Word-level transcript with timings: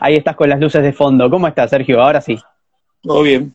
Ahí 0.00 0.16
estás 0.16 0.34
con 0.34 0.48
las 0.48 0.58
luces 0.58 0.82
de 0.82 0.92
fondo. 0.92 1.28
¿Cómo 1.30 1.46
estás, 1.46 1.70
Sergio? 1.70 2.02
Ahora 2.02 2.20
sí. 2.20 2.38
Todo 3.02 3.22
bien. 3.22 3.54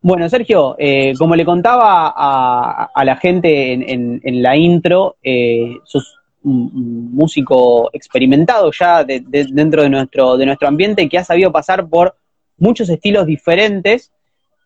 Bueno, 0.00 0.28
Sergio, 0.28 0.76
eh, 0.78 1.14
como 1.18 1.34
le 1.34 1.44
contaba 1.44 2.12
a, 2.14 3.04
la 3.04 3.16
gente 3.16 3.72
en, 3.72 4.42
la 4.42 4.56
intro, 4.56 5.16
eh, 5.22 5.76
sos 5.84 6.18
un, 6.44 7.12
músico 7.12 7.90
experimentado 7.92 8.70
ya 8.70 9.04
dentro 9.04 9.82
de 9.82 9.88
nuestro, 9.88 10.36
de 10.36 10.46
nuestro 10.46 10.68
ambiente 10.68 11.08
que 11.08 11.18
ha 11.18 11.24
sabido 11.24 11.50
pasar 11.50 11.88
por 11.88 12.14
muchos 12.58 12.88
estilos 12.90 13.26
diferentes, 13.26 14.12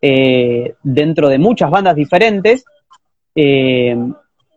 eh, 0.01 0.75
dentro 0.83 1.29
de 1.29 1.39
muchas 1.39 1.71
bandas 1.71 1.95
diferentes, 1.95 2.65
eh, 3.35 3.95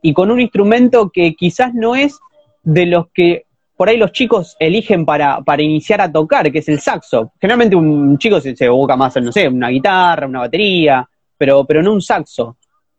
y 0.03 0.13
con 0.13 0.31
un 0.31 0.41
instrumento 0.41 1.11
que 1.11 1.35
quizás 1.35 1.73
no 1.73 1.97
es 1.97 2.19
de 2.63 2.87
los 2.87 3.07
que 3.15 3.46
por 3.77 3.89
ahí 3.89 3.99
los 3.99 4.13
chicos 4.13 4.57
eligen 4.59 5.05
para, 5.05 5.43
para 5.43 5.63
iniciar 5.63 6.01
a 6.01 6.11
tocar, 6.11 6.51
que 6.51 6.61
es 6.61 6.69
el 6.69 6.81
saxo. 6.81 7.33
Generalmente 7.41 7.77
un 7.77 8.17
chico 8.19 8.41
se, 8.41 8.57
se 8.57 8.65
evoca 8.65 8.97
más 8.97 9.15
no 9.17 9.31
sé, 9.31 9.47
una 9.49 9.69
guitarra, 9.69 10.27
una 10.27 10.41
batería, 10.41 11.07
pero, 11.37 11.65
pero 11.65 11.83
no 11.83 11.93
un 11.93 12.03
saxo. 12.03 12.57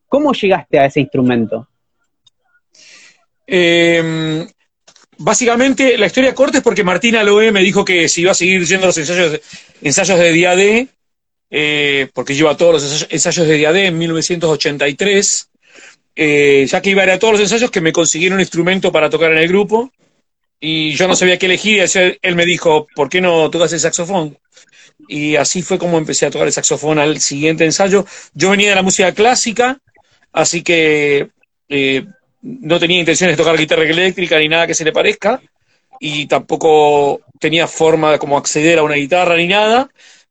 ¿Cómo 0.07 0.33
llegaste 0.33 0.79
a 0.79 0.85
ese 0.85 1.01
instrumento? 1.01 1.67
Eh, 3.45 4.45
básicamente, 5.17 5.97
la 5.97 6.05
historia 6.05 6.35
corta 6.35 6.59
es 6.59 6.63
porque 6.63 6.83
Martina 6.83 7.23
Loé 7.23 7.51
me 7.51 7.61
dijo 7.61 7.83
que 7.83 8.07
si 8.07 8.21
iba 8.21 8.31
a 8.31 8.35
seguir 8.35 8.65
yendo 8.65 8.87
los 8.87 8.97
ensayos, 8.97 9.39
ensayos 9.81 10.19
de 10.19 10.31
día 10.31 10.55
D, 10.55 10.87
eh, 11.49 12.09
porque 12.13 12.35
lleva 12.35 12.55
todos 12.55 12.73
los 12.73 13.07
ensayos, 13.09 13.47
de 13.47 13.53
día 13.55 13.71
D 13.71 13.87
en 13.87 13.97
1983, 13.97 15.49
eh, 16.15 16.65
ya 16.69 16.81
que 16.81 16.89
iba 16.91 17.01
a 17.01 17.05
ir 17.05 17.11
a 17.11 17.19
todos 17.19 17.33
los 17.33 17.41
ensayos, 17.41 17.71
que 17.71 17.81
me 17.81 17.91
consiguieron 17.91 18.35
un 18.35 18.41
instrumento 18.41 18.91
para 18.91 19.09
tocar 19.09 19.31
en 19.31 19.39
el 19.39 19.47
grupo 19.47 19.91
y 20.59 20.93
yo 20.95 21.07
no 21.07 21.15
sabía 21.15 21.37
qué 21.37 21.45
elegir, 21.45 21.83
y 21.83 22.17
él 22.21 22.35
me 22.35 22.45
dijo, 22.45 22.87
¿por 22.95 23.09
qué 23.09 23.21
no 23.21 23.49
tocas 23.49 23.73
el 23.73 23.79
saxofón? 23.79 24.37
Y 25.07 25.35
así 25.35 25.61
fue 25.61 25.77
como 25.77 25.97
empecé 25.97 26.25
a 26.25 26.31
tocar 26.31 26.47
el 26.47 26.53
saxofón 26.53 26.99
al 26.99 27.19
siguiente 27.21 27.65
ensayo. 27.65 28.05
Yo 28.33 28.49
venía 28.49 28.69
de 28.69 28.75
la 28.75 28.81
música 28.81 29.13
clásica, 29.13 29.79
así 30.33 30.63
que 30.63 31.29
eh, 31.69 32.05
no 32.41 32.79
tenía 32.79 32.99
intenciones 32.99 33.37
de 33.37 33.43
tocar 33.43 33.57
guitarra 33.57 33.83
eléctrica 33.83 34.39
ni 34.39 34.47
nada 34.47 34.67
que 34.67 34.73
se 34.73 34.85
le 34.85 34.91
parezca, 34.91 35.41
y 35.99 36.27
tampoco 36.27 37.21
tenía 37.39 37.67
forma 37.67 38.13
de 38.13 38.19
como 38.19 38.37
acceder 38.37 38.79
a 38.79 38.83
una 38.83 38.95
guitarra 38.95 39.35
ni 39.35 39.47
nada, 39.47 39.89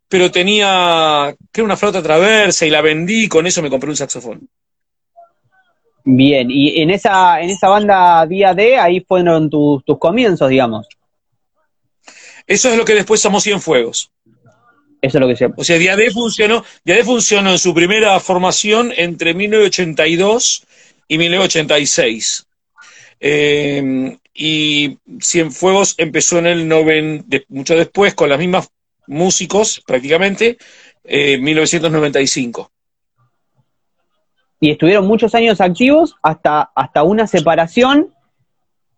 pero 0.08 0.30
tenía, 0.30 1.34
creo, 1.52 1.64
una 1.64 1.76
flauta 1.76 2.02
traversa 2.02 2.66
y 2.66 2.70
la 2.70 2.80
vendí 2.80 3.24
y 3.24 3.28
con 3.28 3.46
eso 3.46 3.62
me 3.62 3.70
compré 3.70 3.90
un 3.90 3.96
saxofón. 3.96 4.48
Bien, 6.08 6.48
y 6.52 6.80
en 6.80 6.90
esa, 6.90 7.40
en 7.40 7.50
esa 7.50 7.68
banda 7.68 8.24
Día 8.26 8.54
D, 8.54 8.78
ahí 8.78 9.00
fueron 9.00 9.50
tus, 9.50 9.82
comienzos, 9.98 10.48
digamos. 10.48 10.86
Eso 12.46 12.70
es 12.70 12.76
lo 12.76 12.84
que 12.84 12.94
después 12.94 13.20
somos 13.20 13.42
Cienfuegos. 13.42 14.12
Eso 15.02 15.18
es 15.18 15.20
lo 15.20 15.26
que 15.26 15.34
se... 15.34 15.48
O 15.56 15.64
sea, 15.64 15.78
Día 15.78 15.96
D 15.96 16.12
funcionó, 16.12 16.64
Día 16.84 16.94
D 16.94 17.02
funcionó 17.02 17.50
en 17.50 17.58
su 17.58 17.74
primera 17.74 18.20
formación 18.20 18.92
entre 18.96 19.34
1982 19.34 20.64
y 21.08 21.18
1986. 21.18 22.46
Eh, 23.18 24.16
y 24.32 24.98
Cienfuegos 25.20 25.96
empezó 25.98 26.38
en 26.38 26.46
el 26.46 26.68
noven, 26.68 27.26
mucho 27.48 27.74
después 27.74 28.14
con 28.14 28.28
las 28.28 28.38
mismas 28.38 28.68
músicos 29.08 29.82
prácticamente, 29.84 30.56
en 31.02 31.34
eh, 31.34 31.38
1995 31.38 32.70
y 34.60 34.70
estuvieron 34.70 35.06
muchos 35.06 35.34
años 35.34 35.60
activos 35.60 36.16
hasta, 36.22 36.70
hasta 36.74 37.02
una 37.02 37.26
separación 37.26 38.12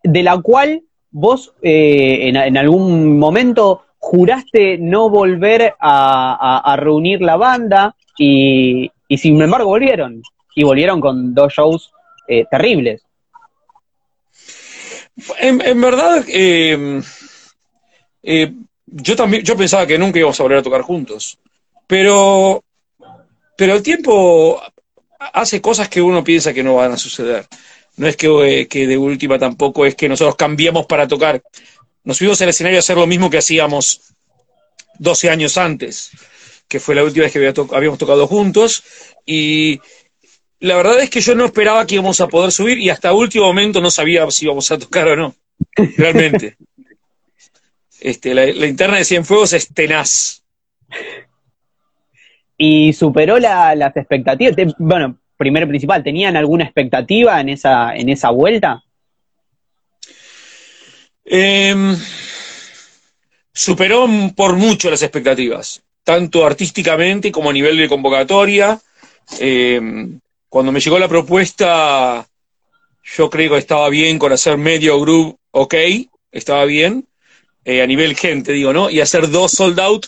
de 0.02 0.22
la 0.22 0.40
cual 0.40 0.82
vos 1.10 1.52
eh, 1.62 2.28
en, 2.28 2.56
algún 2.56 3.18
momento 3.18 3.84
juraste 3.98 4.78
no 4.78 5.10
volver 5.10 5.74
a, 5.80 6.76
reunir 6.78 7.20
la 7.22 7.36
banda 7.36 7.96
y, 8.16 8.90
sin 9.16 9.40
embargo 9.40 9.70
volvieron 9.70 10.22
y 10.54 10.64
volvieron 10.64 11.00
con 11.00 11.34
dos 11.34 11.52
shows 11.52 11.92
eh, 12.28 12.44
terribles. 12.50 13.02
En, 15.40 15.80
verdad, 15.80 16.24
eh, 16.28 17.02
yo 18.86 19.16
también 19.16 19.42
yo 19.42 19.56
pensaba 19.56 19.86
que 19.86 19.98
nunca 19.98 20.20
íbamos 20.20 20.38
a 20.38 20.42
volver 20.44 20.58
a 20.58 20.62
tocar 20.62 20.82
juntos, 20.82 21.38
pero 21.86 22.62
pero 23.56 23.74
el 23.74 23.82
tiempo 23.82 24.62
hace 25.18 25.60
cosas 25.60 25.88
que 25.88 26.00
uno 26.00 26.22
piensa 26.22 26.54
que 26.54 26.62
no 26.62 26.76
van 26.76 26.92
a 26.92 26.96
suceder. 26.96 27.46
No 27.96 28.06
es 28.06 28.16
que, 28.16 28.28
eh, 28.60 28.68
que 28.68 28.86
de 28.86 28.96
última 28.96 29.38
tampoco 29.38 29.84
es 29.84 29.94
que 29.94 30.08
nosotros 30.08 30.36
cambiamos 30.36 30.86
para 30.86 31.08
tocar. 31.08 31.42
Nos 32.04 32.18
subimos 32.18 32.40
al 32.40 32.50
escenario 32.50 32.78
a 32.78 32.80
hacer 32.80 32.96
lo 32.96 33.06
mismo 33.06 33.28
que 33.28 33.38
hacíamos 33.38 34.00
12 34.98 35.30
años 35.30 35.58
antes, 35.58 36.10
que 36.68 36.80
fue 36.80 36.94
la 36.94 37.02
última 37.04 37.24
vez 37.24 37.32
que 37.32 37.74
habíamos 37.74 37.98
tocado 37.98 38.26
juntos. 38.26 38.84
Y 39.26 39.80
la 40.60 40.76
verdad 40.76 41.00
es 41.00 41.10
que 41.10 41.20
yo 41.20 41.34
no 41.34 41.44
esperaba 41.44 41.86
que 41.86 41.96
íbamos 41.96 42.20
a 42.20 42.28
poder 42.28 42.52
subir 42.52 42.78
y 42.78 42.90
hasta 42.90 43.12
último 43.12 43.46
momento 43.46 43.80
no 43.80 43.90
sabía 43.90 44.30
si 44.30 44.44
íbamos 44.44 44.70
a 44.70 44.78
tocar 44.78 45.08
o 45.08 45.16
no. 45.16 45.34
Realmente. 45.96 46.56
este, 48.00 48.32
la, 48.32 48.46
la 48.46 48.66
interna 48.66 48.98
de 48.98 49.04
Cienfuegos 49.04 49.52
es 49.52 49.74
tenaz 49.74 50.42
y 52.58 52.92
superó 52.92 53.38
las 53.38 53.96
expectativas. 53.96 54.56
Bueno, 54.78 55.16
primero 55.36 55.68
principal, 55.68 56.02
¿tenían 56.02 56.36
alguna 56.36 56.64
expectativa 56.64 57.40
en 57.40 57.50
esa, 57.50 57.94
en 57.94 58.08
esa 58.08 58.30
vuelta? 58.30 58.82
Em, 61.24 61.96
superó 63.52 64.06
por 64.34 64.56
mucho 64.56 64.90
las 64.90 65.02
expectativas, 65.02 65.80
tanto 66.02 66.44
artísticamente 66.44 67.30
como 67.30 67.50
a 67.50 67.52
nivel 67.52 67.76
de 67.76 67.88
convocatoria. 67.88 68.80
Em, 69.38 70.18
cuando 70.48 70.72
me 70.72 70.80
llegó 70.80 70.98
la 70.98 71.08
propuesta, 71.08 72.26
yo 73.16 73.30
creo 73.30 73.52
que 73.52 73.58
estaba 73.58 73.88
bien 73.88 74.18
con 74.18 74.32
hacer 74.32 74.58
medio 74.58 75.00
group, 75.00 75.38
ok, 75.52 75.74
estaba 76.32 76.64
bien, 76.64 77.06
eh, 77.64 77.82
a 77.82 77.86
nivel 77.86 78.16
gente, 78.16 78.52
digo, 78.52 78.72
¿no? 78.72 78.90
Y 78.90 79.00
hacer 79.00 79.30
dos 79.30 79.52
sold 79.52 79.78
out, 79.78 80.06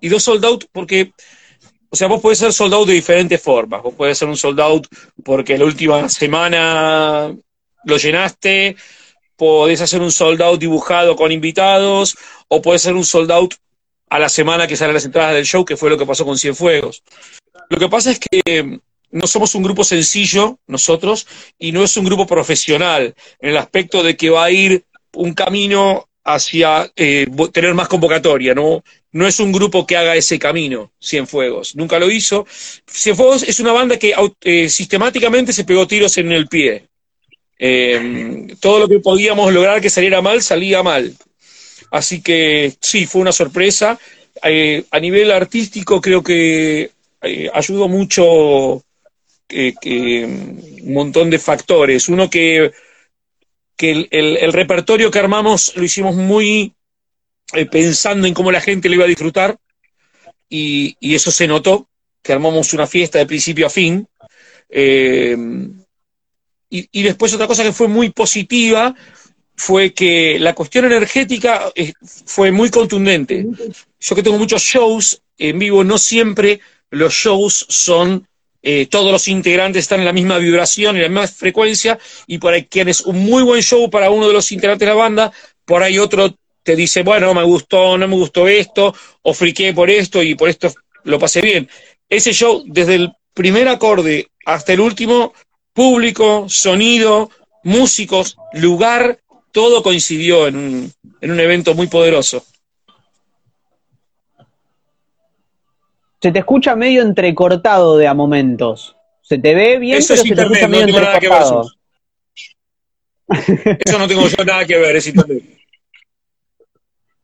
y 0.00 0.08
dos 0.08 0.22
sold 0.22 0.44
out 0.44 0.64
porque 0.72 1.12
o 1.92 1.96
sea, 1.96 2.08
vos 2.08 2.22
podés 2.22 2.38
ser 2.38 2.54
soldado 2.54 2.86
de 2.86 2.94
diferentes 2.94 3.40
formas. 3.42 3.82
Vos 3.82 3.94
podés 3.94 4.16
ser 4.16 4.26
un 4.26 4.36
soldado 4.36 4.80
porque 5.22 5.58
la 5.58 5.66
última 5.66 6.08
semana 6.08 7.36
lo 7.84 7.96
llenaste, 7.98 8.76
podés 9.36 9.82
hacer 9.82 10.00
un 10.00 10.10
soldado 10.10 10.56
dibujado 10.56 11.14
con 11.16 11.30
invitados, 11.30 12.16
o 12.48 12.62
podés 12.62 12.80
ser 12.80 12.94
un 12.94 13.04
soldado 13.04 13.46
a 14.08 14.18
la 14.18 14.30
semana 14.30 14.66
que 14.66 14.74
salen 14.74 14.94
las 14.94 15.04
entradas 15.04 15.34
del 15.34 15.44
show, 15.44 15.66
que 15.66 15.76
fue 15.76 15.90
lo 15.90 15.98
que 15.98 16.06
pasó 16.06 16.24
con 16.24 16.38
Cienfuegos. 16.38 17.02
Lo 17.68 17.78
que 17.78 17.90
pasa 17.90 18.10
es 18.10 18.18
que 18.18 18.80
no 19.10 19.26
somos 19.26 19.54
un 19.54 19.62
grupo 19.62 19.84
sencillo, 19.84 20.60
nosotros, 20.66 21.26
y 21.58 21.72
no 21.72 21.84
es 21.84 21.94
un 21.98 22.06
grupo 22.06 22.26
profesional, 22.26 23.14
en 23.38 23.50
el 23.50 23.58
aspecto 23.58 24.02
de 24.02 24.16
que 24.16 24.30
va 24.30 24.44
a 24.44 24.50
ir 24.50 24.86
un 25.12 25.34
camino 25.34 26.08
hacia 26.24 26.90
eh, 26.96 27.26
tener 27.52 27.74
más 27.74 27.88
convocatoria, 27.88 28.54
¿no? 28.54 28.84
No 29.12 29.26
es 29.26 29.40
un 29.40 29.52
grupo 29.52 29.86
que 29.86 29.96
haga 29.96 30.16
ese 30.16 30.38
camino, 30.38 30.92
Cienfuegos, 31.02 31.76
nunca 31.76 31.98
lo 31.98 32.10
hizo. 32.10 32.46
Cienfuegos 32.86 33.42
es 33.42 33.60
una 33.60 33.72
banda 33.72 33.98
que 33.98 34.14
eh, 34.42 34.68
sistemáticamente 34.68 35.52
se 35.52 35.64
pegó 35.64 35.86
tiros 35.86 36.16
en 36.18 36.32
el 36.32 36.48
pie. 36.48 36.84
Em, 37.58 38.48
todo 38.58 38.80
lo 38.80 38.88
que 38.88 39.00
podíamos 39.00 39.52
lograr 39.52 39.80
que 39.80 39.90
saliera 39.90 40.22
mal, 40.22 40.42
salía 40.42 40.82
mal. 40.82 41.14
Así 41.90 42.22
que 42.22 42.72
sí, 42.80 43.06
fue 43.06 43.20
una 43.20 43.32
sorpresa. 43.32 43.98
Eh, 44.42 44.84
a 44.90 44.98
nivel 44.98 45.30
artístico 45.30 46.00
creo 46.00 46.22
que 46.22 46.90
ayudó 47.52 47.86
mucho 47.88 48.82
un 49.54 50.92
montón 50.94 51.28
de 51.28 51.38
factores. 51.38 52.08
Uno 52.08 52.30
que 52.30 52.72
que 53.82 54.06
el, 54.12 54.52
repertorio 54.52 55.10
que 55.10 55.18
armamos 55.18 55.72
lo 55.74 55.82
hicimos 55.82 56.14
muy 56.14 56.72
eh, 57.52 57.66
pensando 57.66 58.28
en 58.28 58.34
cómo 58.34 58.52
la 58.52 58.60
gente 58.60 58.88
lo 58.88 58.94
iba 58.94 59.06
a 59.06 59.08
disfrutar 59.08 59.58
y, 60.48 60.96
eso 61.00 61.32
se 61.32 61.48
notó, 61.48 61.88
que 62.22 62.32
armamos 62.32 62.72
una 62.74 62.86
fiesta 62.86 63.18
de 63.18 63.26
principio 63.26 63.66
a 63.66 63.70
fin. 63.70 64.06
Eh, 64.68 65.36
y, 66.70 67.02
después 67.02 67.34
otra 67.34 67.48
cosa 67.48 67.64
que 67.64 67.72
fue 67.72 67.88
muy 67.88 68.10
positiva 68.10 68.94
fue 69.56 69.92
que 69.92 70.38
la 70.38 70.54
cuestión 70.54 70.84
energética 70.84 71.72
eh, 71.74 71.92
fue 72.04 72.52
muy 72.52 72.70
contundente. 72.70 73.44
Yo 73.98 74.14
que 74.14 74.22
tengo 74.22 74.38
muchos 74.38 74.62
shows 74.62 75.20
en 75.38 75.58
vivo, 75.58 75.82
no 75.82 75.98
siempre 75.98 76.60
los 76.90 77.12
shows 77.12 77.66
son 77.68 78.28
eh, 78.62 78.86
todos 78.86 79.10
los 79.10 79.28
integrantes 79.28 79.80
están 79.80 80.00
en 80.00 80.06
la 80.06 80.12
misma 80.12 80.38
vibración, 80.38 80.96
en 80.96 81.02
la 81.02 81.08
misma 81.08 81.26
frecuencia, 81.26 81.98
y 82.26 82.38
por 82.38 82.54
ahí 82.54 82.64
quieres 82.64 83.00
un 83.00 83.18
muy 83.18 83.42
buen 83.42 83.62
show 83.62 83.90
para 83.90 84.10
uno 84.10 84.28
de 84.28 84.32
los 84.32 84.52
integrantes 84.52 84.86
de 84.86 84.94
la 84.94 85.00
banda, 85.00 85.32
por 85.64 85.82
ahí 85.82 85.98
otro 85.98 86.34
te 86.62 86.76
dice, 86.76 87.02
bueno, 87.02 87.34
me 87.34 87.42
gustó, 87.42 87.98
no 87.98 88.06
me 88.06 88.14
gustó 88.14 88.46
esto, 88.46 88.94
o 89.22 89.34
friqué 89.34 89.72
por 89.72 89.90
esto 89.90 90.22
y 90.22 90.34
por 90.34 90.48
esto 90.48 90.72
lo 91.04 91.18
pasé 91.18 91.40
bien. 91.40 91.68
Ese 92.08 92.32
show, 92.32 92.62
desde 92.66 92.94
el 92.94 93.12
primer 93.34 93.68
acorde 93.68 94.28
hasta 94.44 94.72
el 94.72 94.80
último, 94.80 95.32
público, 95.72 96.46
sonido, 96.48 97.30
músicos, 97.64 98.36
lugar, 98.52 99.18
todo 99.50 99.82
coincidió 99.82 100.46
en 100.46 100.56
un, 100.56 100.92
en 101.20 101.30
un 101.30 101.40
evento 101.40 101.74
muy 101.74 101.86
poderoso. 101.88 102.44
Se 106.22 106.30
te 106.32 106.38
escucha 106.38 106.76
medio 106.76 107.02
entrecortado 107.02 107.96
de 107.98 108.06
a 108.06 108.14
momentos. 108.14 108.96
Se 109.22 109.38
te 109.38 109.54
ve 109.54 109.78
bien, 109.78 109.98
Eso 109.98 110.14
pero 110.14 110.22
es 110.22 110.28
se 110.28 110.34
te 110.34 110.42
internet, 110.42 110.62
escucha 110.62 110.68
no 110.68 110.72
medio 110.72 110.86
tengo 110.86 111.00
nada 111.00 111.18
que 111.20 111.28
ver. 111.28 111.42
Eso 113.84 113.98
no 113.98 114.08
tengo 114.08 114.26
yo 114.28 114.44
nada 114.44 114.64
que 114.64 114.78
ver, 114.78 114.96
es 114.96 115.06
internet. 115.06 115.42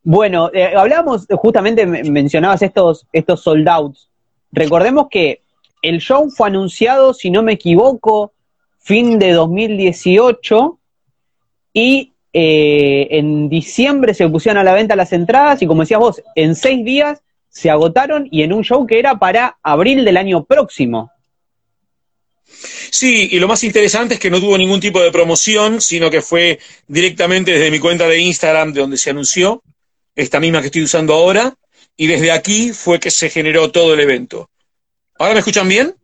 Bueno, 0.03 0.49
eh, 0.53 0.73
hablábamos, 0.75 1.27
justamente 1.37 1.85
me- 1.85 2.03
mencionabas 2.03 2.61
estos, 2.61 3.05
estos 3.13 3.41
sold 3.41 3.67
outs. 3.67 4.09
Recordemos 4.51 5.07
que 5.09 5.41
el 5.81 5.99
show 5.99 6.29
fue 6.29 6.47
anunciado, 6.47 7.13
si 7.13 7.29
no 7.29 7.43
me 7.43 7.53
equivoco, 7.53 8.33
fin 8.79 9.19
de 9.19 9.33
2018 9.33 10.79
y 11.73 12.13
eh, 12.33 13.07
en 13.11 13.49
diciembre 13.49 14.13
se 14.13 14.27
pusieron 14.29 14.59
a 14.59 14.63
la 14.63 14.73
venta 14.73 14.95
las 14.95 15.13
entradas 15.13 15.61
y 15.61 15.67
como 15.67 15.81
decías 15.81 15.99
vos, 15.99 16.21
en 16.35 16.55
seis 16.55 16.83
días 16.83 17.21
se 17.49 17.69
agotaron 17.69 18.27
y 18.31 18.43
en 18.43 18.53
un 18.53 18.63
show 18.63 18.85
que 18.85 18.99
era 18.99 19.19
para 19.19 19.57
abril 19.63 20.05
del 20.05 20.17
año 20.17 20.45
próximo. 20.45 21.11
Sí, 22.91 23.29
y 23.31 23.39
lo 23.39 23.47
más 23.47 23.63
interesante 23.63 24.15
es 24.15 24.19
que 24.19 24.29
no 24.29 24.39
tuvo 24.39 24.57
ningún 24.57 24.79
tipo 24.79 25.01
de 25.01 25.11
promoción, 25.11 25.81
sino 25.81 26.09
que 26.09 26.21
fue 26.21 26.59
directamente 26.87 27.51
desde 27.51 27.71
mi 27.71 27.79
cuenta 27.79 28.07
de 28.07 28.19
Instagram, 28.19 28.73
de 28.73 28.81
donde 28.81 28.97
se 28.97 29.11
anunció, 29.11 29.61
esta 30.15 30.39
misma 30.39 30.61
que 30.61 30.67
estoy 30.67 30.83
usando 30.83 31.13
ahora, 31.13 31.53
y 31.95 32.07
desde 32.07 32.31
aquí 32.31 32.71
fue 32.73 32.99
que 32.99 33.11
se 33.11 33.29
generó 33.29 33.71
todo 33.71 33.93
el 33.93 33.99
evento. 33.99 34.49
¿Ahora 35.17 35.33
me 35.33 35.39
escuchan 35.39 35.67
bien? 35.67 35.95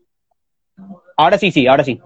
Ahora 1.17 1.37
sí, 1.37 1.51
sí, 1.51 1.65
ahora 1.67 1.83
sí. 1.83 1.99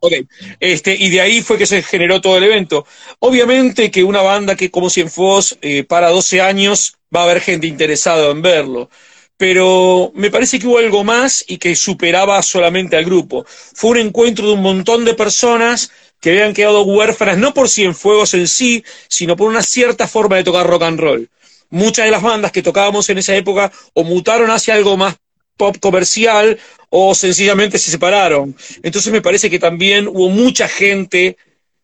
Ok, 0.00 0.12
este, 0.60 0.94
y 0.94 1.10
de 1.10 1.20
ahí 1.20 1.40
fue 1.40 1.58
que 1.58 1.66
se 1.66 1.82
generó 1.82 2.20
todo 2.20 2.36
el 2.36 2.44
evento. 2.44 2.86
Obviamente 3.18 3.90
que 3.90 4.04
una 4.04 4.20
banda 4.22 4.54
que 4.54 4.70
como 4.70 4.90
Cienfuegos 4.90 5.58
eh, 5.62 5.84
para 5.84 6.10
12 6.10 6.40
años 6.40 6.96
va 7.14 7.20
a 7.20 7.24
haber 7.24 7.40
gente 7.40 7.66
interesada 7.66 8.30
en 8.30 8.42
verlo, 8.42 8.90
pero 9.36 10.12
me 10.14 10.30
parece 10.30 10.58
que 10.58 10.66
hubo 10.66 10.78
algo 10.78 11.02
más 11.02 11.44
y 11.48 11.58
que 11.58 11.74
superaba 11.74 12.42
solamente 12.42 12.96
al 12.96 13.04
grupo. 13.04 13.46
Fue 13.48 13.92
un 13.92 13.98
encuentro 13.98 14.46
de 14.46 14.54
un 14.54 14.62
montón 14.62 15.04
de 15.04 15.14
personas 15.14 15.90
que 16.20 16.30
habían 16.30 16.54
quedado 16.54 16.82
huérfanas 16.82 17.38
no 17.38 17.54
por 17.54 17.68
Cienfuegos 17.68 18.34
en 18.34 18.48
sí, 18.48 18.84
sino 19.08 19.36
por 19.36 19.48
una 19.48 19.62
cierta 19.62 20.06
forma 20.08 20.36
de 20.36 20.44
tocar 20.44 20.66
rock 20.66 20.82
and 20.82 21.00
roll. 21.00 21.30
Muchas 21.70 22.04
de 22.04 22.10
las 22.10 22.22
bandas 22.22 22.52
que 22.52 22.62
tocábamos 22.62 23.08
en 23.10 23.18
esa 23.18 23.34
época 23.34 23.72
o 23.94 24.04
mutaron 24.04 24.50
hacia 24.50 24.74
algo 24.74 24.96
más 24.96 25.16
pop 25.56 25.76
comercial 25.80 26.58
o 26.90 27.14
sencillamente 27.14 27.78
se 27.78 27.90
separaron. 27.90 28.54
Entonces 28.82 29.12
me 29.12 29.22
parece 29.22 29.50
que 29.50 29.58
también 29.58 30.08
hubo 30.08 30.28
mucha 30.28 30.68
gente, 30.68 31.36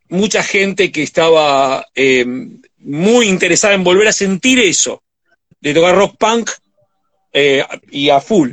mucha 0.08 0.42
gente 0.42 0.92
que 0.92 1.02
estaba 1.02 1.86
eh, 1.94 2.24
muy 2.78 3.28
interesada 3.28 3.74
en 3.74 3.84
volver 3.84 4.08
a 4.08 4.12
sentir 4.12 4.58
eso, 4.58 5.02
de 5.60 5.74
tocar 5.74 5.94
rock 5.94 6.16
punk 6.18 6.50
eh, 7.32 7.64
y 7.90 8.10
a 8.10 8.20
full. 8.20 8.52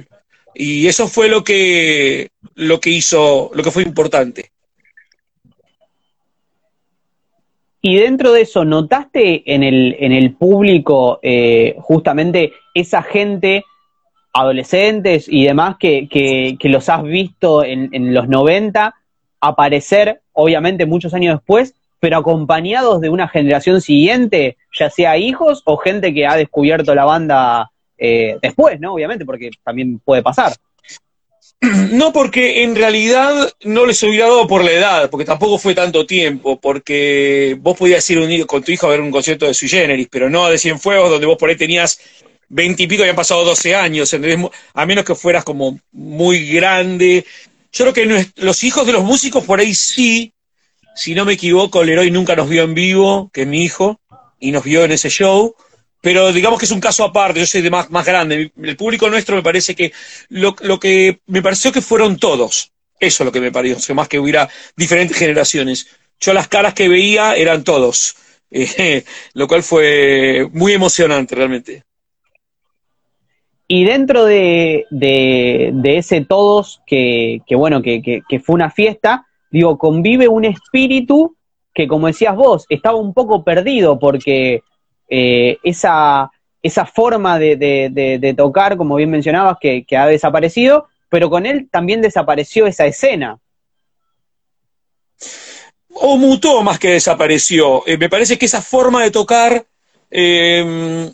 Y 0.56 0.88
eso 0.88 1.07
fue 1.07 1.30
lo 1.30 1.44
que, 1.44 2.30
lo 2.56 2.80
que 2.80 2.89
hizo, 2.89 3.51
lo 3.54 3.63
que 3.63 3.72
fue 3.72 3.83
importante. 3.83 4.51
Y 7.81 7.98
dentro 7.98 8.33
de 8.33 8.42
eso, 8.42 8.65
¿notaste 8.65 9.54
en 9.54 9.63
el, 9.63 9.95
en 10.00 10.12
el 10.12 10.36
público 10.36 11.19
eh, 11.22 11.75
justamente 11.80 12.51
esa 12.74 13.01
gente, 13.01 13.63
adolescentes 14.39 15.25
y 15.27 15.45
demás, 15.45 15.75
que, 15.80 16.07
que, 16.09 16.69
los 16.69 16.89
has 16.89 17.03
visto 17.03 17.63
en, 17.63 17.89
en, 17.91 18.13
los 18.13 18.27
90 18.27 18.95
aparecer, 19.41 20.21
obviamente 20.33 20.86
muchos 20.86 21.13
años 21.13 21.36
después, 21.36 21.74
pero 22.00 22.18
acompañados 22.18 23.01
de 23.01 23.09
una 23.09 23.27
generación 23.27 23.81
siguiente, 23.81 24.57
ya 24.77 24.89
sea 24.89 25.18
hijos 25.18 25.62
o 25.65 25.77
gente 25.77 26.13
que 26.13 26.25
ha 26.25 26.36
descubierto 26.36 26.95
la 26.95 27.06
banda 27.06 27.71
eh, 27.97 28.38
después, 28.41 28.80
¿no? 28.80 28.94
Obviamente, 28.94 29.25
porque 29.25 29.51
también 29.63 30.00
puede 30.00 30.24
pasar. 30.24 30.53
No, 31.91 32.13
porque 32.13 32.63
en 32.63 32.74
realidad 32.74 33.51
no 33.65 33.86
les 33.86 34.01
hubiera 34.03 34.27
dado 34.27 34.47
por 34.47 34.63
la 34.63 34.71
edad, 34.71 35.09
porque 35.09 35.25
tampoco 35.25 35.57
fue 35.57 35.75
tanto 35.75 36.06
tiempo, 36.06 36.57
porque 36.57 37.57
vos 37.59 37.77
podías 37.77 38.09
ir 38.09 38.19
un, 38.19 38.44
con 38.44 38.63
tu 38.63 38.71
hijo 38.71 38.88
a 38.88 38.91
ver 38.91 39.01
un 39.01 39.12
concierto 39.12 39.45
de 39.45 39.53
Sui 39.53 39.68
Generis, 39.68 40.07
pero 40.09 40.30
no 40.30 40.47
de 40.47 40.57
Cienfuegos, 40.57 41.09
donde 41.09 41.27
vos 41.27 41.38
por 41.38 41.50
ahí 41.50 41.57
tenías 41.57 42.00
veinte 42.50 42.84
y 42.84 42.88
pico 42.88 43.04
habían 43.04 43.16
pasado 43.16 43.46
12 43.46 43.75
años, 43.75 44.12
¿entendés? 44.13 44.50
a 44.74 44.86
menos 44.86 45.06
que 45.06 45.16
fueras 45.16 45.44
como 45.44 45.80
muy 45.92 46.51
grande. 46.51 47.25
Yo 47.72 47.86
creo 47.86 47.94
que 47.94 48.31
los 48.36 48.63
hijos 48.63 48.86
de 48.86 48.94
los 48.94 49.04
músicos 49.04 49.44
por 49.44 49.60
ahí 49.60 49.74
sí, 49.75 50.34
si 50.96 51.16
no 51.16 51.25
me 51.25 51.34
equivoco, 51.34 51.84
Leroy 51.84 52.12
nunca 52.12 52.36
nos 52.36 52.50
vio 52.50 52.63
en 52.63 52.74
vivo, 52.74 53.30
que 53.31 53.42
es 53.44 53.48
mi 53.48 53.63
hijo, 53.63 54.00
y 54.40 54.51
nos 54.51 54.63
vio 54.63 54.84
en 54.84 54.92
ese 54.92 55.10
show, 55.10 55.56
pero 56.01 56.31
digamos 56.31 56.60
que 56.60 56.66
es 56.66 56.72
un 56.72 56.80
caso 56.80 57.04
aparte, 57.04 57.40
yo 57.40 57.46
soy 57.46 57.62
de 57.62 57.69
más, 57.69 57.90
más 57.92 58.06
grande. 58.06 58.51
El 58.62 58.78
público 58.78 59.10
nuestro 59.10 59.36
me 59.36 59.44
parece 59.44 59.75
que 59.75 59.92
lo, 60.30 60.56
lo, 60.62 60.80
que 60.80 61.19
me 61.28 61.42
pareció 61.42 61.72
que 61.72 61.81
fueron 61.81 62.18
todos. 62.18 62.72
Eso 63.00 63.24
es 63.24 63.25
lo 63.25 63.31
que 63.31 63.42
me 63.42 63.51
pareció, 63.51 63.96
más 63.96 64.07
que 64.07 64.19
hubiera 64.19 64.50
diferentes 64.75 65.18
generaciones. 65.18 65.88
Yo 66.19 66.34
las 66.34 66.48
caras 66.48 66.74
que 66.74 66.90
veía 66.90 67.36
eran 67.36 67.63
todos, 67.63 68.16
eh, 68.51 69.04
lo 69.34 69.48
cual 69.48 69.63
fue 69.63 70.48
muy 70.51 70.74
emocionante 70.74 71.36
realmente. 71.36 71.84
Y 73.71 73.83
dentro 73.83 74.25
de, 74.25 74.88
de, 74.89 75.98
ese 75.98 76.25
todos, 76.25 76.81
que, 76.88 77.39
bueno, 77.51 77.83
que, 77.83 78.24
fue 78.44 78.56
una 78.56 78.71
fiesta, 78.71 79.27
digo, 79.51 79.77
convive 79.77 80.27
un 80.27 80.44
espíritu 80.44 81.36
que, 81.71 81.88
como 81.88 82.07
decías 82.07 82.36
vos, 82.36 82.66
estaba 82.68 82.98
un 82.98 83.13
poco 83.13 83.44
perdido 83.44 84.00
porque 84.00 84.63
eh, 85.07 85.60
esa, 85.62 86.31
esa 86.63 86.88
forma 86.88 87.38
de, 87.38 88.33
tocar, 88.36 88.75
como 88.75 88.95
bien 88.95 89.12
mencionabas, 89.12 89.57
que, 89.62 89.86
ha 89.95 90.07
desaparecido, 90.07 90.88
pero 91.07 91.30
con 91.30 91.45
él 91.45 91.69
también 91.69 92.01
desapareció 92.01 92.65
esa 92.65 92.88
escena. 92.88 93.38
O 95.94 96.18
mutó 96.18 96.63
más 96.63 96.80
que 96.80 96.89
desapareció. 96.89 97.86
Eh, 97.86 98.00
me 98.00 98.10
parece 98.10 98.39
que 98.39 98.48
esa 98.48 98.63
forma 98.63 99.04
de 99.04 99.12
tocar 99.12 99.63
eh, 100.10 101.12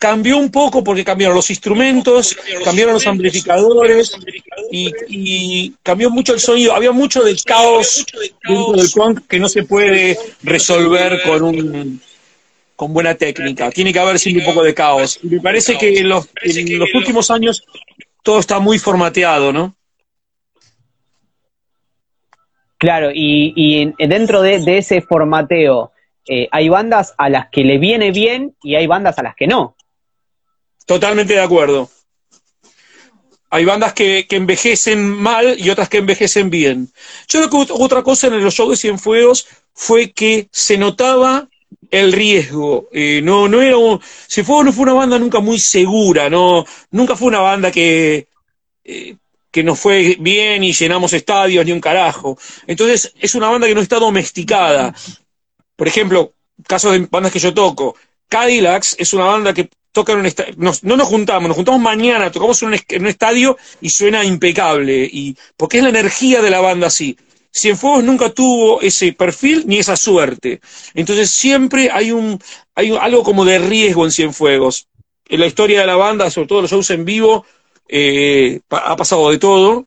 cambió 0.00 0.38
un 0.38 0.50
poco 0.50 0.82
porque 0.82 1.04
cambiaron 1.04 1.36
los 1.36 1.50
instrumentos, 1.50 2.34
cambiaron 2.64 2.94
los 2.94 3.06
amplificadores 3.06 4.16
y, 4.72 5.74
cambió 5.82 6.10
mucho 6.10 6.32
el 6.32 6.40
sonido. 6.40 6.74
Había 6.74 6.90
mucho 6.90 7.22
de 7.22 7.36
caos 7.44 8.06
dentro 8.42 8.72
del 8.72 8.90
punk 8.92 9.26
que 9.28 9.38
no 9.38 9.48
se 9.48 9.62
puede 9.62 10.18
resolver 10.42 11.22
con 11.22 11.42
un 11.42 12.00
con 12.74 12.94
buena 12.94 13.14
técnica. 13.14 13.70
Tiene 13.70 13.92
que 13.92 13.98
haber 13.98 14.18
siempre 14.18 14.42
un 14.42 14.54
poco 14.54 14.64
de 14.64 14.72
caos. 14.72 15.20
Y 15.22 15.26
me 15.26 15.40
parece 15.40 15.76
que 15.76 15.98
en 15.98 16.08
los, 16.08 16.26
últimos 16.94 17.30
años 17.30 17.62
todo 18.22 18.38
está 18.38 18.58
muy 18.58 18.78
formateado, 18.78 19.52
¿no? 19.52 19.76
Claro, 22.78 23.10
y, 23.12 23.52
y 23.54 24.06
dentro 24.06 24.40
de, 24.40 24.60
de, 24.60 24.78
ese 24.78 25.02
formateo, 25.02 25.92
eh, 26.26 26.48
hay 26.50 26.70
bandas 26.70 27.14
a 27.18 27.28
las 27.28 27.50
que 27.50 27.64
le 27.64 27.76
viene 27.76 28.12
bien 28.12 28.54
y 28.62 28.76
hay 28.76 28.86
bandas 28.86 29.18
a 29.18 29.22
las 29.22 29.34
que 29.34 29.46
no. 29.46 29.76
Totalmente 30.90 31.34
de 31.34 31.40
acuerdo. 31.40 31.88
Hay 33.48 33.64
bandas 33.64 33.92
que, 33.92 34.26
envejecen 34.28 35.08
mal 35.08 35.54
y 35.56 35.70
otras 35.70 35.88
que 35.88 35.98
envejecen 35.98 36.50
bien. 36.50 36.90
Yo 37.28 37.48
creo 37.48 37.64
que 37.64 37.72
otra 37.74 38.02
cosa 38.02 38.26
en 38.26 38.42
los 38.42 38.54
shows 38.54 38.70
de 38.70 38.76
Cienfuegos 38.76 39.46
fue 39.72 40.10
que 40.10 40.48
se 40.50 40.76
notaba 40.78 41.48
el 41.92 42.12
riesgo. 42.12 42.88
Eh, 42.90 43.20
no, 43.22 43.46
no 43.46 43.62
era 43.62 43.76
Cienfuegos 44.28 44.64
no 44.64 44.72
fue 44.72 44.82
una 44.82 44.94
banda 44.94 45.16
nunca 45.20 45.38
muy 45.38 45.60
segura, 45.60 46.28
no, 46.28 46.66
nunca 46.90 47.14
fue 47.14 47.28
una 47.28 47.38
banda 47.38 47.70
que, 47.70 48.26
eh, 48.82 49.14
que 49.52 49.62
nos 49.62 49.78
fue 49.78 50.16
bien 50.18 50.64
y 50.64 50.72
llenamos 50.72 51.12
estadios 51.12 51.64
ni 51.64 51.70
un 51.70 51.80
carajo. 51.80 52.36
Entonces 52.66 53.14
es 53.20 53.36
una 53.36 53.48
banda 53.48 53.68
que 53.68 53.76
no 53.76 53.80
está 53.80 54.00
domesticada. 54.00 54.92
Por 55.76 55.86
ejemplo, 55.86 56.32
casos 56.66 56.90
de 56.90 57.06
bandas 57.08 57.30
que 57.30 57.38
yo 57.38 57.54
toco, 57.54 57.94
Cadillacs 58.28 58.96
es 58.98 59.12
una 59.12 59.26
banda 59.26 59.54
que 59.54 59.70
toca 59.92 60.12
en 60.12 60.20
un 60.20 60.32
nos, 60.56 60.84
no 60.84 60.96
nos 60.96 61.08
juntamos, 61.08 61.48
nos 61.48 61.56
juntamos 61.56 61.80
mañana, 61.80 62.30
tocamos 62.30 62.60
en 62.62 62.68
un, 62.68 62.74
en 62.74 63.02
un, 63.02 63.08
estadio 63.08 63.56
y 63.80 63.90
suena 63.90 64.24
impecable, 64.24 65.08
y 65.10 65.36
porque 65.56 65.78
es 65.78 65.82
la 65.82 65.90
energía 65.90 66.40
de 66.42 66.50
la 66.50 66.60
banda 66.60 66.86
así. 66.86 67.16
Cienfuegos 67.52 68.04
nunca 68.04 68.30
tuvo 68.30 68.80
ese 68.80 69.12
perfil 69.12 69.64
ni 69.66 69.78
esa 69.78 69.96
suerte. 69.96 70.60
Entonces 70.94 71.30
siempre 71.30 71.90
hay 71.90 72.12
un, 72.12 72.38
hay 72.74 72.96
algo 72.96 73.24
como 73.24 73.44
de 73.44 73.58
riesgo 73.58 74.04
en 74.04 74.12
Cienfuegos. 74.12 74.86
En 75.28 75.40
la 75.40 75.46
historia 75.46 75.80
de 75.80 75.86
la 75.86 75.96
banda, 75.96 76.30
sobre 76.30 76.46
todo 76.46 76.62
los 76.62 76.70
shows 76.70 76.90
en 76.90 77.04
vivo, 77.04 77.44
eh, 77.88 78.60
ha 78.70 78.94
pasado 78.96 79.30
de 79.30 79.38
todo. 79.38 79.86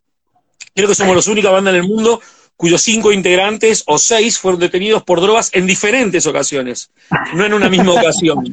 Creo 0.76 0.90
que 0.90 0.96
somos 0.96 1.26
la 1.26 1.32
única 1.32 1.50
banda 1.52 1.72
en 1.72 1.78
el 1.78 1.84
mundo 1.84 2.20
cuyos 2.58 2.82
cinco 2.82 3.12
integrantes 3.12 3.84
o 3.88 3.98
seis 3.98 4.38
fueron 4.38 4.60
detenidos 4.60 5.04
por 5.04 5.22
drogas 5.22 5.50
en 5.54 5.66
diferentes 5.68 6.26
ocasiones, 6.28 6.92
no 7.34 7.46
en 7.46 7.54
una 7.54 7.70
misma 7.70 7.94
ocasión. 7.94 8.52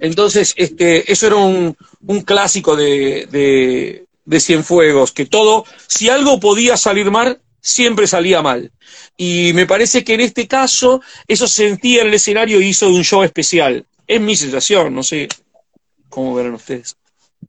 Entonces, 0.00 0.52
este, 0.56 1.10
eso 1.10 1.26
era 1.26 1.36
un, 1.36 1.76
un 2.06 2.20
clásico 2.22 2.76
de, 2.76 3.26
de, 3.30 4.04
de, 4.24 4.40
Cienfuegos, 4.40 5.12
que 5.12 5.26
todo, 5.26 5.64
si 5.86 6.08
algo 6.08 6.40
podía 6.40 6.76
salir 6.76 7.10
mal, 7.10 7.40
siempre 7.60 8.06
salía 8.06 8.42
mal. 8.42 8.70
Y 9.16 9.52
me 9.54 9.66
parece 9.66 10.04
que 10.04 10.14
en 10.14 10.20
este 10.20 10.46
caso, 10.46 11.00
eso 11.26 11.46
se 11.46 11.68
sentía 11.68 12.02
en 12.02 12.08
el 12.08 12.14
escenario 12.14 12.60
y 12.60 12.66
hizo 12.68 12.88
un 12.88 13.04
show 13.04 13.22
especial. 13.22 13.84
Es 14.06 14.20
mi 14.20 14.36
sensación, 14.36 14.94
no 14.94 15.02
sé 15.02 15.28
cómo 16.08 16.34
verán 16.34 16.54
ustedes. 16.54 16.96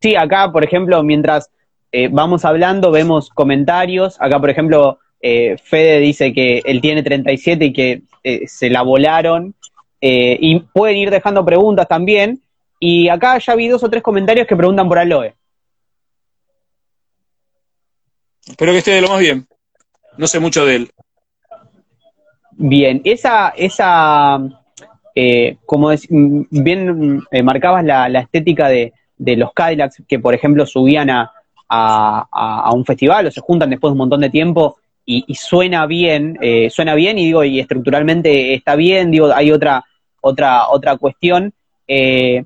sí, 0.02 0.16
acá, 0.16 0.52
por 0.52 0.64
ejemplo, 0.64 1.02
mientras 1.04 1.50
eh, 1.92 2.10
vamos 2.12 2.46
hablando, 2.46 2.92
vemos 2.92 3.30
comentarios. 3.30 4.16
Acá, 4.20 4.40
por 4.40 4.50
ejemplo, 4.50 5.00
eh, 5.22 5.58
Fede 5.64 6.00
dice 6.00 6.34
que 6.34 6.62
él 6.66 6.82
tiene 6.82 7.04
37 7.04 7.66
y 7.66 7.74
que 7.74 8.02
eh, 8.24 8.48
se 8.48 8.70
la 8.70 8.82
volaron. 8.82 9.56
y 10.00 10.60
pueden 10.60 10.98
ir 10.98 11.10
dejando 11.10 11.46
preguntas 11.46 11.88
también. 11.88 12.42
Y 12.80 13.10
acá 13.10 13.40
ya 13.40 13.56
vi 13.56 13.68
dos 13.68 13.84
o 13.84 13.90
tres 13.90 14.04
comentarios 14.04 14.46
que 14.46 14.56
preguntan 14.56 14.88
por 14.88 15.00
Aloe. 15.00 15.34
Espero 18.48 18.72
que 18.72 18.78
esté 18.78 18.92
de 18.92 19.02
lo 19.02 19.10
más 19.10 19.20
bien. 19.20 19.48
No 20.18 20.28
sé 20.28 20.40
mucho 20.40 20.66
de 20.66 20.76
él. 20.76 20.92
Bien, 22.52 23.02
esa, 23.04 23.50
esa 23.50 24.40
como 25.66 25.90
bien 26.52 27.24
marcabas 27.44 27.84
la, 27.84 28.20
estética 28.20 28.68
de, 28.68 28.94
de, 29.18 29.36
los 29.36 29.52
Cadillacs 29.54 30.04
que, 30.08 30.20
por 30.20 30.36
ejemplo, 30.36 30.66
subían 30.68 31.10
a, 31.10 31.32
a, 31.70 32.72
un 32.74 32.86
festival 32.86 33.28
o 33.28 33.32
se 33.32 33.42
juntan 33.42 33.70
después 33.70 33.90
de 33.90 33.94
un 33.94 34.00
montón 34.00 34.22
de 34.22 34.30
tiempo 34.30 34.78
y, 35.10 35.36
suena 35.36 35.86
bien, 35.86 36.38
eh, 36.42 36.70
suena 36.70 36.94
bien 36.94 37.18
y 37.18 37.26
digo, 37.26 37.42
y 37.46 37.62
estructuralmente 37.62 38.54
está 38.54 38.76
bien, 38.76 39.10
digo, 39.10 39.32
hay 39.34 39.54
otra, 39.54 39.86
otra, 40.20 40.68
otra 40.68 40.98
cuestión. 40.98 41.54
Eh, 41.88 42.44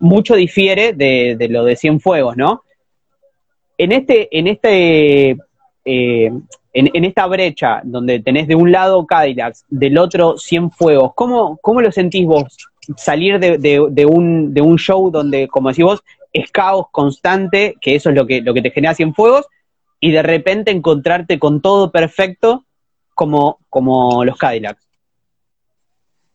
mucho 0.00 0.34
difiere 0.34 0.92
de, 0.92 1.46
lo 1.48 1.64
de 1.64 1.76
Cienfuegos, 1.76 2.36
¿no? 2.36 2.64
En 3.78 3.92
este, 3.92 4.36
en 4.36 4.48
este, 4.48 5.36
eh, 5.84 6.32
en, 6.72 7.04
esta 7.04 7.26
brecha 7.26 7.80
donde 7.84 8.18
tenés 8.18 8.48
de 8.48 8.56
un 8.56 8.72
lado 8.72 9.06
Cadillacs, 9.06 9.64
del 9.68 9.98
otro 9.98 10.36
Cienfuegos, 10.36 11.12
¿cómo, 11.14 11.58
cómo 11.62 11.80
lo 11.80 11.92
sentís 11.92 12.26
vos 12.26 12.56
salir 12.96 13.38
de, 13.38 13.58
de, 13.58 14.06
un, 14.06 14.52
de 14.52 14.60
un 14.62 14.78
show 14.78 15.12
donde, 15.12 15.46
como 15.46 15.68
decís 15.68 15.84
vos, 15.84 16.02
es 16.32 16.50
caos 16.50 16.86
constante, 16.90 17.76
que 17.80 17.94
eso 17.94 18.10
es 18.10 18.16
lo 18.16 18.26
que, 18.26 18.40
lo 18.40 18.52
que 18.52 18.62
te 18.62 18.72
genera 18.72 18.94
Cienfuegos, 18.94 19.46
y 20.00 20.12
de 20.12 20.22
repente 20.22 20.70
encontrarte 20.70 21.38
con 21.38 21.60
todo 21.60 21.90
perfecto 21.90 22.64
como, 23.14 23.58
como 23.68 24.24
los 24.24 24.36
Cadillacs. 24.36 24.86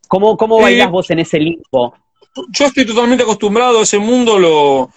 ¿Cómo, 0.08 0.36
cómo 0.36 0.60
bailás 0.60 0.90
vos 0.90 1.10
en 1.10 1.20
ese 1.20 1.38
limbo? 1.38 1.94
Yo 2.50 2.66
estoy 2.66 2.84
totalmente 2.84 3.24
acostumbrado 3.24 3.80
a 3.80 3.82
ese 3.82 3.98
mundo, 3.98 4.38
lo, 4.38 4.90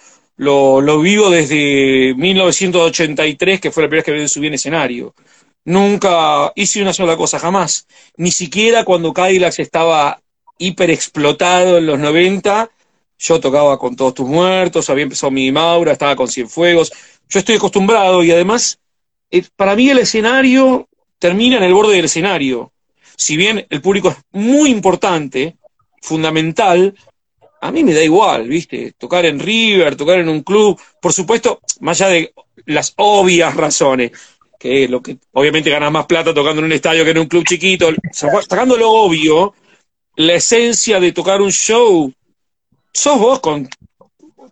lo, 0.80 1.00
vivo 1.00 1.30
desde 1.30 2.14
1983, 2.14 3.60
que 3.60 3.70
fue 3.70 3.84
la 3.84 3.88
primera 3.88 4.04
vez 4.12 4.22
que 4.22 4.28
subí 4.28 4.48
en 4.48 4.54
escenario. 4.54 5.14
Nunca 5.64 6.52
hice 6.54 6.82
una 6.82 6.92
sola 6.92 7.16
cosa, 7.16 7.38
jamás. 7.38 7.86
Ni 8.16 8.30
siquiera 8.30 8.84
cuando 8.84 9.12
Cadillacs 9.12 9.58
estaba 9.58 10.20
hiper 10.58 10.90
explotado 10.90 11.78
en 11.78 11.86
los 11.86 11.98
90, 11.98 12.70
yo 13.18 13.40
tocaba 13.40 13.78
con 13.78 13.96
todos 13.96 14.14
tus 14.14 14.28
muertos, 14.28 14.88
había 14.90 15.04
empezado 15.04 15.30
mi 15.30 15.50
Maura, 15.50 15.92
estaba 15.92 16.16
con 16.16 16.28
Cienfuegos. 16.28 16.92
Yo 17.28 17.38
estoy 17.38 17.56
acostumbrado 17.56 18.22
y 18.22 18.30
además, 18.30 18.78
eh, 19.30 19.42
para 19.56 19.76
mí 19.76 19.90
el 19.90 19.98
escenario 19.98 20.88
termina 21.18 21.56
en 21.58 21.64
el 21.64 21.74
borde 21.74 21.96
del 21.96 22.06
escenario. 22.06 22.72
Si 23.16 23.36
bien 23.36 23.66
el 23.68 23.82
público 23.82 24.10
es 24.10 24.16
muy 24.32 24.70
importante, 24.70 25.56
fundamental, 26.00 26.94
a 27.60 27.72
mí 27.72 27.84
me 27.84 27.92
da 27.92 28.02
igual, 28.02 28.48
¿viste? 28.48 28.92
Tocar 28.96 29.26
en 29.26 29.40
River, 29.40 29.96
tocar 29.96 30.20
en 30.20 30.28
un 30.28 30.42
club, 30.42 30.80
por 31.00 31.12
supuesto, 31.12 31.60
más 31.80 32.00
allá 32.00 32.10
de 32.10 32.32
las 32.66 32.94
obvias 32.96 33.54
razones, 33.54 34.12
que 34.58 34.88
lo 34.88 35.02
que 35.02 35.18
obviamente 35.32 35.70
ganas 35.70 35.92
más 35.92 36.06
plata 36.06 36.34
tocando 36.34 36.60
en 36.60 36.66
un 36.66 36.72
estadio 36.72 37.04
que 37.04 37.10
en 37.10 37.18
un 37.18 37.26
club 37.26 37.44
chiquito, 37.44 37.90
sacando 38.12 38.76
lo 38.76 38.90
obvio, 38.90 39.54
la 40.16 40.34
esencia 40.34 40.98
de 40.98 41.12
tocar 41.12 41.40
un 41.40 41.52
show 41.52 42.12
sos 42.92 43.18
vos 43.18 43.40
con 43.40 43.68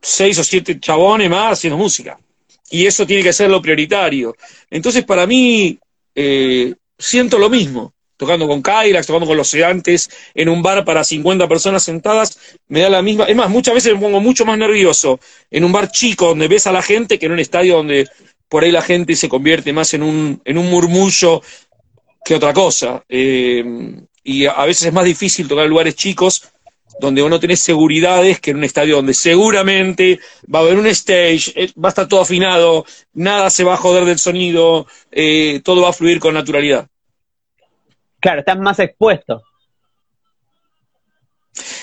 seis 0.01 0.39
o 0.39 0.45
siete 0.45 0.79
chabones 0.79 1.29
más 1.29 1.55
haciendo 1.55 1.77
música. 1.77 2.19
Y 2.71 2.87
eso 2.87 3.07
tiene 3.07 3.23
que 3.23 3.33
ser 3.33 3.51
lo 3.51 3.63
prioritario. 3.63 4.37
Entonces, 4.71 5.05
para 5.05 5.27
mí, 5.27 5.79
eh, 6.15 6.75
siento 6.99 7.39
lo 7.39 7.49
mismo. 7.49 7.93
Tocando 8.17 8.49
con 8.49 8.63
Kylax, 8.63 9.07
tocando 9.07 9.27
con 9.27 9.37
los 9.37 9.49
sedantes, 9.49 10.09
en 10.35 10.49
un 10.49 10.63
bar 10.63 10.85
para 10.87 11.05
50 11.05 11.47
personas 11.49 11.83
sentadas, 11.83 12.39
me 12.69 12.81
da 12.81 12.89
la 12.89 13.03
misma. 13.03 13.25
Es 13.25 13.37
más, 13.37 13.51
muchas 13.51 13.75
veces 13.75 13.93
me 13.93 14.01
pongo 14.01 14.21
mucho 14.21 14.47
más 14.47 14.57
nervioso 14.57 15.21
en 15.51 15.65
un 15.65 15.73
bar 15.73 15.91
chico 15.91 16.29
donde 16.29 16.49
ves 16.49 16.67
a 16.67 16.73
la 16.73 16.81
gente 16.81 17.19
que 17.19 17.27
en 17.27 17.33
un 17.33 17.41
estadio 17.41 17.77
donde 17.77 18.09
por 18.49 18.65
ahí 18.65 18.71
la 18.71 18.81
gente 18.81 19.15
se 19.17 19.29
convierte 19.29 19.73
más 19.75 19.93
en 19.93 20.03
un, 20.03 20.41
en 20.47 20.57
un 20.57 20.71
murmullo 20.71 21.43
que 22.25 22.35
otra 22.35 22.55
cosa. 22.55 23.05
Eh, 23.07 23.63
y 24.25 24.47
a 24.47 24.65
veces 24.65 24.87
es 24.87 24.93
más 24.95 25.05
difícil 25.05 25.47
tocar 25.47 25.65
en 25.65 25.71
lugares 25.71 25.95
chicos 25.95 26.43
donde 26.99 27.23
uno 27.23 27.39
tiene 27.39 27.57
seguridades 27.57 28.41
que 28.41 28.51
en 28.51 28.59
un 28.59 28.65
estadio 28.65 28.97
donde 28.97 29.15
seguramente 29.15 30.21
va 30.53 30.61
a 30.61 30.63
haber 30.63 30.79
un 30.79 30.87
stage, 30.87 31.53
eh, 31.55 31.71
va 31.83 31.89
a 31.89 31.91
estar 31.91 32.09
todo 32.09 32.21
afinado, 32.21 32.85
nada 33.15 33.51
se 33.51 33.65
va 33.65 33.75
a 33.75 33.79
joder 33.79 34.05
del 34.05 34.19
sonido, 34.19 34.87
eh, 35.11 35.61
todo 35.65 35.83
va 35.83 35.91
a 35.91 35.93
fluir 35.93 36.19
con 36.19 36.35
naturalidad. 36.35 36.87
Claro, 38.21 38.41
estás 38.41 38.59
más 38.59 38.79
expuesto. 38.79 39.43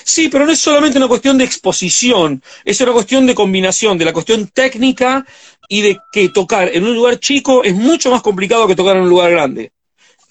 Sí, 0.03 0.29
pero 0.29 0.45
no 0.45 0.51
es 0.51 0.59
solamente 0.59 0.97
una 0.97 1.07
cuestión 1.07 1.37
de 1.37 1.45
exposición, 1.45 2.43
es 2.63 2.79
una 2.81 2.91
cuestión 2.91 3.25
de 3.25 3.33
combinación, 3.33 3.97
de 3.97 4.05
la 4.05 4.13
cuestión 4.13 4.47
técnica 4.47 5.25
y 5.67 5.81
de 5.81 5.99
que 6.11 6.29
tocar 6.29 6.69
en 6.73 6.83
un 6.83 6.93
lugar 6.93 7.19
chico 7.19 7.63
es 7.63 7.73
mucho 7.73 8.11
más 8.11 8.21
complicado 8.21 8.67
que 8.67 8.75
tocar 8.75 8.97
en 8.97 9.03
un 9.03 9.09
lugar 9.09 9.31
grande. 9.31 9.71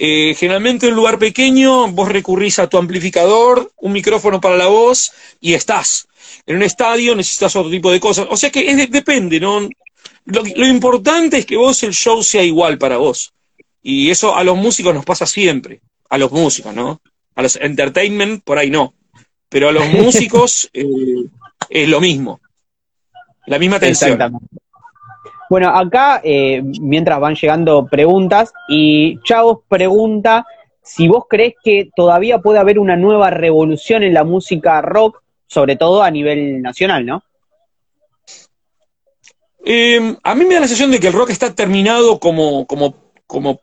Eh, 0.04 0.34
generalmente 0.34 0.86
en 0.86 0.94
un 0.94 0.96
lugar 0.96 1.16
pequeño 1.16 1.86
vos 1.92 2.08
recurrís 2.08 2.58
a 2.58 2.68
tu 2.68 2.76
amplificador, 2.76 3.70
un 3.76 3.92
micrófono 3.92 4.40
para 4.40 4.56
la 4.56 4.66
voz 4.66 5.12
y 5.40 5.54
estás. 5.54 6.08
En 6.44 6.56
un 6.56 6.64
estadio 6.64 7.14
necesitas 7.14 7.54
otro 7.54 7.70
tipo 7.70 7.92
de 7.92 8.00
cosas. 8.00 8.26
O 8.28 8.36
sea 8.36 8.50
que 8.50 8.64
depende, 8.88 9.38
¿no? 9.38 9.60
Lo, 10.24 10.42
lo, 10.56 10.66
importante 10.66 11.38
es 11.38 11.46
que 11.46 11.56
vos 11.56 11.84
el 11.84 11.94
show 11.94 12.20
sea 12.24 12.42
igual 12.42 12.78
para 12.78 12.96
vos. 12.96 13.32
Y 13.80 14.10
eso 14.10 14.34
a 14.34 14.42
los 14.42 14.56
músicos 14.56 14.92
nos 14.92 15.04
pasa 15.04 15.24
siempre. 15.24 15.80
A 16.08 16.18
los 16.18 16.32
músicos, 16.32 16.74
¿no? 16.74 17.00
A 17.36 17.42
los 17.42 17.54
entertainment, 17.54 18.42
por 18.42 18.58
ahí 18.58 18.70
no. 18.70 18.94
Pero 19.48 19.68
a 19.68 19.72
los 19.72 19.88
músicos 19.92 20.68
eh, 20.72 20.84
es 21.70 21.88
lo 21.88 22.00
mismo. 22.00 22.40
La 23.46 23.60
misma 23.60 23.78
tensión. 23.78 24.18
Bueno, 25.52 25.68
acá, 25.68 26.22
eh, 26.24 26.62
mientras 26.80 27.20
van 27.20 27.34
llegando 27.34 27.86
preguntas, 27.86 28.54
y 28.70 29.20
Chavos 29.20 29.58
pregunta 29.68 30.46
si 30.82 31.08
vos 31.08 31.24
crees 31.28 31.56
que 31.62 31.90
todavía 31.94 32.38
puede 32.38 32.58
haber 32.58 32.78
una 32.78 32.96
nueva 32.96 33.28
revolución 33.28 34.02
en 34.02 34.14
la 34.14 34.24
música 34.24 34.80
rock, 34.80 35.22
sobre 35.46 35.76
todo 35.76 36.02
a 36.02 36.10
nivel 36.10 36.62
nacional, 36.62 37.04
¿no? 37.04 37.22
Em, 39.62 40.16
a 40.22 40.34
mí 40.34 40.46
me 40.46 40.54
da 40.54 40.60
la 40.60 40.68
sensación 40.68 40.90
de 40.90 40.98
que 40.98 41.08
el 41.08 41.12
rock 41.12 41.28
está 41.28 41.54
terminado 41.54 42.18
como, 42.18 42.66
como, 42.66 42.94
como 43.26 43.60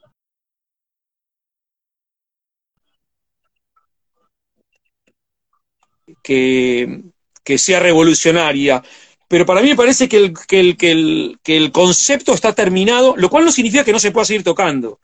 que, 6.22 7.02
que 7.44 7.58
sea 7.58 7.80
revolucionaria 7.80 8.84
pero 9.30 9.46
para 9.46 9.62
mí 9.62 9.70
me 9.70 9.76
parece 9.76 10.10
que 10.10 10.18
el, 10.18 10.34
que 10.34 10.60
el, 10.60 10.76
que 10.76 10.92
el, 10.92 11.40
que 11.44 11.56
el 11.56 11.72
concepto 11.72 12.34
está 12.34 12.54
terminado, 12.54 13.16
lo 13.16 13.30
cual 13.30 13.46
no 13.46 13.52
significa 13.52 13.86
que 13.86 13.92
no 13.92 14.00
se 14.00 14.10
pueda 14.10 14.26
seguir 14.26 14.44
tocando. 14.44 15.00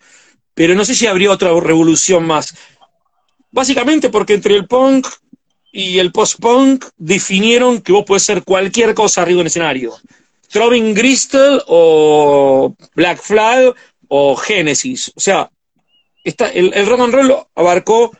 Pero 0.56 0.74
no 0.74 0.84
sé 0.84 0.96
si 0.96 1.06
habría 1.06 1.30
otra 1.30 1.50
revolución 1.60 2.26
más. 2.26 2.56
Básicamente 3.52 4.10
porque 4.10 4.34
entre 4.34 4.56
el 4.56 4.66
punk 4.66 5.08
y 5.72 6.00
el 6.00 6.12
post-punk 6.12 6.86
definieron 6.98 7.82
que 7.82 7.92
vos 7.92 8.04
podés 8.04 8.24
ser 8.24 8.44
cualquier 8.44 8.96
cosa 8.96 9.22
arriba 9.22 9.42
en 9.42 9.48
escenario. 9.48 9.94
Throbbing 10.50 10.96
Gristle 10.96 11.62
o 11.68 12.76
Black 12.96 13.22
Flag 13.22 13.76
o 14.08 14.36
Genesis. 14.36 15.12
O 15.16 15.20
sea, 15.20 15.52
el, 16.24 16.74
el 16.74 16.86
rock 16.88 17.02
and 17.02 17.14
roll 17.14 17.36
abarcó 17.54 18.12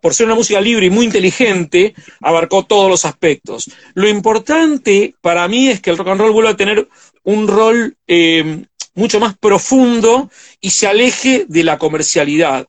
por 0.00 0.14
ser 0.14 0.26
una 0.26 0.34
música 0.34 0.60
libre 0.60 0.86
y 0.86 0.90
muy 0.90 1.06
inteligente, 1.06 1.94
abarcó 2.20 2.64
todos 2.64 2.88
los 2.88 3.04
aspectos. 3.04 3.70
Lo 3.94 4.08
importante 4.08 5.14
para 5.20 5.48
mí 5.48 5.68
es 5.68 5.80
que 5.80 5.90
el 5.90 5.98
rock 5.98 6.08
and 6.08 6.20
roll 6.20 6.32
vuelva 6.32 6.50
a 6.50 6.56
tener 6.56 6.88
un 7.24 7.48
rol 7.48 7.96
eh, 8.06 8.64
mucho 8.94 9.20
más 9.20 9.36
profundo 9.36 10.30
y 10.60 10.70
se 10.70 10.86
aleje 10.86 11.46
de 11.48 11.64
la 11.64 11.78
comercialidad. 11.78 12.66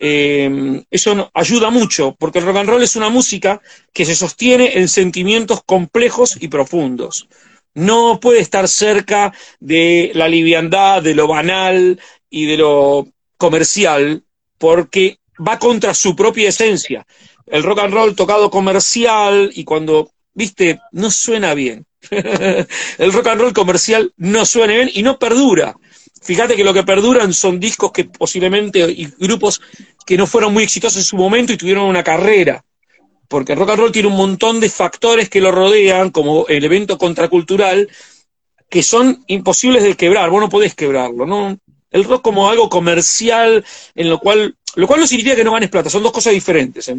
Eh, 0.00 0.84
eso 0.90 1.30
ayuda 1.34 1.70
mucho, 1.70 2.14
porque 2.18 2.38
el 2.38 2.44
rock 2.44 2.56
and 2.58 2.68
roll 2.68 2.82
es 2.82 2.96
una 2.96 3.08
música 3.08 3.60
que 3.92 4.04
se 4.04 4.14
sostiene 4.14 4.78
en 4.78 4.88
sentimientos 4.88 5.62
complejos 5.64 6.36
y 6.40 6.48
profundos. 6.48 7.28
No 7.74 8.18
puede 8.20 8.40
estar 8.40 8.68
cerca 8.68 9.32
de 9.60 10.10
la 10.14 10.28
liviandad, 10.28 11.02
de 11.02 11.14
lo 11.14 11.26
banal 11.26 12.00
y 12.30 12.46
de 12.46 12.56
lo 12.56 13.08
comercial, 13.36 14.24
porque 14.58 15.18
va 15.46 15.58
contra 15.58 15.94
su 15.94 16.14
propia 16.14 16.48
esencia. 16.48 17.06
El 17.46 17.62
rock 17.62 17.80
and 17.80 17.94
roll 17.94 18.14
tocado 18.14 18.50
comercial 18.50 19.50
y 19.54 19.64
cuando, 19.64 20.10
viste, 20.34 20.80
no 20.92 21.10
suena 21.10 21.54
bien. 21.54 21.86
el 22.10 23.12
rock 23.12 23.26
and 23.28 23.40
roll 23.40 23.52
comercial 23.52 24.12
no 24.16 24.44
suena 24.44 24.74
bien 24.74 24.90
y 24.92 25.02
no 25.02 25.18
perdura. 25.18 25.76
Fíjate 26.22 26.56
que 26.56 26.64
lo 26.64 26.74
que 26.74 26.82
perduran 26.82 27.32
son 27.32 27.60
discos 27.60 27.92
que 27.92 28.04
posiblemente 28.04 28.80
y 28.90 29.06
grupos 29.18 29.60
que 30.04 30.16
no 30.16 30.26
fueron 30.26 30.52
muy 30.52 30.64
exitosos 30.64 30.98
en 30.98 31.04
su 31.04 31.16
momento 31.16 31.52
y 31.52 31.56
tuvieron 31.56 31.84
una 31.84 32.02
carrera. 32.04 32.64
porque 33.28 33.52
el 33.52 33.58
rock 33.58 33.70
and 33.70 33.78
roll 33.80 33.92
tiene 33.92 34.08
un 34.08 34.16
montón 34.16 34.58
de 34.58 34.70
factores 34.70 35.28
que 35.28 35.40
lo 35.40 35.52
rodean, 35.52 36.10
como 36.10 36.46
el 36.48 36.64
evento 36.64 36.96
contracultural, 36.96 37.88
que 38.70 38.82
son 38.82 39.22
imposibles 39.26 39.82
de 39.82 39.96
quebrar, 39.96 40.30
vos 40.30 40.40
no 40.40 40.48
podés 40.48 40.74
quebrarlo, 40.74 41.26
¿no? 41.26 41.58
El 41.90 42.04
rock 42.04 42.22
como 42.22 42.48
algo 42.48 42.68
comercial, 42.68 43.64
en 43.94 44.08
lo 44.08 44.18
cual, 44.18 44.56
lo 44.74 44.86
cual 44.86 45.00
no 45.00 45.06
significa 45.06 45.36
que 45.36 45.44
no 45.44 45.52
ganes 45.52 45.70
plata, 45.70 45.90
son 45.90 46.02
dos 46.02 46.12
cosas 46.12 46.32
diferentes. 46.32 46.88
O 46.88 46.94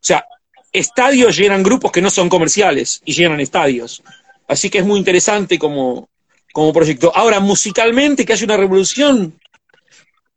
sea, 0.00 0.24
estadios 0.72 1.36
llenan 1.36 1.62
grupos 1.62 1.92
que 1.92 2.00
no 2.00 2.10
son 2.10 2.28
comerciales 2.28 3.02
y 3.04 3.12
llenan 3.12 3.40
estadios. 3.40 4.02
Así 4.48 4.70
que 4.70 4.78
es 4.78 4.84
muy 4.84 4.98
interesante 4.98 5.58
como, 5.58 6.08
como 6.52 6.72
proyecto. 6.72 7.12
Ahora, 7.14 7.40
musicalmente, 7.40 8.24
que 8.24 8.32
haya 8.32 8.44
una 8.44 8.56
revolución, 8.56 9.38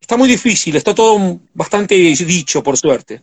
está 0.00 0.16
muy 0.16 0.28
difícil, 0.28 0.76
está 0.76 0.94
todo 0.94 1.40
bastante 1.54 1.94
dicho, 1.94 2.62
por 2.62 2.76
suerte. 2.76 3.22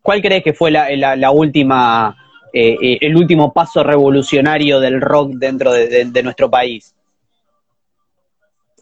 ¿Cuál 0.00 0.22
crees 0.22 0.44
que 0.44 0.52
fue 0.52 0.70
la, 0.70 1.30
última, 1.32 2.16
eh, 2.52 2.76
eh, 2.80 2.98
el 3.00 3.16
último 3.16 3.52
paso 3.52 3.82
revolucionario 3.82 4.78
del 4.78 5.00
rock 5.00 5.32
dentro 5.32 5.72
de, 5.72 6.22
nuestro 6.22 6.48
país? 6.48 6.94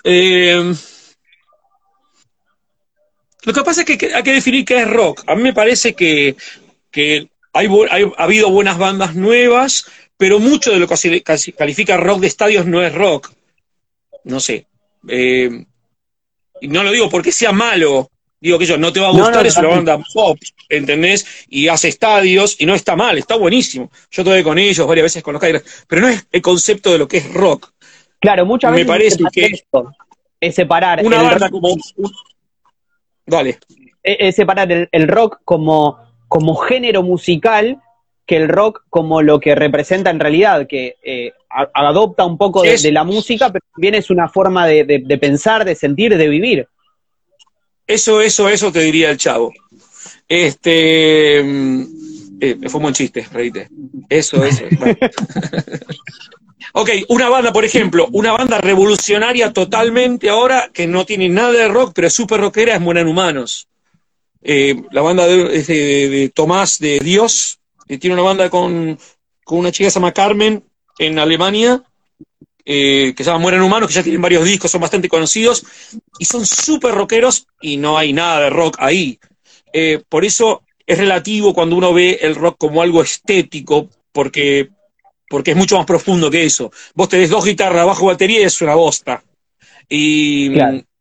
Eh, 0.04 0.74
lo 3.42 3.52
que 3.52 3.62
pasa 3.62 3.82
es 3.82 3.86
que 3.86 4.14
hay 4.14 4.22
que 4.22 4.32
definir 4.32 4.64
qué 4.64 4.82
es 4.82 4.88
rock. 4.88 5.22
A 5.26 5.34
mí 5.34 5.42
me 5.42 5.52
parece 5.52 5.94
que, 5.94 6.36
hay, 7.52 7.68
ha 8.16 8.22
habido 8.22 8.50
buenas 8.50 8.78
bandas 8.78 9.14
nuevas, 9.14 9.86
pero 10.16 10.38
mucho 10.38 10.70
de 10.70 10.78
lo 10.78 10.86
que 10.86 11.22
califica 11.56 11.96
rock 11.96 12.20
de 12.20 12.26
estadios 12.26 12.66
no 12.66 12.82
es 12.82 12.94
rock. 12.94 13.32
No 14.24 14.40
sé. 14.40 14.66
y 15.08 16.68
no 16.68 16.82
lo 16.82 16.92
digo 16.92 17.10
porque 17.10 17.32
sea 17.32 17.52
malo, 17.52 18.10
Digo 18.44 18.58
que 18.58 18.66
yo, 18.66 18.76
no 18.76 18.92
te 18.92 19.00
va 19.00 19.08
a 19.08 19.12
gustar, 19.12 19.46
es 19.46 19.56
una 19.56 19.68
banda 19.68 19.98
pop, 20.12 20.38
¿entendés? 20.68 21.24
Y 21.48 21.68
hace 21.68 21.88
estadios, 21.88 22.56
y 22.58 22.66
no 22.66 22.74
está 22.74 22.94
mal, 22.94 23.16
está 23.16 23.36
buenísimo. 23.36 23.90
Yo 24.10 24.22
toqué 24.22 24.42
con 24.42 24.58
ellos 24.58 24.86
varias 24.86 25.04
veces 25.04 25.22
con 25.22 25.32
los 25.32 25.40
Cadillacs, 25.40 25.86
pero 25.88 26.02
no 26.02 26.08
es 26.08 26.26
el 26.30 26.42
concepto 26.42 26.92
de 26.92 26.98
lo 26.98 27.08
que 27.08 27.16
es 27.16 27.32
rock. 27.32 27.72
Claro, 28.24 28.46
muchas 28.46 28.72
veces 28.72 28.86
me 28.86 28.92
parece 28.92 29.24
que 29.32 29.64
es 30.40 30.54
separar 30.54 31.04
una 31.04 31.22
banda 31.22 31.50
como 31.50 31.76
Dale. 33.26 33.58
Es, 34.02 34.36
separar 34.36 34.88
el, 34.90 35.08
rock 35.08 35.40
como, 35.44 35.98
como 36.28 36.56
género 36.56 37.02
musical 37.02 37.80
que 38.26 38.36
el 38.36 38.48
rock 38.48 38.82
como 38.90 39.22
lo 39.22 39.40
que 39.40 39.54
representa 39.54 40.10
en 40.10 40.20
realidad, 40.20 40.66
que 40.66 40.96
eh, 41.02 41.32
adopta 41.74 42.24
un 42.24 42.36
poco 42.36 42.62
de, 42.62 42.92
la 42.92 43.04
música, 43.04 43.50
pero 43.50 43.64
también 43.74 43.94
es 43.94 44.10
una 44.10 44.28
forma 44.28 44.66
de 44.66 45.18
pensar, 45.20 45.64
de 45.64 45.74
sentir, 45.74 46.16
de 46.16 46.28
vivir. 46.28 46.68
Eso, 47.86 48.20
eso, 48.20 48.48
eso 48.48 48.72
te 48.72 48.80
diría 48.80 49.10
el 49.10 49.18
chavo. 49.18 49.52
Este. 50.28 51.42
Mm, 51.44 51.84
eh, 52.40 52.56
fue 52.68 52.78
un 52.78 52.82
buen 52.82 52.94
chiste, 52.94 53.26
reíte. 53.30 53.68
Eso, 54.08 54.42
eso. 54.44 54.64
ok, 56.72 56.90
una 57.08 57.28
banda, 57.28 57.52
por 57.52 57.64
ejemplo, 57.64 58.08
una 58.12 58.32
banda 58.32 58.58
revolucionaria 58.58 59.52
totalmente 59.52 60.28
ahora, 60.28 60.70
que 60.72 60.86
no 60.86 61.04
tiene 61.04 61.28
nada 61.28 61.52
de 61.52 61.68
rock, 61.68 61.92
pero 61.94 62.06
es 62.08 62.14
súper 62.14 62.40
rockera, 62.40 62.74
es 62.74 62.80
Mueran 62.80 63.06
Humanos. 63.06 63.68
Eh, 64.42 64.74
la 64.90 65.02
banda 65.02 65.26
de, 65.26 66.30
Tomás 66.34 66.78
de 66.78 66.98
Dios, 66.98 67.58
que 67.88 67.98
tiene 67.98 68.14
una 68.14 68.22
banda 68.22 68.50
con, 68.50 68.98
con 69.44 69.58
una 69.58 69.72
chica 69.72 69.86
que 69.86 69.90
se 69.90 69.98
llama 69.98 70.12
Carmen 70.12 70.62
en 70.98 71.18
Alemania, 71.18 71.82
eh, 72.66 73.12
que 73.14 73.22
se 73.22 73.28
llama 73.28 73.40
Mueren 73.40 73.60
Humanos, 73.60 73.88
que 73.88 73.94
ya 73.94 74.02
tienen 74.02 74.22
varios 74.22 74.44
discos, 74.44 74.70
son 74.70 74.80
bastante 74.80 75.08
conocidos, 75.08 75.64
y 76.18 76.24
son 76.24 76.46
súper 76.46 76.94
rockeros 76.94 77.46
y 77.60 77.76
no 77.76 77.98
hay 77.98 78.12
nada 78.12 78.40
de 78.40 78.50
rock 78.50 78.76
ahí. 78.78 79.18
Eh, 79.72 80.02
por 80.08 80.24
eso 80.24 80.62
es 80.86 80.96
relativo 80.96 81.52
cuando 81.52 81.76
uno 81.76 81.92
ve 81.92 82.20
el 82.22 82.34
rock 82.34 82.56
como 82.58 82.80
algo 82.80 83.02
estético, 83.02 83.88
porque, 84.12 84.70
porque 85.34 85.50
es 85.50 85.56
mucho 85.56 85.76
más 85.76 85.86
profundo 85.86 86.30
que 86.30 86.44
eso. 86.44 86.72
Vos 86.94 87.08
tenés 87.08 87.30
dos 87.30 87.44
guitarras, 87.44 87.84
bajo 87.84 88.06
batería 88.06 88.40
y 88.40 88.44
es 88.44 88.60
una 88.62 88.74
bosta. 88.74 89.22
Y, 89.88 90.52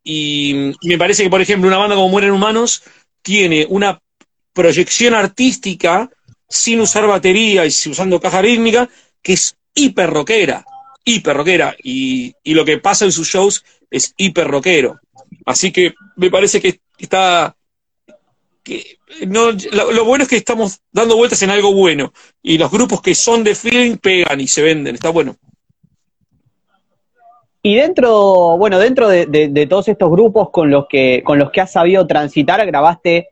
y 0.03 0.71
me 0.83 0.97
parece 0.97 1.23
que, 1.23 1.29
por 1.29 1.41
ejemplo, 1.41 1.67
una 1.67 1.77
banda 1.77 1.95
como 1.95 2.09
Mueren 2.09 2.31
Humanos 2.31 2.83
tiene 3.21 3.65
una 3.69 3.99
proyección 4.51 5.13
artística 5.13 6.09
sin 6.49 6.81
usar 6.81 7.07
batería 7.07 7.65
y 7.65 7.69
usando 7.69 8.19
caja 8.19 8.41
rítmica 8.41 8.89
que 9.21 9.33
es 9.33 9.55
hiper 9.73 10.09
rockera 10.09 10.65
hiper 11.03 11.35
rockera 11.35 11.75
y, 11.81 12.33
y, 12.43 12.53
lo 12.53 12.65
que 12.65 12.77
pasa 12.77 13.05
en 13.05 13.11
sus 13.11 13.27
shows 13.27 13.63
es 13.89 14.13
hiper 14.17 14.47
rockero. 14.47 14.99
Así 15.45 15.71
que 15.71 15.93
me 16.15 16.29
parece 16.29 16.61
que 16.61 16.79
está... 16.97 17.55
Que 18.63 18.97
no, 19.27 19.51
lo, 19.51 20.05
bueno 20.05 20.23
es 20.23 20.29
que 20.29 20.37
estamos 20.37 20.79
dando 20.91 21.17
vueltas 21.17 21.41
en 21.43 21.49
algo 21.49 21.73
bueno 21.73 22.13
y 22.41 22.57
los 22.57 22.71
grupos 22.71 23.01
que 23.01 23.13
son 23.13 23.43
de 23.43 23.55
feeling 23.55 23.97
pegan 23.97 24.39
y 24.39 24.47
se 24.47 24.61
venden, 24.61 24.95
está 24.95 25.09
bueno. 25.09 25.35
Y 27.61 27.75
dentro, 27.75 28.57
bueno, 28.57 28.79
dentro 28.79 29.07
de, 29.07 29.25
de, 29.25 29.67
todos 29.67 29.87
estos 29.87 30.09
grupos 30.09 30.49
con 30.49 30.69
los 30.69 30.85
que 30.89 31.23
con 31.23 31.39
los 31.39 31.51
que 31.51 31.61
has 31.61 31.71
sabido 31.71 32.05
transitar, 32.05 32.65
grabaste 32.65 33.29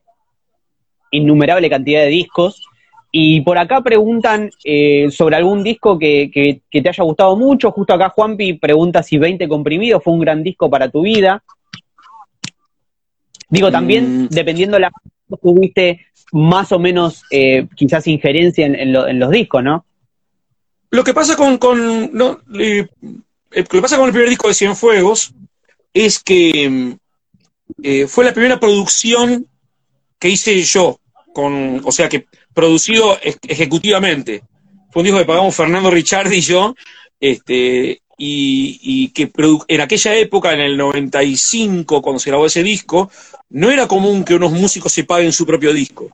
innumerable 1.12 1.70
cantidad 1.70 2.02
de 2.02 2.08
discos. 2.08 2.64
Y 3.12 3.42
por 3.42 3.58
acá 3.58 3.82
preguntan 3.82 4.50
eh, 4.64 5.12
sobre 5.12 5.36
algún 5.36 5.64
disco 5.64 6.00
que, 6.00 6.62
te 6.72 6.90
haya 6.90 7.04
gustado 7.04 7.36
mucho. 7.36 7.72
Justo 7.72 7.94
acá 7.94 8.10
Juanpi 8.10 8.54
pregunta 8.54 9.04
si 9.04 9.18
20 9.18 9.50
comprimidos 9.50 10.02
fue 10.02 10.14
un 10.14 10.22
gran 10.22 10.42
disco 10.42 10.70
para 10.70 10.90
tu 10.90 11.02
vida. 11.02 11.44
Digo, 13.50 13.70
también, 13.70 14.24
mm. 14.24 14.28
dependiendo 14.30 14.78
de 14.78 14.82
la 14.82 14.92
tuviste 15.38 16.08
más 16.32 16.72
o 16.72 16.80
menos 16.80 17.24
eh, 17.30 17.68
quizás 17.76 18.08
injerencia 18.08 18.66
en, 18.66 19.20
los 19.20 19.32
discos, 19.32 19.64
¿no? 19.64 19.86
Lo 20.90 21.04
que 21.04 21.14
pasa 21.14 21.36
con, 21.36 21.60
eh, 22.60 22.88
lo 23.52 23.64
que 23.64 23.82
pasa 23.82 23.98
con 23.98 24.08
el 24.08 24.12
primer 24.12 24.30
disco 24.30 24.48
de 24.48 24.54
Cienfuegos 24.54 25.34
es 25.94 26.20
que 26.20 26.98
fue 28.08 28.26
la 28.26 28.34
primera 28.34 28.60
producción 28.60 29.48
que 30.20 30.30
hice 30.30 30.62
yo, 30.62 31.00
con, 31.34 31.82
o 31.84 31.92
sea 31.92 32.08
que 32.10 32.28
producido 32.54 33.18
ejecutivamente. 33.48 34.44
Fue 34.92 35.02
un 35.02 35.06
disco 35.06 35.20
que 35.20 35.26
pagamos 35.26 35.56
Fernando 35.56 35.90
Richard 35.90 36.32
y 36.32 36.42
yo, 36.42 36.76
este, 37.20 38.02
y, 38.18 39.10
que 39.10 39.32
en 39.68 39.82
aquella 39.82 40.16
época, 40.16 40.54
en 40.54 40.60
el 40.60 40.78
95, 40.78 42.02
cuando 42.02 42.20
se 42.20 42.30
grabó 42.30 42.46
ese 42.46 42.64
disco, 42.64 43.10
no 43.52 43.70
era 43.70 43.88
común 43.88 44.24
que 44.24 44.36
unos 44.36 44.52
músicos 44.52 44.92
se 44.92 45.04
paguen 45.04 45.34
su 45.34 45.46
propio 45.46 45.74
disco. 45.74 46.10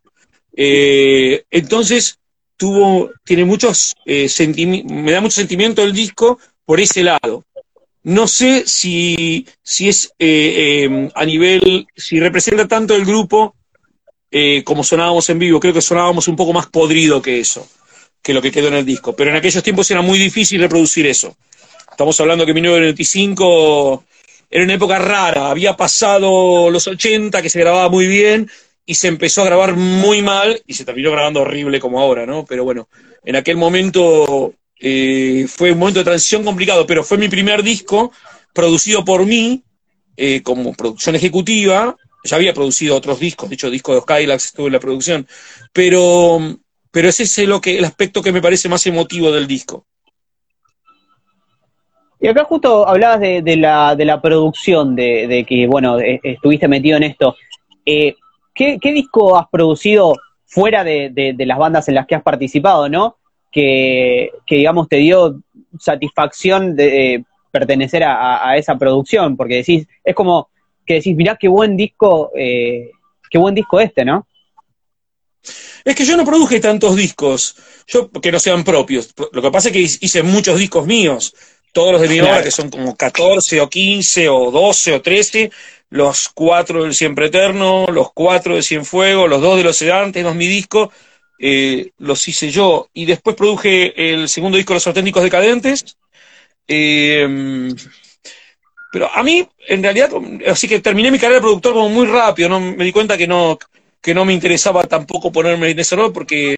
Eh, 0.56 1.44
entonces, 1.52 2.20
tuvo, 2.58 3.12
tiene 3.24 3.46
muchos 3.46 3.96
eh, 4.06 4.28
me 4.86 5.12
da 5.12 5.22
mucho 5.22 5.36
sentimiento 5.36 5.84
el 5.84 5.94
disco 5.94 6.40
por 6.66 6.80
ese 6.80 7.04
lado. 7.04 7.46
No 8.04 8.28
sé 8.28 8.64
si, 8.66 9.46
si 9.62 9.90
es 9.90 10.12
eh, 10.18 11.10
a 11.14 11.26
nivel, 11.26 11.88
si 11.96 12.20
representa 12.20 12.68
tanto 12.68 12.96
el 12.96 13.06
grupo 13.06 13.56
como 14.64 14.84
sonábamos 14.84 15.30
en 15.30 15.40
vivo. 15.40 15.60
Creo 15.60 15.74
que 15.74 15.82
sonábamos 15.82 16.28
un 16.28 16.36
poco 16.36 16.54
más 16.54 16.68
podrido 16.68 17.22
que 17.22 17.40
eso, 17.40 17.68
que 18.22 18.34
lo 18.34 18.42
que 18.42 18.52
quedó 18.52 18.68
en 18.68 18.76
el 18.76 18.86
disco. 18.86 19.16
Pero 19.16 19.32
en 19.32 19.36
aquellos 19.36 19.64
tiempos 19.64 19.90
era 19.90 20.02
muy 20.02 20.20
difícil 20.20 20.62
reproducir 20.62 21.08
eso. 21.08 21.36
Estamos 21.90 22.20
hablando 22.20 22.46
que 22.46 22.54
1995 22.54 24.04
era 24.50 24.64
una 24.64 24.74
época 24.74 25.00
rara. 25.00 25.50
Había 25.50 25.76
pasado 25.76 26.70
los 26.70 26.88
80, 26.88 27.42
que 27.42 27.50
se 27.50 27.60
grababa 27.60 27.90
muy 27.90 28.08
bien, 28.08 28.50
y 28.86 28.96
se 28.96 29.08
empezó 29.08 29.42
a 29.42 29.46
grabar 29.46 29.76
muy 29.76 30.22
mal, 30.22 30.62
y 30.66 30.74
se 30.74 30.86
terminó 30.86 31.12
grabando 31.12 31.42
horrible 31.42 31.80
como 31.80 32.00
ahora, 32.00 32.26
¿no? 32.26 32.46
Pero 32.46 32.64
bueno, 32.64 32.88
en 33.24 33.36
aquel 33.36 33.58
momento 33.58 34.54
eh, 34.80 35.46
fue 35.50 35.72
un 35.72 35.80
momento 35.80 36.00
de 36.00 36.06
transición 36.06 36.44
complicado, 36.44 36.86
pero 36.88 37.04
fue 37.04 37.18
mi 37.18 37.28
primer 37.28 37.64
disco 37.64 38.12
producido 38.54 39.04
por 39.04 39.26
mí, 39.26 39.64
eh, 40.16 40.42
como 40.42 40.74
producción 40.74 41.16
ejecutiva, 41.16 41.96
ya 42.24 42.36
había 42.36 42.54
producido 42.54 42.96
otros 42.96 43.20
discos, 43.20 43.50
de 43.50 43.56
hecho, 43.56 43.70
disco 43.70 43.92
de 43.92 43.98
los 43.98 44.06
Kylax 44.06 44.46
estuvo 44.48 44.68
en 44.68 44.74
la 44.74 44.80
producción, 44.80 45.28
pero, 45.72 46.40
pero 46.92 47.10
ese 47.10 47.24
es 47.24 47.38
lo 47.48 47.62
que, 47.62 47.78
el 47.78 47.86
aspecto 47.86 48.22
que 48.22 48.32
me 48.32 48.42
parece 48.42 48.70
más 48.70 48.86
emotivo 48.86 49.32
del 49.32 49.48
disco. 49.48 49.86
Y 52.20 52.28
acá 52.28 52.44
justo 52.46 52.88
hablabas 52.88 53.20
de, 53.20 53.58
la, 53.58 53.96
de 53.96 54.06
la 54.06 54.22
producción, 54.22 54.96
de, 54.96 55.46
que, 55.48 55.68
bueno, 55.68 56.00
e, 56.00 56.20
estuviste 56.24 56.68
metido 56.68 56.98
en 56.98 57.04
esto. 57.04 57.36
Eh, 57.86 58.16
¿qué, 58.54 58.80
disco 58.82 59.38
has 59.38 59.48
producido 59.50 60.16
fuera 60.46 60.84
de, 60.84 61.36
las 61.38 61.58
bandas 61.58 61.88
en 61.88 61.96
las 61.96 62.08
que 62.08 62.16
has 62.16 62.24
participado, 62.24 62.90
no? 62.90 63.18
Que, 63.52 64.32
digamos, 64.50 64.88
te 64.88 64.98
dio 64.98 65.42
satisfacción 65.80 66.76
de 66.76 67.24
pertenecer 67.52 68.04
a, 68.04 68.50
a, 68.50 68.58
esa 68.58 68.78
producción, 68.78 69.38
porque 69.38 69.58
decís, 69.58 69.88
es 70.04 70.16
como 70.16 70.50
que 70.86 70.96
decís, 70.96 71.16
mirá 71.16 71.36
qué 71.36 71.48
buen 71.48 71.78
disco, 71.78 72.32
eh, 72.36 72.92
qué 73.30 73.38
buen 73.38 73.54
disco 73.54 73.80
este, 73.80 74.06
¿no? 74.06 74.26
Es 75.86 75.96
que 75.96 76.06
yo 76.06 76.18
no 76.18 76.26
produje 76.26 76.60
tantos 76.60 76.96
discos, 76.96 77.56
yo 77.88 78.10
que 78.10 78.32
no 78.32 78.40
sean 78.40 78.64
propios. 78.64 79.14
Lo 79.32 79.42
que 79.42 79.52
pasa 79.52 79.70
es 79.70 79.74
que 79.74 80.06
hice 80.06 80.24
muchos 80.24 80.58
discos 80.58 80.86
míos, 80.86 81.34
todos 81.72 81.94
los 81.94 82.02
de 82.02 82.10
mi 82.10 82.20
obra, 82.20 82.44
que 82.44 82.52
son 82.52 82.70
como 82.70 82.96
14 82.96 83.62
o 83.62 83.70
15 83.70 84.30
o 84.30 84.52
12 84.52 84.94
o 84.94 85.02
13, 85.02 85.52
los 85.90 86.30
cuatro 86.30 86.84
del 86.84 86.94
Siempre 86.94 87.28
Eterno, 87.28 87.88
los 87.88 88.12
cuatro 88.14 88.56
de 88.56 88.64
Cienfuegos, 88.64 89.30
los 89.30 89.42
dos 89.42 89.58
de 89.58 89.64
los 89.64 89.78
sedantes, 89.78 90.24
dos 90.24 90.36
mi 90.36 90.48
disco, 90.48 90.92
eh, 91.40 91.92
los 92.00 92.28
hice 92.28 92.50
yo. 92.50 92.90
Y 92.94 93.06
después 93.06 93.36
produje 93.36 94.12
el 94.14 94.28
segundo 94.28 94.58
disco, 94.58 94.74
Los 94.74 94.88
Auténticos 94.88 95.24
Decadentes. 95.24 95.98
Eh, 96.68 97.74
pero 98.92 99.14
a 99.14 99.22
mí, 99.22 99.48
en 99.68 99.84
realidad, 99.84 100.10
así 100.48 100.68
que 100.68 100.80
terminé 100.80 101.12
mi 101.12 101.20
carrera 101.20 101.36
de 101.36 101.42
productor 101.42 101.74
como 101.74 101.90
muy 101.90 102.08
rápido, 102.08 102.50
¿no? 102.50 102.60
me 102.60 102.84
di 102.84 102.92
cuenta 102.92 103.18
que 103.18 103.28
no, 103.28 103.60
que 104.02 104.14
no 104.14 104.26
me 104.26 104.34
interesaba 104.34 104.84
tampoco 104.86 105.32
ponerme 105.32 105.70
en 105.70 105.80
ese 105.80 105.96
rol 105.96 106.14
porque 106.14 106.58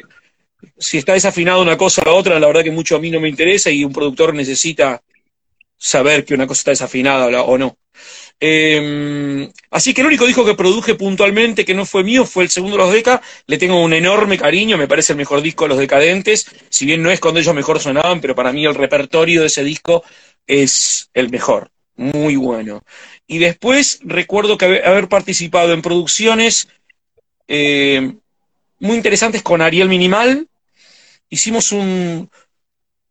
si 0.77 0.97
está 0.97 1.13
desafinado 1.13 1.61
una 1.61 1.77
cosa 1.77 2.01
la 2.05 2.13
otra, 2.13 2.39
la 2.39 2.47
verdad 2.47 2.63
que 2.63 2.71
mucho 2.71 2.95
a 2.95 2.99
mí 2.99 3.09
no 3.09 3.19
me 3.19 3.29
interesa 3.29 3.69
y 3.69 3.83
un 3.83 3.93
productor 3.93 4.33
necesita 4.33 5.01
saber 5.77 6.25
que 6.25 6.33
una 6.33 6.47
cosa 6.47 6.59
está 6.59 6.71
desafinada 6.71 7.43
o 7.43 7.57
no. 7.57 7.77
Em, 8.41 9.51
así 9.71 9.93
que 9.93 10.01
el 10.01 10.07
único 10.07 10.25
disco 10.25 10.45
que 10.45 10.55
produje 10.55 10.95
puntualmente 10.95 11.65
que 11.65 11.73
no 11.73 11.85
fue 11.85 12.03
mío 12.03 12.25
fue 12.25 12.43
el 12.43 12.49
segundo 12.49 12.77
de 12.77 12.83
los 12.83 12.93
Deca. 12.93 13.21
Le 13.47 13.57
tengo 13.57 13.81
un 13.81 13.93
enorme 13.93 14.37
cariño, 14.37 14.77
me 14.77 14.87
parece 14.87 15.13
el 15.13 15.17
mejor 15.17 15.41
disco 15.41 15.65
de 15.65 15.69
los 15.69 15.77
Decadentes. 15.77 16.47
Si 16.69 16.85
bien 16.85 17.03
no 17.03 17.11
es 17.11 17.19
cuando 17.19 17.39
ellos 17.39 17.53
mejor 17.53 17.79
sonaban, 17.79 18.21
pero 18.21 18.35
para 18.35 18.53
mí 18.53 18.65
el 18.65 18.75
repertorio 18.75 19.41
de 19.41 19.47
ese 19.47 19.63
disco 19.63 20.03
es 20.47 21.09
el 21.13 21.29
mejor. 21.29 21.71
Muy 21.95 22.37
bueno. 22.37 22.83
Y 23.27 23.39
después 23.39 23.99
recuerdo 24.03 24.57
que 24.57 24.65
haber 24.65 25.09
participado 25.09 25.73
en 25.73 25.81
producciones 25.81 26.69
eh, 27.47 28.13
muy 28.79 28.95
interesantes 28.95 29.41
con 29.41 29.61
Ariel 29.61 29.89
Minimal. 29.89 30.47
Hicimos 31.29 31.71
un, 31.71 32.29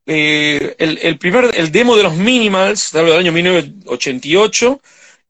eh, 0.07 0.75
el, 0.79 1.19
primer, 1.19 1.51
el 1.55 1.71
demo 1.71 1.97
de 1.97 2.03
los 2.03 2.17
Minimals, 2.17 2.93
del 2.93 3.13
año 3.13 3.31
1988, 3.31 4.81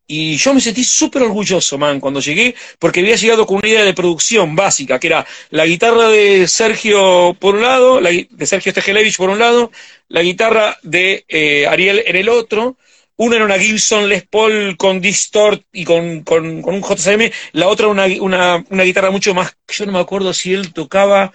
y 0.06 0.36
yo 0.36 0.54
me 0.54 0.60
sentí 0.60 0.84
súper 0.84 1.22
orgulloso, 1.22 1.76
man, 1.76 2.00
cuando 2.00 2.20
llegué, 2.20 2.54
porque 2.78 3.00
había 3.00 3.16
llegado 3.16 3.44
con 3.44 3.58
una 3.58 3.68
idea 3.68 3.84
de 3.84 3.92
producción 3.92 4.56
básica, 4.56 4.98
que 4.98 5.08
era 5.08 5.26
la 5.50 5.66
guitarra 5.66 6.08
de 6.08 6.46
Sergio 6.46 7.36
por 7.38 7.56
un 7.56 7.62
lado, 7.62 8.00
la, 8.00 8.10
de 8.10 8.46
Sergio 8.46 8.72
Stegelevich 8.72 9.16
por 9.16 9.30
un 9.30 9.38
lado, 9.38 9.70
la 10.08 10.22
guitarra 10.22 10.78
de 10.82 11.24
eh, 11.28 11.66
Ariel 11.66 12.02
en 12.06 12.16
el 12.16 12.28
otro, 12.28 12.76
una 13.18 13.36
era 13.36 13.44
una 13.44 13.58
Gibson 13.58 14.08
Les 14.08 14.26
Paul 14.26 14.76
con 14.76 15.00
distort 15.00 15.62
y 15.72 15.84
con, 15.84 16.22
con, 16.22 16.64
un 16.64 16.82
JCM, 16.82 17.30
la 17.52 17.68
otra 17.68 17.88
una, 17.88 18.06
una, 18.20 18.64
una 18.70 18.82
guitarra 18.84 19.10
mucho 19.10 19.34
más, 19.34 19.56
yo 19.68 19.86
no 19.86 19.92
me 19.92 19.98
acuerdo 19.98 20.32
si 20.32 20.54
él 20.54 20.72
tocaba 20.72 21.32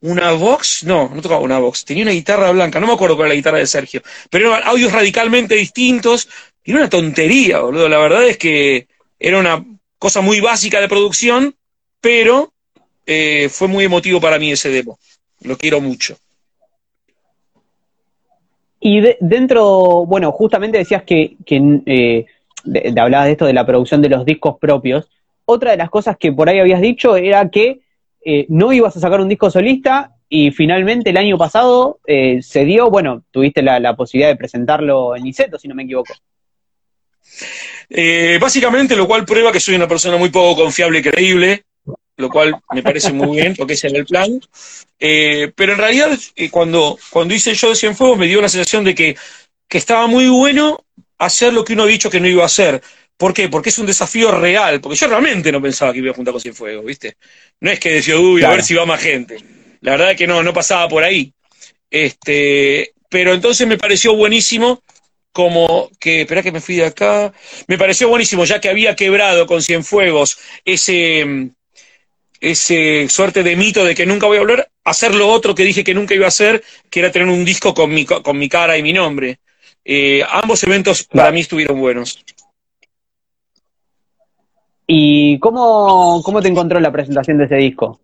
una 0.00 0.32
Vox, 0.32 0.84
no, 0.84 1.10
no 1.14 1.22
tocaba 1.22 1.40
una 1.40 1.58
Vox, 1.58 1.84
tenía 1.84 2.04
una 2.04 2.12
guitarra 2.12 2.50
blanca, 2.52 2.80
no 2.80 2.86
me 2.86 2.94
acuerdo 2.94 3.16
cuál 3.16 3.26
era 3.26 3.34
la 3.34 3.36
guitarra 3.36 3.58
de 3.58 3.66
Sergio, 3.66 4.02
pero 4.30 4.48
eran 4.48 4.66
audios 4.66 4.92
radicalmente 4.92 5.54
distintos, 5.54 6.28
y 6.64 6.72
era 6.72 6.80
una 6.80 6.90
tontería, 6.90 7.60
boludo. 7.60 7.88
La 7.88 7.98
verdad 7.98 8.26
es 8.26 8.38
que 8.38 8.88
era 9.18 9.38
una 9.38 9.64
cosa 9.98 10.20
muy 10.20 10.40
básica 10.40 10.80
de 10.80 10.88
producción, 10.88 11.54
pero 12.00 12.52
eh, 13.06 13.48
fue 13.50 13.68
muy 13.68 13.84
emotivo 13.84 14.20
para 14.20 14.38
mí 14.38 14.50
ese 14.50 14.70
demo. 14.70 14.98
Lo 15.40 15.56
quiero 15.56 15.80
mucho. 15.80 16.18
Y 18.88 19.02
dentro, 19.18 20.06
bueno, 20.06 20.30
justamente 20.30 20.78
decías 20.78 21.02
que, 21.02 21.36
eh, 21.50 22.24
de, 22.62 23.00
hablabas 23.00 23.26
de 23.26 23.32
esto 23.32 23.44
de 23.44 23.52
la 23.52 23.66
producción 23.66 24.00
de 24.00 24.08
los 24.08 24.24
discos 24.24 24.58
propios. 24.60 25.10
Otra 25.44 25.72
de 25.72 25.76
las 25.76 25.90
cosas 25.90 26.16
que 26.16 26.30
por 26.30 26.48
ahí 26.48 26.60
habías 26.60 26.80
dicho 26.80 27.16
era 27.16 27.50
que 27.50 27.80
eh, 28.24 28.46
no 28.48 28.72
ibas 28.72 28.96
a 28.96 29.00
sacar 29.00 29.20
un 29.20 29.28
disco 29.28 29.50
solista 29.50 30.12
y 30.28 30.52
finalmente 30.52 31.10
el 31.10 31.16
año 31.16 31.36
pasado 31.36 31.98
se 32.06 32.64
dio, 32.64 32.88
bueno, 32.88 33.24
tuviste 33.32 33.60
la, 33.60 33.80
la, 33.80 33.96
posibilidad 33.96 34.28
de 34.28 34.36
presentarlo 34.36 35.16
en 35.16 35.26
Iseto, 35.26 35.58
si 35.58 35.66
no 35.66 35.74
me 35.74 35.82
equivoco. 35.82 36.14
Eh, 37.90 38.38
básicamente, 38.40 38.94
lo 38.94 39.08
cual 39.08 39.24
prueba 39.24 39.50
que 39.50 39.58
soy 39.58 39.74
una 39.74 39.88
persona 39.88 40.16
muy 40.16 40.28
poco 40.28 40.62
confiable 40.62 41.00
y 41.00 41.02
creíble, 41.02 41.64
lo 42.16 42.30
cual 42.30 42.56
me 42.72 42.82
parece 42.82 43.12
muy 43.12 43.38
bien, 43.38 43.54
porque 43.54 43.74
ese 43.74 43.88
era 43.88 43.98
el 43.98 44.06
plan. 44.06 44.40
Eh, 44.98 45.52
pero 45.54 45.72
en 45.72 45.78
realidad, 45.78 46.18
eh, 46.34 46.50
cuando, 46.50 46.98
cuando 47.10 47.34
hice 47.34 47.54
show 47.54 47.70
de 47.70 47.76
Cienfuegos, 47.76 48.18
me 48.18 48.26
dio 48.26 48.40
la 48.40 48.48
sensación 48.48 48.84
de 48.84 48.94
que, 48.94 49.16
que 49.68 49.78
estaba 49.78 50.06
muy 50.06 50.28
bueno 50.28 50.84
hacer 51.18 51.52
lo 51.52 51.64
que 51.64 51.74
uno 51.74 51.84
ha 51.84 51.86
dicho 51.86 52.10
que 52.10 52.20
no 52.20 52.28
iba 52.28 52.42
a 52.42 52.46
hacer. 52.46 52.82
¿Por 53.16 53.32
qué? 53.32 53.48
Porque 53.48 53.70
es 53.70 53.78
un 53.78 53.86
desafío 53.86 54.30
real, 54.30 54.80
porque 54.80 54.96
yo 54.96 55.08
realmente 55.08 55.50
no 55.50 55.62
pensaba 55.62 55.92
que 55.92 55.98
iba 55.98 56.10
a 56.10 56.14
juntar 56.14 56.32
con 56.32 56.40
Cienfuegos, 56.40 56.84
¿viste? 56.84 57.16
No 57.60 57.70
es 57.70 57.80
que 57.80 57.90
decía, 57.90 58.18
uy, 58.18 58.44
a 58.44 58.50
ver 58.50 58.62
si 58.62 58.74
va 58.74 58.84
más 58.84 59.00
gente. 59.00 59.38
La 59.80 59.92
verdad 59.92 60.10
es 60.12 60.16
que 60.16 60.26
no, 60.26 60.42
no 60.42 60.52
pasaba 60.52 60.88
por 60.88 61.02
ahí. 61.02 61.32
Este, 61.90 62.92
pero 63.08 63.32
entonces 63.32 63.66
me 63.66 63.78
pareció 63.78 64.14
buenísimo 64.14 64.82
como 65.32 65.90
que, 66.00 66.22
espera 66.22 66.42
que 66.42 66.52
me 66.52 66.62
fui 66.62 66.76
de 66.76 66.86
acá, 66.86 67.32
me 67.66 67.76
pareció 67.76 68.08
buenísimo, 68.08 68.44
ya 68.46 68.58
que 68.58 68.70
había 68.70 68.96
quebrado 68.96 69.46
con 69.46 69.62
Cienfuegos 69.62 70.38
ese, 70.64 71.50
ese 72.40 73.08
suerte 73.08 73.42
de 73.42 73.56
mito 73.56 73.84
de 73.84 73.94
que 73.94 74.06
nunca 74.06 74.26
voy 74.26 74.36
a 74.36 74.40
volver, 74.40 74.68
hacer 74.84 75.14
lo 75.14 75.28
otro 75.28 75.54
que 75.54 75.64
dije 75.64 75.84
que 75.84 75.94
nunca 75.94 76.14
iba 76.14 76.26
a 76.26 76.28
hacer, 76.28 76.62
que 76.90 77.00
era 77.00 77.10
tener 77.10 77.28
un 77.28 77.44
disco 77.44 77.74
con 77.74 77.92
mi, 77.92 78.04
con 78.04 78.38
mi 78.38 78.48
cara 78.48 78.76
y 78.76 78.82
mi 78.82 78.92
nombre. 78.92 79.38
Eh, 79.84 80.22
ambos 80.28 80.62
eventos 80.64 81.04
para 81.04 81.30
mí 81.30 81.40
estuvieron 81.40 81.78
buenos. 81.78 82.24
¿Y 84.86 85.38
cómo, 85.38 86.22
cómo 86.24 86.40
te 86.40 86.48
encontró 86.48 86.78
la 86.80 86.92
presentación 86.92 87.38
de 87.38 87.44
ese 87.44 87.56
disco? 87.56 88.00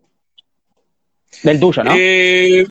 Del 1.41 1.59
tuyo, 1.59 1.83
¿no? 1.83 1.93
Eh, 1.97 2.65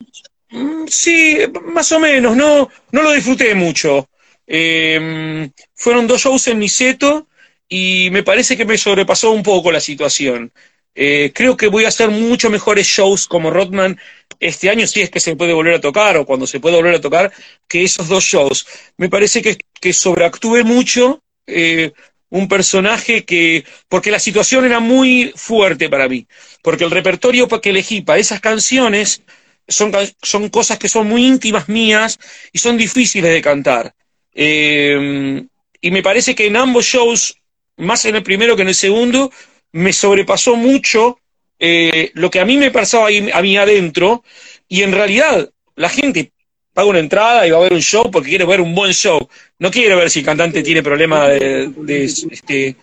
mm, 0.51 0.87
sí, 0.87 1.39
más 1.67 1.91
o 1.93 2.01
menos, 2.01 2.37
no, 2.37 2.69
no 2.91 3.03
lo 3.03 3.13
disfruté 3.13 3.55
mucho. 3.55 4.09
Em, 4.47 5.51
fueron 5.75 6.07
dos 6.07 6.21
shows 6.21 6.49
en 6.49 6.59
Niceto 6.59 7.29
y 7.69 8.09
me 8.13 8.23
parece 8.23 8.57
que 8.57 8.65
me 8.65 8.77
sobrepasó 8.77 9.31
un 9.31 9.43
poco 9.43 9.73
la 9.73 9.81
situación. 9.81 10.53
Eh, 10.95 11.33
creo 11.35 11.57
que 11.57 11.69
voy 11.69 11.85
a 11.85 11.89
hacer 11.89 12.11
mucho 12.11 12.51
mejores 12.51 12.87
shows 12.87 13.27
como 13.27 13.51
Rodman 13.51 13.99
este 14.41 14.69
año, 14.69 14.87
si 14.87 15.01
es 15.01 15.11
que 15.11 15.21
se 15.21 15.37
puede 15.37 15.53
volver 15.53 15.75
a 15.75 15.81
tocar 15.81 16.17
o 16.17 16.27
cuando 16.27 16.47
se 16.47 16.61
puede 16.61 16.77
volver 16.77 16.97
a 16.97 17.01
tocar, 17.01 17.33
que 17.69 17.85
esos 17.85 18.09
dos 18.09 18.25
shows. 18.25 18.67
Me 18.97 19.09
parece 19.09 19.41
que, 19.41 19.57
que 19.81 19.93
sobreactué 19.93 20.65
mucho 20.65 21.23
eh, 21.47 21.93
un 22.29 22.49
personaje 22.49 23.25
que, 23.25 23.65
porque 23.89 24.11
la 24.11 24.19
situación 24.19 24.65
era 24.65 24.81
muy 24.81 25.33
fuerte 25.37 25.89
para 25.89 26.09
mí, 26.09 26.27
porque 26.63 26.85
el 26.85 26.91
repertorio 26.91 27.49
que 27.49 27.71
elegí 27.71 28.01
para 28.01 28.19
esas 28.19 28.41
canciones 28.41 29.23
son, 29.69 29.93
son 30.21 30.49
cosas 30.49 30.79
que 30.79 30.89
son 30.89 31.09
muy 31.09 31.27
íntimas 31.27 31.69
mías 31.69 32.19
y 32.53 32.59
son 32.59 32.77
difíciles 32.77 33.31
de 33.31 33.43
cantar. 33.43 33.95
Eh, 34.35 35.45
y 35.81 35.91
me 35.91 36.03
parece 36.03 36.35
que 36.35 36.47
en 36.47 36.57
ambos 36.57 36.87
shows, 36.87 37.37
más 37.77 38.05
en 38.05 38.17
el 38.17 38.23
primero 38.23 38.57
que 38.57 38.63
en 38.63 38.69
el 38.69 38.75
segundo, 38.75 39.31
me 39.73 39.93
sobrepasó 39.93 40.57
mucho 40.57 41.19
eh, 41.59 42.11
lo 42.15 42.31
que 42.31 42.41
a 42.41 42.45
mí 42.45 42.57
me 42.57 42.71
pasaba 42.71 43.09
ahí, 43.09 43.31
a 43.33 43.43
mí 43.43 43.57
adentro, 43.57 44.25
y 44.69 44.83
en 44.83 44.93
realidad 44.93 45.51
la 45.77 45.89
gente 45.89 46.33
paga 46.73 46.89
una 46.89 46.99
entrada 46.99 47.47
y 47.47 47.51
va 47.51 47.59
a 47.59 47.63
ver 47.63 47.73
un 47.73 47.83
show 47.83 48.11
porque 48.11 48.31
quiere 48.31 48.45
ver 48.45 48.61
un 48.61 48.75
buen 48.75 48.93
show. 48.93 49.29
No 49.59 49.71
quiere 49.71 49.95
ver 49.95 50.11
si 50.11 50.21
el 50.21 50.25
cantante 50.25 50.63
tiene 50.63 50.83
problemas 50.83 51.31
este, 51.31 52.77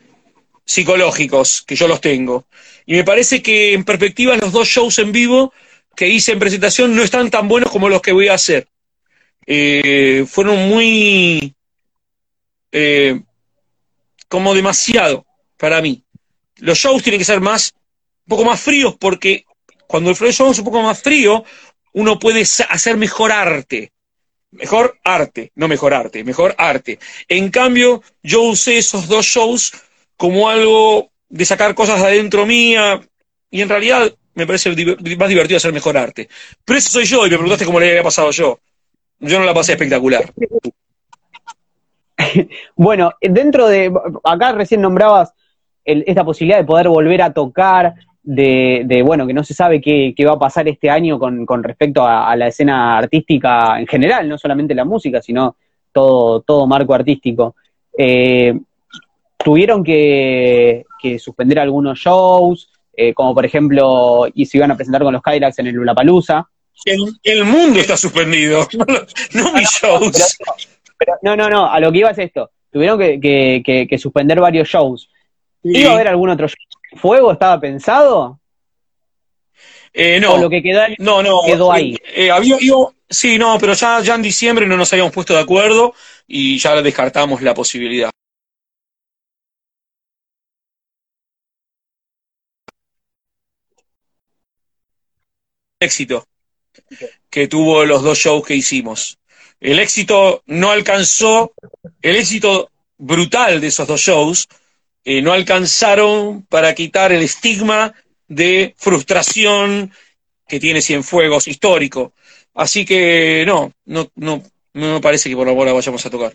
psicológicos, 0.63 1.63
que 1.63 1.75
yo 1.75 1.87
los 1.87 1.99
tengo. 1.99 2.45
Y 2.85 2.93
me 2.93 3.03
parece 3.03 3.41
que 3.41 3.73
en 3.73 3.83
perspectiva 3.83 4.37
los 4.37 4.51
dos 4.51 4.67
shows 4.67 4.99
en 4.99 5.11
vivo 5.11 5.53
que 5.95 6.07
hice 6.07 6.31
en 6.31 6.39
presentación 6.39 6.95
no 6.95 7.03
están 7.03 7.29
tan 7.29 7.47
buenos 7.47 7.71
como 7.71 7.89
los 7.89 8.01
que 8.01 8.11
voy 8.11 8.27
a 8.27 8.35
hacer. 8.35 8.67
Eh, 9.45 10.25
fueron 10.27 10.69
muy 10.69 11.53
eh, 12.71 13.19
como 14.27 14.53
demasiado 14.53 15.25
para 15.57 15.81
mí. 15.81 16.03
Los 16.59 16.77
shows 16.77 17.03
tienen 17.03 17.19
que 17.19 17.25
ser 17.25 17.41
más, 17.41 17.73
un 18.25 18.29
poco 18.29 18.45
más 18.45 18.59
fríos, 18.59 18.95
porque 18.99 19.45
cuando 19.87 20.11
el 20.11 20.15
show 20.15 20.51
es 20.51 20.59
un 20.59 20.65
poco 20.65 20.81
más 20.81 21.01
frío, 21.01 21.43
uno 21.93 22.19
puede 22.19 22.41
hacer 22.41 22.97
mejor 22.97 23.31
arte. 23.31 23.91
Mejor 24.51 24.97
arte, 25.03 25.51
no 25.55 25.67
mejor 25.67 25.93
arte, 25.93 26.23
mejor 26.23 26.55
arte. 26.57 26.99
En 27.27 27.49
cambio, 27.49 28.01
yo 28.23 28.41
usé 28.43 28.77
esos 28.77 29.07
dos 29.07 29.25
shows 29.25 29.73
como 30.17 30.49
algo 30.49 31.11
de 31.29 31.45
sacar 31.45 31.75
cosas 31.75 32.01
de 32.01 32.07
adentro 32.07 32.45
mía, 32.45 32.99
y 33.51 33.61
en 33.61 33.69
realidad 33.69 34.13
me 34.33 34.47
parece 34.47 34.69
más 34.69 35.29
divertido 35.29 35.57
hacer 35.57 35.73
mejor 35.73 35.97
arte. 35.97 36.29
Pero 36.65 36.79
eso 36.79 36.89
soy 36.89 37.05
yo, 37.05 37.25
y 37.25 37.29
me 37.29 37.37
preguntaste 37.37 37.65
cómo 37.65 37.79
le 37.79 37.89
había 37.89 38.03
pasado 38.03 38.31
yo. 38.31 38.59
Yo 39.19 39.39
no 39.39 39.45
la 39.45 39.53
pasé 39.53 39.73
espectacular. 39.73 40.31
bueno, 42.75 43.13
dentro 43.21 43.67
de, 43.67 43.91
acá 44.23 44.51
recién 44.53 44.81
nombrabas 44.81 45.33
esta 45.85 46.23
posibilidad 46.23 46.59
de 46.59 46.65
poder 46.65 46.87
volver 46.89 47.21
a 47.21 47.33
tocar, 47.33 47.95
de, 48.21 49.01
bueno, 49.05 49.25
que 49.25 49.33
no 49.33 49.43
se 49.43 49.53
sabe 49.53 49.81
qué, 49.81 50.13
va 50.25 50.33
a 50.33 50.39
pasar 50.39 50.67
este 50.67 50.89
año 50.89 51.17
con, 51.19 51.63
respecto 51.63 52.05
a, 52.05 52.35
la 52.35 52.47
escena 52.47 52.97
artística 52.97 53.79
en 53.79 53.87
general, 53.87 54.27
no 54.27 54.37
solamente 54.37 54.75
la 54.75 54.85
música, 54.85 55.21
sino 55.21 55.55
todo, 55.91 56.41
todo 56.41 56.67
marco 56.67 56.93
artístico. 56.93 57.55
Eh, 57.97 58.53
tuvieron 59.43 59.83
que, 59.83 60.85
suspender 61.17 61.59
algunos 61.59 61.97
shows, 61.97 62.69
eh, 62.95 63.13
como 63.13 63.33
por 63.33 63.45
ejemplo, 63.45 64.27
y 64.33 64.45
se 64.45 64.57
iban 64.57 64.71
a 64.71 64.75
presentar 64.75 65.01
con 65.01 65.13
los 65.13 65.23
Kylax 65.23 65.59
en 65.59 65.67
el 65.67 65.75
Lulapalooza. 65.75 66.47
El, 66.85 66.99
el 67.23 67.45
mundo 67.45 67.79
está 67.79 67.97
suspendido, 67.97 68.67
no, 69.33 69.53
mis 69.53 69.69
shows. 69.69 70.37
Pero, 70.97 71.13
no, 71.21 71.35
no, 71.35 71.49
no, 71.49 71.71
a 71.71 71.79
lo 71.79 71.91
que 71.91 71.99
iba 71.99 72.11
es 72.11 72.17
esto. 72.19 72.51
Tuvieron 72.71 72.99
que, 72.99 73.19
que, 73.19 73.87
que, 73.89 73.97
suspender 73.97 74.39
varios 74.39 74.67
shows. 74.67 75.08
¿Iba 75.63 75.91
a 75.91 75.93
haber 75.93 76.07
algún 76.07 76.29
otro 76.29 76.47
show? 76.47 76.57
¿Fuego 76.97 77.31
estaba 77.31 77.59
pensado? 77.59 78.39
Eh, 79.93 80.19
no. 80.19 80.33
¿O 80.33 80.37
lo 80.37 80.49
que 80.49 80.61
quedó, 80.61 80.81
no, 80.99 81.21
no, 81.23 81.41
quedó 81.45 81.71
ahí? 81.71 81.95
Eh, 82.05 82.25
eh, 82.25 82.31
había, 82.31 82.57
sí, 83.09 83.37
no, 83.37 83.57
pero 83.59 83.73
ya, 83.73 84.01
ya 84.01 84.15
en 84.15 84.21
diciembre 84.21 84.65
no 84.65 84.77
nos 84.77 84.91
habíamos 84.93 85.13
puesto 85.13 85.33
de 85.33 85.41
acuerdo 85.41 85.93
y 86.27 86.57
ya 86.57 86.81
descartamos 86.81 87.41
la 87.41 87.53
posibilidad. 87.53 88.09
éxito 95.79 96.27
que 97.29 97.47
tuvo 97.47 97.85
los 97.85 98.03
dos 98.03 98.17
shows 98.17 98.45
que 98.45 98.55
hicimos. 98.55 99.17
El 99.59 99.79
éxito 99.79 100.43
no 100.45 100.71
alcanzó, 100.71 101.53
el 102.01 102.15
éxito 102.15 102.69
brutal 102.97 103.61
de 103.61 103.67
esos 103.67 103.87
dos 103.87 104.01
shows, 104.01 104.47
no 105.05 105.33
alcanzaron 105.33 106.43
para 106.43 106.75
quitar 106.75 107.11
el 107.11 107.21
estigma 107.21 107.93
de 108.27 108.75
frustración 108.77 109.91
que 110.47 110.59
tiene 110.59 110.81
Cienfuegos 110.81 111.47
histórico. 111.47 112.13
Así 112.53 112.85
que 112.85 113.43
no, 113.47 113.71
no, 113.85 114.07
no, 114.15 114.41
me 114.73 114.99
parece 114.99 115.29
que 115.29 115.35
por 115.35 115.47
ahora 115.47 115.71
vayamos 115.71 116.05
a 116.05 116.09
tocar. 116.09 116.33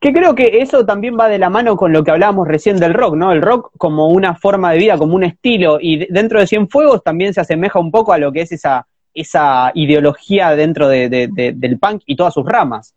Que 0.00 0.12
creo 0.12 0.34
que 0.34 0.60
eso 0.60 0.84
también 0.84 1.16
va 1.18 1.28
de 1.28 1.38
la 1.38 1.50
mano 1.50 1.76
con 1.76 1.92
lo 1.92 2.04
que 2.04 2.10
hablábamos 2.10 2.46
recién 2.46 2.78
del 2.78 2.94
rock, 2.94 3.16
¿no? 3.16 3.32
El 3.32 3.42
rock 3.42 3.70
como 3.78 4.08
una 4.08 4.34
forma 4.36 4.72
de 4.72 4.78
vida, 4.78 4.98
como 4.98 5.14
un 5.14 5.24
estilo, 5.24 5.78
y 5.80 6.06
dentro 6.12 6.38
de 6.38 6.46
Cienfuegos 6.46 7.02
también 7.02 7.32
se 7.34 7.40
asemeja 7.40 7.78
un 7.78 7.90
poco 7.90 8.12
a 8.12 8.18
lo 8.18 8.30
que 8.30 8.42
es 8.42 8.52
esa, 8.52 8.86
esa 9.14 9.72
ideología 9.74 10.54
dentro 10.54 10.88
de, 10.88 11.08
del 11.08 11.78
punk 11.78 12.02
y 12.06 12.14
todas 12.14 12.34
sus 12.34 12.44
ramas. 12.44 12.94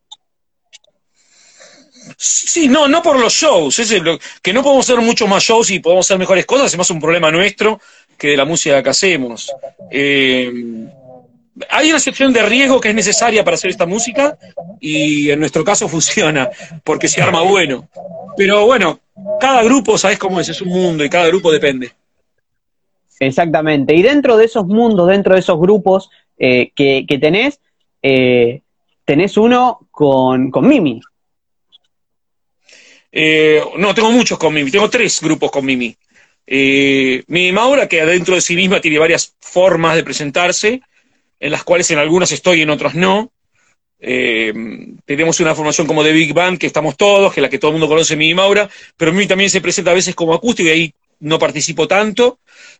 Sí, 2.17 2.67
no, 2.67 2.87
no 2.87 3.01
por 3.01 3.19
los 3.19 3.33
shows, 3.33 3.79
es 3.79 3.93
que 4.41 4.53
no 4.53 4.63
podemos 4.63 4.89
hacer 4.89 5.03
muchos 5.03 5.27
más 5.27 5.43
shows 5.43 5.71
y 5.71 5.79
podemos 5.79 6.05
hacer 6.05 6.17
mejores 6.17 6.45
cosas, 6.45 6.71
es 6.71 6.77
más 6.77 6.89
un 6.89 6.99
problema 6.99 7.31
nuestro 7.31 7.79
que 8.17 8.29
de 8.29 8.37
la 8.37 8.45
música 8.45 8.83
que 8.83 8.89
hacemos. 8.89 9.51
Eh, 9.89 10.51
hay 11.69 11.89
una 11.89 11.99
sección 11.99 12.31
de 12.31 12.43
riesgo 12.43 12.79
que 12.79 12.89
es 12.89 12.95
necesaria 12.95 13.43
para 13.43 13.55
hacer 13.55 13.69
esta 13.71 13.85
música 13.85 14.37
y 14.79 15.29
en 15.29 15.39
nuestro 15.39 15.63
caso 15.63 15.89
funciona, 15.89 16.49
porque 16.83 17.07
se 17.07 17.21
arma 17.21 17.41
bueno. 17.41 17.89
Pero 18.37 18.65
bueno, 18.65 18.99
cada 19.39 19.63
grupo, 19.63 19.97
¿sabes 19.97 20.17
cómo 20.17 20.39
es? 20.39 20.49
Es 20.49 20.61
un 20.61 20.69
mundo 20.69 21.03
y 21.03 21.09
cada 21.09 21.27
grupo 21.27 21.51
depende. 21.51 21.91
Exactamente. 23.19 23.95
Y 23.95 24.01
dentro 24.01 24.37
de 24.37 24.45
esos 24.45 24.65
mundos, 24.65 25.07
dentro 25.09 25.33
de 25.33 25.41
esos 25.41 25.59
grupos 25.59 26.09
eh, 26.37 26.71
que, 26.73 27.05
tenés, 27.19 27.59
eh, 28.01 28.61
tenés 29.03 29.35
uno 29.35 29.87
con, 29.91 30.51
Mimi. 30.61 31.01
Eh, 33.11 33.61
no, 33.77 33.93
tengo 33.93 34.11
muchos 34.11 34.37
con 34.37 34.53
Mimi. 34.53 34.71
Tengo 34.71 34.89
tres 34.89 35.19
grupos 35.21 35.51
con 35.51 35.65
Mimi. 35.65 35.95
Mimi 36.47 37.51
Maura, 37.51 37.87
que 37.87 38.01
adentro 38.01 38.35
de 38.35 38.41
sí 38.41 38.55
misma 38.55 38.81
tiene 38.81 38.97
varias 38.97 39.35
formas 39.39 39.95
de 39.95 40.03
presentarse 40.03 40.81
en 41.39 41.51
las 41.51 41.63
cuales 41.63 41.89
en 41.91 41.99
algunas 41.99 42.31
estoy 42.31 42.59
y 42.59 42.61
en 42.63 42.69
otras 42.69 42.95
no. 42.95 43.31
Eh, 44.01 44.53
tenemos 45.05 45.39
una 45.39 45.55
formación 45.55 45.87
como 45.87 46.03
de 46.03 46.13
Big 46.13 46.33
Band, 46.33 46.57
que 46.57 46.67
estamos 46.67 46.95
todos, 46.97 47.33
que 47.33 47.39
es 47.39 47.41
la 47.41 47.49
que 47.49 47.59
todo 47.59 47.71
el 47.71 47.73
mundo 47.73 47.87
conoce, 47.87 48.15
mi 48.15 48.33
Maura, 48.33 48.69
pero 48.95 49.11
mí 49.11 49.27
también 49.27 49.49
se 49.49 49.61
presenta 49.61 49.91
a 49.91 49.95
veces 49.95 50.15
como 50.15 50.33
acústico 50.33 50.69
y 50.69 50.71
ahí 50.71 50.93
no 51.19 51.39
participo 51.39 51.87
tanto. 51.87 52.39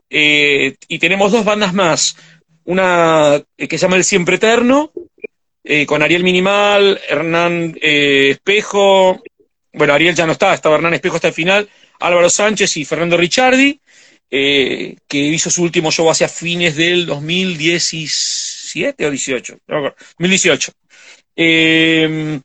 Eh, 0.10 0.76
y 0.88 1.00
tenemos 1.00 1.32
dos 1.32 1.46
bandas 1.46 1.74
más, 1.74 2.16
una 2.66 3.42
que 3.58 3.78
se 3.78 3.78
llama 3.78 3.98
El 3.98 4.04
Siempre 4.04 4.36
Eterno, 4.36 4.92
eh, 5.64 5.86
con 5.86 6.02
Ariel 6.02 6.24
Minimal, 6.24 7.00
Hernán 7.08 7.78
Espejo, 7.82 9.22
bueno, 9.80 9.94
Ariel 9.94 10.14
ya 10.14 10.28
no 10.28 10.34
está, 10.34 10.54
estaba 10.54 10.76
Hernán 10.76 10.94
Espejo 10.94 11.16
hasta 11.16 11.30
el 11.30 11.34
final, 11.34 11.68
Álvaro 12.00 12.30
Sánchez 12.30 12.78
y 12.78 12.86
Fernando 12.86 13.18
Ricciardi, 13.18 13.80
que 14.30 15.18
hizo 15.18 15.50
su 15.50 15.64
último 15.64 15.92
show 15.92 16.08
hacia 16.10 16.30
fines 16.30 16.76
del 16.76 17.08
2016 17.08 18.50
17 18.74 19.06
o 19.06 19.12
18, 19.12 19.60
2018. 20.18 20.72
Eh, 21.36 22.40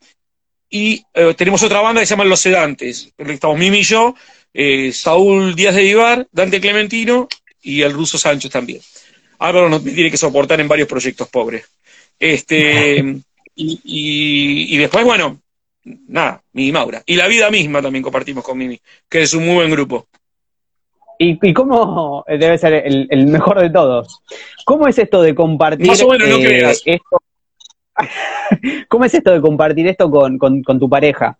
y 0.69 1.03
eh, 1.13 1.33
tenemos 1.37 1.63
otra 1.63 1.81
banda 1.81 2.01
que 2.01 2.07
se 2.07 2.11
llama 2.11 2.25
Los 2.25 2.39
Sedantes. 2.39 3.11
Estamos 3.17 3.57
Mimi 3.57 3.79
y 3.79 3.83
yo, 3.83 4.15
eh, 4.53 4.91
Saúl 4.91 5.55
Díaz 5.55 5.75
de 5.75 5.83
Vivar, 5.83 6.27
Dante 6.31 6.59
Clementino 6.59 7.27
y 7.61 7.81
el 7.81 7.93
ruso 7.93 8.17
Sánchez 8.17 8.51
también. 8.51 8.81
Álvaro 9.39 9.69
nos 9.69 9.83
tiene 9.83 10.11
que 10.11 10.17
soportar 10.17 10.59
en 10.59 10.67
varios 10.67 10.87
proyectos 10.87 11.29
pobres. 11.29 11.65
Este, 12.17 12.97
y, 13.55 13.79
y, 14.73 14.77
después, 14.77 15.05
bueno, 15.05 15.41
nada, 15.85 16.43
Mimi 16.53 16.71
Maura. 16.71 17.03
Y 17.05 17.15
la 17.15 17.27
vida 17.27 17.49
misma 17.49 17.81
también 17.81 18.03
compartimos 18.03 18.43
con 18.43 18.57
Mimi, 18.57 18.79
que 19.09 19.21
es 19.21 19.33
un 19.33 19.45
muy 19.45 19.55
buen 19.55 19.71
grupo. 19.71 20.07
¿Y, 21.17 21.53
cómo 21.53 22.25
debe 22.27 22.57
ser 22.57 22.73
el, 22.73 23.27
mejor 23.27 23.61
de 23.61 23.69
todos? 23.69 24.21
¿Cómo 24.65 24.87
es 24.87 24.97
esto 24.97 25.21
de 25.21 25.33
compartir 25.33 25.87
Más 25.87 26.01
o 26.01 26.09
menos, 26.09 26.27
no 26.27 26.37
eh, 26.37 26.75
esto? 26.85 27.21
¿Cómo 28.89 29.05
es 29.05 29.13
esto 29.13 29.31
de 29.31 29.41
compartir 29.41 29.87
esto 29.87 30.11
con, 30.11 30.61
tu 30.79 30.89
pareja? 30.89 31.37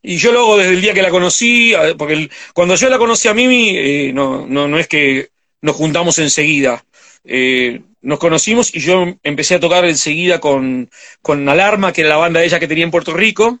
Y 0.00 0.16
yo 0.16 0.30
lo 0.30 0.40
hago 0.40 0.58
desde 0.58 0.74
el 0.74 0.80
día 0.80 0.94
que 0.94 1.02
la 1.02 1.10
conocí, 1.10 1.74
porque 1.96 2.30
cuando 2.54 2.76
yo 2.76 2.88
la 2.88 2.98
conocí 2.98 3.26
a 3.26 3.34
Mimi, 3.34 3.70
eh, 3.76 4.12
no, 4.14 4.46
no, 4.46 4.68
no 4.68 4.78
es 4.78 4.86
que 4.86 5.30
nos 5.60 5.74
juntamos 5.74 6.20
enseguida. 6.20 6.84
Eh, 7.24 7.82
nos 8.00 8.18
conocimos 8.18 8.74
y 8.74 8.80
yo 8.80 9.06
empecé 9.22 9.56
a 9.56 9.60
tocar 9.60 9.84
enseguida 9.84 10.40
con, 10.40 10.90
con 11.22 11.48
Alarma, 11.48 11.92
que 11.92 12.02
era 12.02 12.10
la 12.10 12.16
banda 12.16 12.40
de 12.40 12.46
ella 12.46 12.60
que 12.60 12.68
tenía 12.68 12.84
en 12.84 12.90
Puerto 12.90 13.14
Rico. 13.14 13.60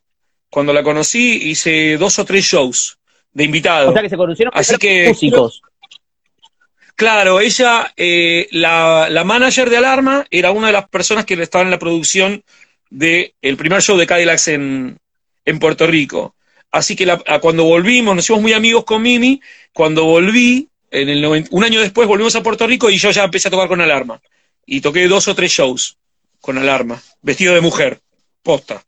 Cuando 0.50 0.72
la 0.72 0.82
conocí 0.82 1.50
hice 1.50 1.96
dos 1.98 2.18
o 2.18 2.24
tres 2.24 2.44
shows 2.44 2.98
de 3.32 3.44
invitados. 3.44 3.90
O 3.90 3.92
sea 3.92 4.02
que 4.02 4.08
se 4.08 4.16
conocieron 4.16 4.52
Así 4.56 4.76
que, 4.76 5.08
músicos. 5.08 5.62
Claro, 6.94 7.40
ella, 7.40 7.92
eh, 7.96 8.48
la, 8.50 9.08
la, 9.10 9.24
manager 9.24 9.70
de 9.70 9.76
Alarma, 9.76 10.26
era 10.30 10.50
una 10.50 10.68
de 10.68 10.72
las 10.72 10.88
personas 10.88 11.24
que 11.24 11.34
estaba 11.34 11.62
en 11.62 11.70
la 11.70 11.78
producción 11.78 12.42
del 12.90 13.34
el 13.42 13.56
primer 13.56 13.82
show 13.82 13.96
de 13.96 14.06
Cadillacs 14.06 14.48
en, 14.48 14.98
en 15.44 15.58
Puerto 15.58 15.86
Rico. 15.86 16.34
Así 16.70 16.96
que 16.96 17.06
cuando 17.40 17.64
volvimos, 17.64 18.14
nos 18.14 18.24
hicimos 18.24 18.42
muy 18.42 18.52
amigos 18.52 18.84
con 18.84 19.00
Mimi, 19.02 19.40
cuando 19.72 20.04
volví, 20.04 20.68
en 20.90 21.08
el 21.08 21.46
un 21.50 21.64
año 21.64 21.80
después 21.80 22.08
volvimos 22.08 22.34
a 22.36 22.42
Puerto 22.42 22.66
Rico 22.66 22.90
y 22.90 22.98
yo 22.98 23.10
ya 23.10 23.24
empecé 23.24 23.48
a 23.48 23.50
tocar 23.50 23.68
con 23.68 23.80
Alarma. 23.80 24.20
Y 24.66 24.80
toqué 24.80 25.08
dos 25.08 25.28
o 25.28 25.34
tres 25.34 25.52
shows 25.52 25.96
con 26.40 26.58
Alarma, 26.58 27.02
vestido 27.22 27.54
de 27.54 27.60
mujer, 27.60 28.00
posta. 28.42 28.82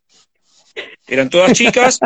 Eran 1.06 1.30
todas 1.30 1.52
chicas 1.52 1.98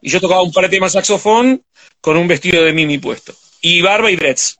y 0.00 0.10
yo 0.10 0.20
tocaba 0.20 0.42
un 0.42 0.52
par 0.52 0.64
de 0.64 0.70
temas 0.70 0.92
saxofón 0.92 1.62
con 2.00 2.16
un 2.16 2.28
vestido 2.28 2.62
de 2.64 2.72
Mimi 2.72 2.98
puesto. 2.98 3.34
Y 3.60 3.80
barba 3.80 4.10
y 4.10 4.16
dreads. 4.16 4.58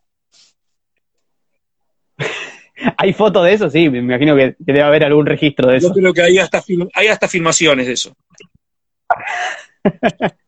¿Hay 2.97 3.13
fotos 3.13 3.45
de 3.45 3.53
eso? 3.53 3.71
Sí, 3.71 3.89
me 3.89 3.99
imagino 3.99 4.37
que, 4.37 4.57
debe 4.59 4.83
haber 4.83 5.05
algún 5.05 5.27
registro 5.27 5.71
de 5.71 5.79
eso. 5.79 5.89
Yo 5.89 5.95
creo 5.95 6.15
que 6.15 6.23
hay 6.23 6.39
hasta, 6.39 6.63
hay 6.95 7.07
hasta 7.09 7.29
filmaciones 7.29 7.87
de 7.87 7.93
eso. 7.93 8.17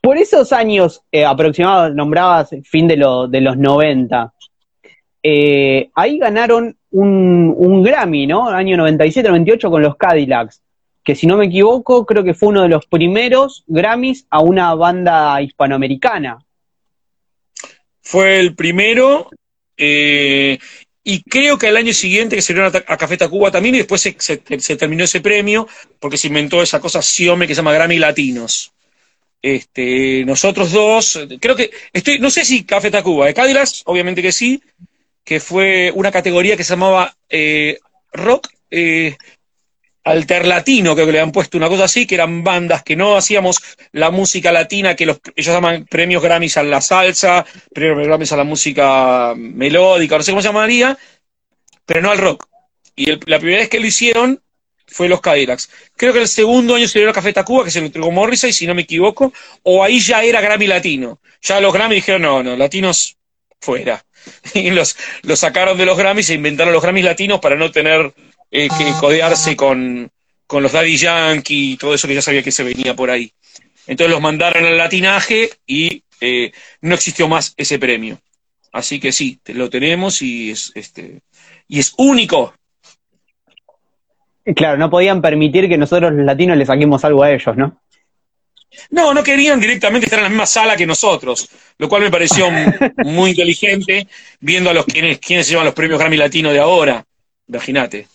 Por 0.00 0.16
esos 0.16 0.52
años 0.52 1.02
eh, 1.10 1.24
aproximados, 1.24 1.94
nombrabas 1.94 2.50
fin 2.64 2.86
de, 2.88 2.96
los 2.96 3.56
90, 3.56 4.32
eh, 5.22 5.90
ahí 5.94 6.18
ganaron 6.18 6.76
un, 6.90 7.82
Grammy, 7.82 8.26
¿no? 8.26 8.48
Año 8.48 8.76
97, 8.76 9.28
98 9.28 9.70
con 9.70 9.82
los 9.82 9.96
Cadillacs 9.96 10.62
que 11.08 11.14
si 11.14 11.26
no 11.26 11.38
me 11.38 11.46
equivoco, 11.46 12.04
creo 12.04 12.22
que 12.22 12.34
fue 12.34 12.50
uno 12.50 12.60
de 12.60 12.68
los 12.68 12.84
primeros 12.84 13.64
Grammys 13.66 14.26
a 14.28 14.40
una 14.40 14.74
banda 14.74 15.40
hispanoamericana. 15.40 16.38
Fue 18.02 18.38
el 18.38 18.54
primero, 18.54 19.30
eh, 19.74 20.58
y 21.02 21.22
creo 21.22 21.56
que 21.56 21.68
al 21.68 21.78
año 21.78 21.94
siguiente 21.94 22.36
que 22.36 22.42
se 22.42 22.52
dieron 22.52 22.70
a, 22.76 22.96
Café 22.98 23.16
Tacuba 23.16 23.50
también, 23.50 23.76
y 23.76 23.78
después 23.78 24.02
se, 24.02 24.76
terminó 24.76 25.04
ese 25.04 25.22
premio, 25.22 25.66
porque 25.98 26.18
se 26.18 26.26
inventó 26.26 26.60
esa 26.60 26.78
cosa 26.78 27.00
Siome 27.00 27.46
que 27.46 27.54
se 27.54 27.60
llama 27.60 27.72
Grammy 27.72 27.98
Latinos. 27.98 28.74
Este, 29.40 30.24
nosotros 30.24 30.72
dos, 30.72 31.20
creo 31.40 31.54
que, 31.54 31.70
estoy, 31.92 32.18
no 32.18 32.28
sé 32.28 32.44
si 32.44 32.64
Café 32.64 32.90
Tacuba, 32.90 33.26
de 33.26 33.34
Cadillacs, 33.34 33.82
obviamente 33.86 34.20
que 34.20 34.32
sí, 34.32 34.60
que 35.24 35.38
fue 35.40 35.92
una 35.94 36.10
categoría 36.10 36.56
que 36.56 36.64
se 36.64 36.72
llamaba 36.72 37.14
eh, 37.28 37.78
rock, 38.12 38.48
eh, 38.70 39.16
alterlatino, 40.04 40.94
creo 40.94 41.06
que 41.06 41.12
le 41.12 41.20
han 41.20 41.32
puesto 41.32 41.58
una 41.58 41.68
cosa 41.68 41.84
así, 41.84 42.06
que 42.06 42.14
eran 42.14 42.42
bandas 42.42 42.82
que 42.82 42.96
no 42.96 43.16
hacíamos 43.16 43.60
la 43.92 44.10
música 44.10 44.50
latina, 44.50 44.96
que 44.96 45.06
los, 45.06 45.20
ellos 45.36 45.54
llaman 45.54 45.84
premios 45.84 46.22
Grammys 46.22 46.56
a 46.56 46.62
la 46.62 46.80
salsa, 46.80 47.44
premios 47.72 48.06
Grammys 48.06 48.32
a 48.32 48.36
la 48.38 48.44
música 48.44 49.34
melódica, 49.36 50.16
no 50.16 50.22
sé 50.22 50.32
cómo 50.32 50.42
se 50.42 50.48
llamaría, 50.48 50.98
pero 51.84 52.00
no 52.00 52.10
al 52.10 52.18
rock. 52.18 52.48
Y 52.96 53.10
la 53.30 53.38
primera 53.38 53.60
vez 53.60 53.68
que 53.68 53.80
lo 53.80 53.86
hicieron 53.86 54.40
fue 54.88 55.08
los 55.08 55.20
Cadillacs. 55.20 55.70
Creo 55.96 56.12
que 56.12 56.20
el 56.20 56.28
segundo 56.28 56.74
año 56.74 56.88
se 56.88 56.98
dio 56.98 57.12
Café 57.12 57.32
Tacuba, 57.32 57.64
que 57.64 57.70
se 57.70 57.80
lo 57.80 57.86
entregó 57.86 58.10
Morrissey, 58.10 58.52
si 58.52 58.66
no 58.66 58.74
me 58.74 58.82
equivoco, 58.82 59.32
o 59.62 59.84
ahí 59.84 60.00
ya 60.00 60.22
era 60.22 60.40
Grammy 60.40 60.66
latino. 60.66 61.20
Ya 61.42 61.60
los 61.60 61.72
Grammy 61.72 61.96
dijeron, 61.96 62.22
no, 62.22 62.42
no, 62.42 62.56
latinos 62.56 63.16
fuera. 63.60 64.04
Y 64.54 64.70
los, 64.70 64.96
los 65.22 65.38
sacaron 65.38 65.78
de 65.78 65.86
los 65.86 65.96
Grammys 65.96 66.30
e 66.30 66.34
inventaron 66.34 66.72
los 66.72 66.82
Grammys 66.82 67.04
latinos 67.04 67.40
para 67.40 67.56
no 67.56 67.70
tener 67.70 68.12
eh, 68.50 68.68
que 68.76 68.92
codearse 69.00 69.56
con, 69.56 70.10
con 70.46 70.62
los 70.62 70.72
Daddy 70.72 70.96
Yankee 70.96 71.72
y 71.72 71.76
todo 71.76 71.94
eso 71.94 72.08
que 72.08 72.14
ya 72.14 72.22
sabía 72.22 72.42
que 72.42 72.52
se 72.52 72.64
venía 72.64 72.94
por 72.94 73.10
ahí. 73.10 73.32
Entonces 73.86 74.12
los 74.12 74.20
mandaron 74.20 74.64
al 74.66 74.76
latinaje 74.76 75.50
y 75.66 76.02
eh, 76.20 76.52
no 76.80 76.94
existió 76.94 77.28
más 77.28 77.54
ese 77.56 77.78
premio. 77.78 78.20
Así 78.72 79.00
que 79.00 79.12
sí, 79.12 79.40
lo 79.46 79.70
tenemos 79.70 80.20
y 80.20 80.50
es, 80.50 80.72
este, 80.74 81.20
y 81.68 81.78
es 81.78 81.94
único. 81.96 82.54
Claro, 84.54 84.78
no 84.78 84.88
podían 84.88 85.20
permitir 85.20 85.68
que 85.68 85.76
nosotros 85.76 86.12
los 86.12 86.24
latinos 86.24 86.56
le 86.56 86.64
saquemos 86.64 87.04
algo 87.04 87.22
a 87.22 87.32
ellos, 87.32 87.56
¿no? 87.56 87.80
No, 88.90 89.12
no 89.12 89.22
querían 89.22 89.60
directamente 89.60 90.06
estar 90.06 90.18
en 90.18 90.24
la 90.24 90.28
misma 90.28 90.46
sala 90.46 90.76
que 90.76 90.86
nosotros, 90.86 91.48
lo 91.78 91.88
cual 91.88 92.02
me 92.02 92.10
pareció 92.10 92.46
muy 93.04 93.30
inteligente 93.30 94.06
viendo 94.40 94.70
a 94.70 94.74
los 94.74 94.84
quienes, 94.84 95.18
quienes 95.18 95.46
se 95.46 95.52
llevan 95.52 95.66
los 95.66 95.74
premios 95.74 95.98
Grammy 95.98 96.16
Latino 96.16 96.52
de 96.52 96.60
ahora. 96.60 97.04
Imagínate. 97.46 98.06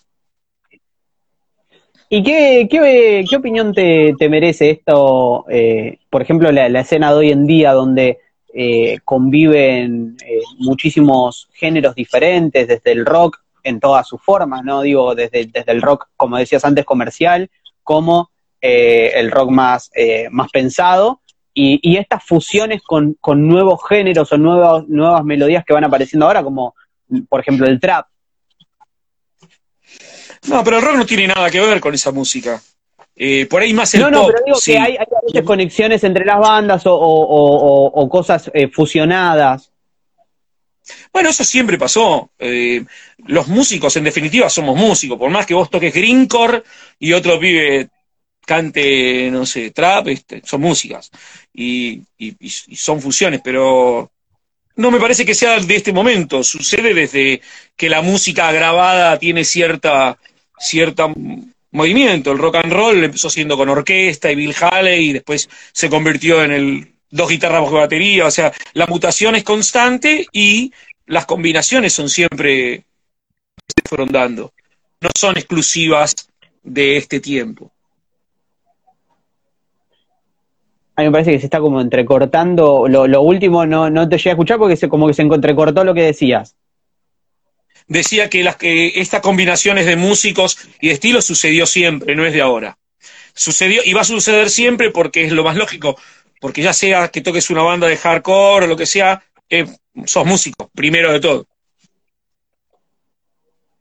¿Y 2.10 2.22
qué, 2.22 2.68
qué, 2.70 3.26
qué 3.28 3.36
opinión 3.36 3.74
te, 3.74 4.14
te, 4.18 4.30
merece 4.30 4.70
esto, 4.70 5.46
eh, 5.50 5.98
por 6.10 6.22
ejemplo, 6.22 6.52
la, 6.52 6.70
la, 6.70 6.82
escena 6.82 7.10
de 7.12 7.18
hoy 7.18 7.32
en 7.32 7.48
día 7.48 7.74
donde 7.74 8.20
eh, 8.54 9.00
conviven 9.04 10.16
eh, 10.24 10.40
muchísimos 10.60 11.50
géneros 11.54 11.96
diferentes, 11.96 12.68
desde 12.68 12.92
el 12.92 13.04
rock 13.04 13.43
en 13.64 13.80
todas 13.80 14.08
sus 14.08 14.22
formas, 14.22 14.64
¿no? 14.64 14.82
Digo, 14.82 15.16
desde, 15.16 15.46
desde 15.46 15.72
el 15.72 15.82
rock, 15.82 16.08
como 16.16 16.38
decías 16.38 16.66
antes, 16.66 16.86
comercial, 16.86 17.50
como 17.84 18.32
eh, 18.62 19.12
el 19.16 19.32
rock 19.32 19.50
más, 19.50 19.92
eh, 19.96 20.28
más 20.32 20.50
pensado, 20.52 21.22
y, 21.54 21.80
y, 21.84 21.98
estas 21.98 22.24
fusiones 22.24 22.82
con, 22.82 23.16
con 23.22 23.48
nuevos 23.48 23.80
géneros 23.88 24.32
o 24.32 24.38
nuevas, 24.38 24.88
nuevas 24.88 25.24
melodías 25.24 25.64
que 25.64 25.74
van 25.74 25.84
apareciendo 25.84 26.26
ahora, 26.26 26.44
como 26.44 26.74
por 27.30 27.42
ejemplo 27.42 27.68
el 27.68 27.80
trap. 27.80 28.08
No, 30.48 30.64
pero 30.64 30.78
el 30.78 30.84
rock 30.84 30.96
no 30.96 31.06
tiene 31.06 31.28
nada 31.28 31.50
que 31.50 31.60
ver 31.60 31.80
con 31.80 31.94
esa 31.94 32.12
música. 32.12 32.60
Eh, 33.16 33.46
por 33.46 33.62
ahí 33.62 33.74
más 33.74 33.94
el 33.94 34.02
No, 34.02 34.10
no, 34.10 34.22
pop, 34.24 34.32
pero 34.34 34.46
digo 34.46 34.58
sí. 34.58 34.72
que 34.72 34.80
hay, 34.80 34.92
hay 34.94 35.06
a 35.06 35.26
veces 35.26 35.44
conexiones 35.44 36.04
entre 36.04 36.26
las 36.26 36.40
bandas 36.40 36.86
o, 36.88 36.96
o, 36.96 37.26
o, 37.26 37.86
o 37.86 38.10
cosas 38.10 38.50
eh, 38.54 38.68
fusionadas. 38.70 39.73
Bueno, 41.12 41.30
eso 41.30 41.44
siempre 41.44 41.78
pasó. 41.78 42.32
Eh, 42.40 42.84
los 43.26 43.48
músicos, 43.48 43.96
en 43.98 44.04
definitiva, 44.04 44.50
somos 44.50 44.78
músicos. 44.78 45.18
Por 45.18 45.30
más 45.30 45.46
que 45.46 45.54
vos 45.54 45.70
toques 45.70 45.94
greencore 45.94 46.64
y 47.00 47.14
otro 47.14 47.40
pibe 47.40 47.90
cante, 48.46 49.30
no 49.32 49.46
sé, 49.46 49.72
trap, 49.72 50.08
este, 50.10 50.42
son 50.46 50.62
músicas. 50.62 51.12
Y, 51.54 52.02
y, 52.18 52.36
y 52.40 52.76
son 52.76 53.02
fusiones, 53.02 53.42
pero 53.44 54.12
no 54.76 54.92
me 54.92 55.00
parece 55.00 55.26
que 55.26 55.36
sea 55.36 55.60
de 55.60 55.76
este 55.76 55.94
momento. 55.94 56.44
Sucede 56.44 56.94
desde 56.94 57.42
que 57.76 57.90
la 57.90 58.02
música 58.02 58.52
grabada 58.52 59.18
tiene 59.20 59.44
cierta, 59.46 60.18
cierta 60.58 61.08
movimiento. 61.72 62.32
El 62.32 62.38
rock 62.38 62.56
and 62.56 62.74
roll 62.74 63.04
empezó 63.04 63.30
siendo 63.30 63.58
con 63.58 63.70
orquesta 63.70 64.32
y 64.32 64.36
Bill 64.36 64.56
Haley 64.60 65.10
y 65.10 65.14
después 65.14 65.50
se 65.72 65.90
convirtió 65.90 66.44
en 66.44 66.52
el 66.52 66.93
dos 67.14 67.30
guitarras 67.30 67.62
bajo 67.62 67.76
batería. 67.76 68.26
O 68.26 68.32
sea, 68.32 68.52
la 68.74 68.88
mutación 68.88 69.36
es 69.36 69.44
constante 69.44 70.26
y 70.34 70.74
las 71.06 71.26
combinaciones 71.26 71.94
son 71.94 72.10
siempre 72.10 72.86
se 73.68 73.88
fueron 73.88 74.10
dando. 74.10 74.52
No 75.00 75.10
son 75.16 75.38
exclusivas 75.38 76.16
de 76.64 76.98
este 76.98 77.20
tiempo. 77.20 77.72
A 80.96 81.02
mí 81.02 81.08
me 81.08 81.12
parece 81.12 81.32
que 81.32 81.40
se 81.40 81.46
está 81.46 81.60
como 81.60 81.82
entrecortando. 81.82 82.88
Lo, 82.88 83.08
lo 83.08 83.22
último 83.22 83.66
no, 83.66 83.90
no 83.90 84.10
te 84.10 84.18
llegué 84.18 84.30
a 84.32 84.34
escuchar 84.34 84.58
porque 84.58 84.76
se, 84.76 84.90
como 84.90 85.08
que 85.08 85.14
se 85.14 85.22
entrecortó 85.22 85.84
lo 85.84 85.94
que 85.94 86.04
decías. 86.04 86.56
Decía 87.88 88.30
que, 88.30 88.44
las, 88.44 88.56
que 88.56 89.00
estas 89.00 89.22
combinaciones 89.22 89.86
de 89.86 89.98
músicos 89.98 90.58
y 90.80 90.88
de 90.88 90.94
estilos 90.94 91.26
sucedió 91.26 91.66
siempre, 91.66 92.16
no 92.16 92.26
es 92.26 92.34
de 92.34 92.42
ahora. 92.42 92.78
Sucedió 93.36 93.82
y 93.84 93.94
va 93.94 94.02
a 94.02 94.06
suceder 94.06 94.50
siempre 94.50 94.90
porque 94.90 95.26
es 95.26 95.32
lo 95.32 95.44
más 95.44 95.58
lógico. 95.58 95.98
Porque 96.44 96.62
ya 96.62 96.74
sea 96.74 97.08
que 97.08 97.22
toques 97.22 97.50
una 97.52 97.64
banda 97.64 97.88
de 97.88 97.96
hardcore 97.96 98.66
o 98.66 98.68
lo 98.68 98.76
que 98.76 98.86
sea, 98.86 99.24
eh, 99.50 99.66
sos 100.06 100.26
músico, 100.26 100.70
primero 100.76 101.14
de 101.14 101.22
todo. 101.22 101.46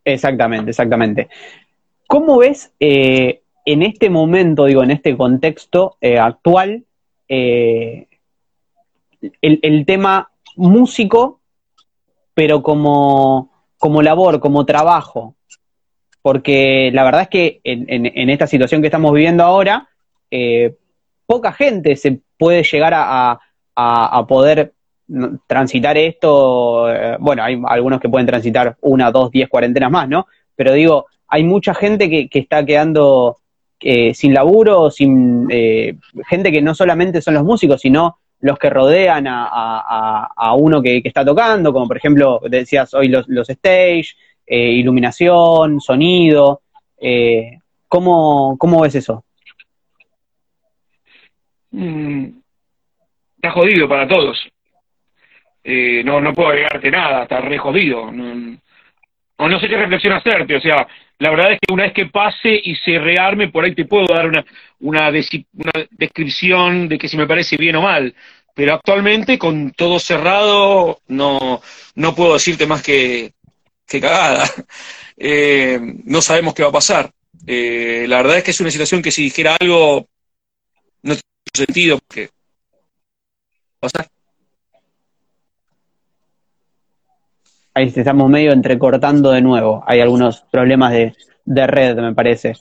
Exactamente, 0.05 0.71
exactamente. 0.71 1.29
¿Cómo 2.07 2.39
ves 2.39 2.73
eh, 2.79 3.43
en 3.65 3.83
este 3.83 4.11
momento, 4.11 4.67
digo, 4.67 4.85
en 4.85 4.93
este 4.93 5.17
contexto 5.17 5.97
eh, 6.01 6.21
actual, 6.21 6.85
el, 7.27 8.07
tema 9.85 10.31
músico, 10.55 11.41
pero 12.33 12.63
como, 12.63 13.51
como 13.77 14.03
labor, 14.03 14.39
como 14.39 14.65
trabajo? 14.65 15.35
Porque 16.23 16.93
la 16.95 17.03
verdad 17.03 17.23
es 17.23 17.29
que 17.29 17.61
en, 17.65 18.31
esta 18.31 18.47
situación 18.47 18.83
que 18.83 18.87
estamos 18.87 19.13
viviendo 19.13 19.43
ahora, 19.43 19.89
poca 21.27 21.53
gente 21.53 21.97
se 21.97 22.21
puede 22.43 22.65
llegar 22.65 22.93
a, 22.93 23.39
a, 23.77 24.27
poder 24.27 24.73
transitar 25.47 25.97
esto, 25.97 26.93
eh, 26.93 27.17
bueno, 27.21 27.45
hay 27.45 27.57
algunos 27.69 28.01
que 28.01 28.09
pueden 28.09 28.27
transitar 28.27 28.77
una, 28.81 29.13
dos, 29.13 29.31
diez 29.31 29.49
cuarentenas 29.49 29.93
más, 29.93 30.09
¿no? 30.09 30.27
Pero 30.57 30.73
digo, 30.73 31.07
hay 31.29 31.45
mucha 31.45 31.73
gente 31.73 32.11
que, 32.11 32.29
que 32.29 32.41
está 32.41 32.67
quedando 32.67 33.37
eh, 33.79 34.13
sin 34.13 34.35
laburo, 34.35 34.91
sin 34.91 35.47
eh, 35.51 35.95
gente 36.29 36.51
que 36.51 36.61
no 36.61 36.75
solamente 36.75 37.23
son 37.23 37.35
los 37.35 37.45
músicos, 37.45 37.81
sino 37.81 38.19
los 38.41 38.59
que 38.59 38.71
rodean 38.71 39.29
a, 39.29 40.27
a, 40.37 40.55
uno 40.57 40.83
que, 40.83 41.01
está 41.05 41.25
tocando, 41.25 41.73
como 41.73 41.87
por 41.87 41.97
ejemplo, 41.97 42.41
decías 42.51 42.93
hoy 42.93 43.07
los, 43.07 43.29
los 43.29 43.49
stage, 43.51 44.17
iluminación, 44.49 45.81
sonido. 45.81 46.63
¿cómo, 47.87 48.57
¿Cómo 48.59 48.81
ves 48.81 48.97
eso? 48.97 49.25
Mm, 51.73 52.27
está 53.37 53.51
jodido 53.51 53.89
para 53.89 54.07
todos. 54.07 54.39
Eh, 55.65 56.03
no, 56.05 56.21
no 56.21 56.33
puedo 56.33 56.49
agregarte 56.51 56.91
nada, 56.91 57.23
está 57.23 57.41
re 57.41 57.59
jodido. 57.59 58.03
O 58.03 59.49
no 59.49 59.59
sé 59.61 59.69
qué 59.69 59.77
reflexión 59.77 60.13
hacerte, 60.13 60.57
o 60.57 60.61
sea, 60.61 60.87
la 61.19 61.31
verdad 61.31 61.53
es 61.53 61.59
que 61.61 61.73
una 61.73 61.85
vez 61.85 61.93
que 61.93 62.07
pase 62.07 62.61
y 62.63 62.75
se 62.77 62.99
rearme, 62.99 63.49
por 63.49 63.65
ahí 63.65 63.75
te 63.75 63.85
puedo 63.85 64.07
dar 64.07 64.27
una, 64.29 64.45
una, 64.81 65.09
una 65.09 65.73
descripción 65.91 66.89
de 66.89 66.99
que 66.99 67.09
si 67.09 67.17
me 67.17 67.27
parece 67.27 67.57
bien 67.57 67.77
o 67.77 67.83
mal, 67.83 68.15
pero 68.55 68.75
actualmente 68.75 69.39
con 69.39 69.73
todo 69.73 69.99
cerrado 69.99 71.01
no, 71.09 71.61
no 71.95 72.15
puedo 72.15 72.35
decirte 72.35 72.67
más 72.67 72.83
que, 72.83 73.33
que 73.87 74.01
cagada. 74.01 74.45
Eh, 75.25 75.79
no 76.05 76.21
sabemos 76.21 76.53
qué 76.53 76.65
va 76.65 76.71
a 76.71 76.73
pasar. 76.73 77.13
Eh, 77.47 78.07
la 78.09 78.17
verdad 78.17 78.39
es 78.39 78.43
que 78.45 78.51
es 78.51 78.61
una 78.61 78.73
situación 78.73 79.03
que 79.03 79.13
si 79.13 79.23
dijera 79.23 79.57
algo 79.61 80.09
no 81.03 81.15
sentido 81.55 81.99
porque 81.99 82.31
ahí 87.75 87.93
estamos 87.95 88.31
medio 88.31 88.53
entrecortando 88.53 89.31
de 89.31 89.41
nuevo. 89.41 89.83
Hay 89.87 90.01
algunos 90.01 90.43
problemas 90.51 90.93
de, 90.93 91.15
de 91.45 91.67
red, 91.67 91.97
me 91.97 92.15
parece. 92.15 92.55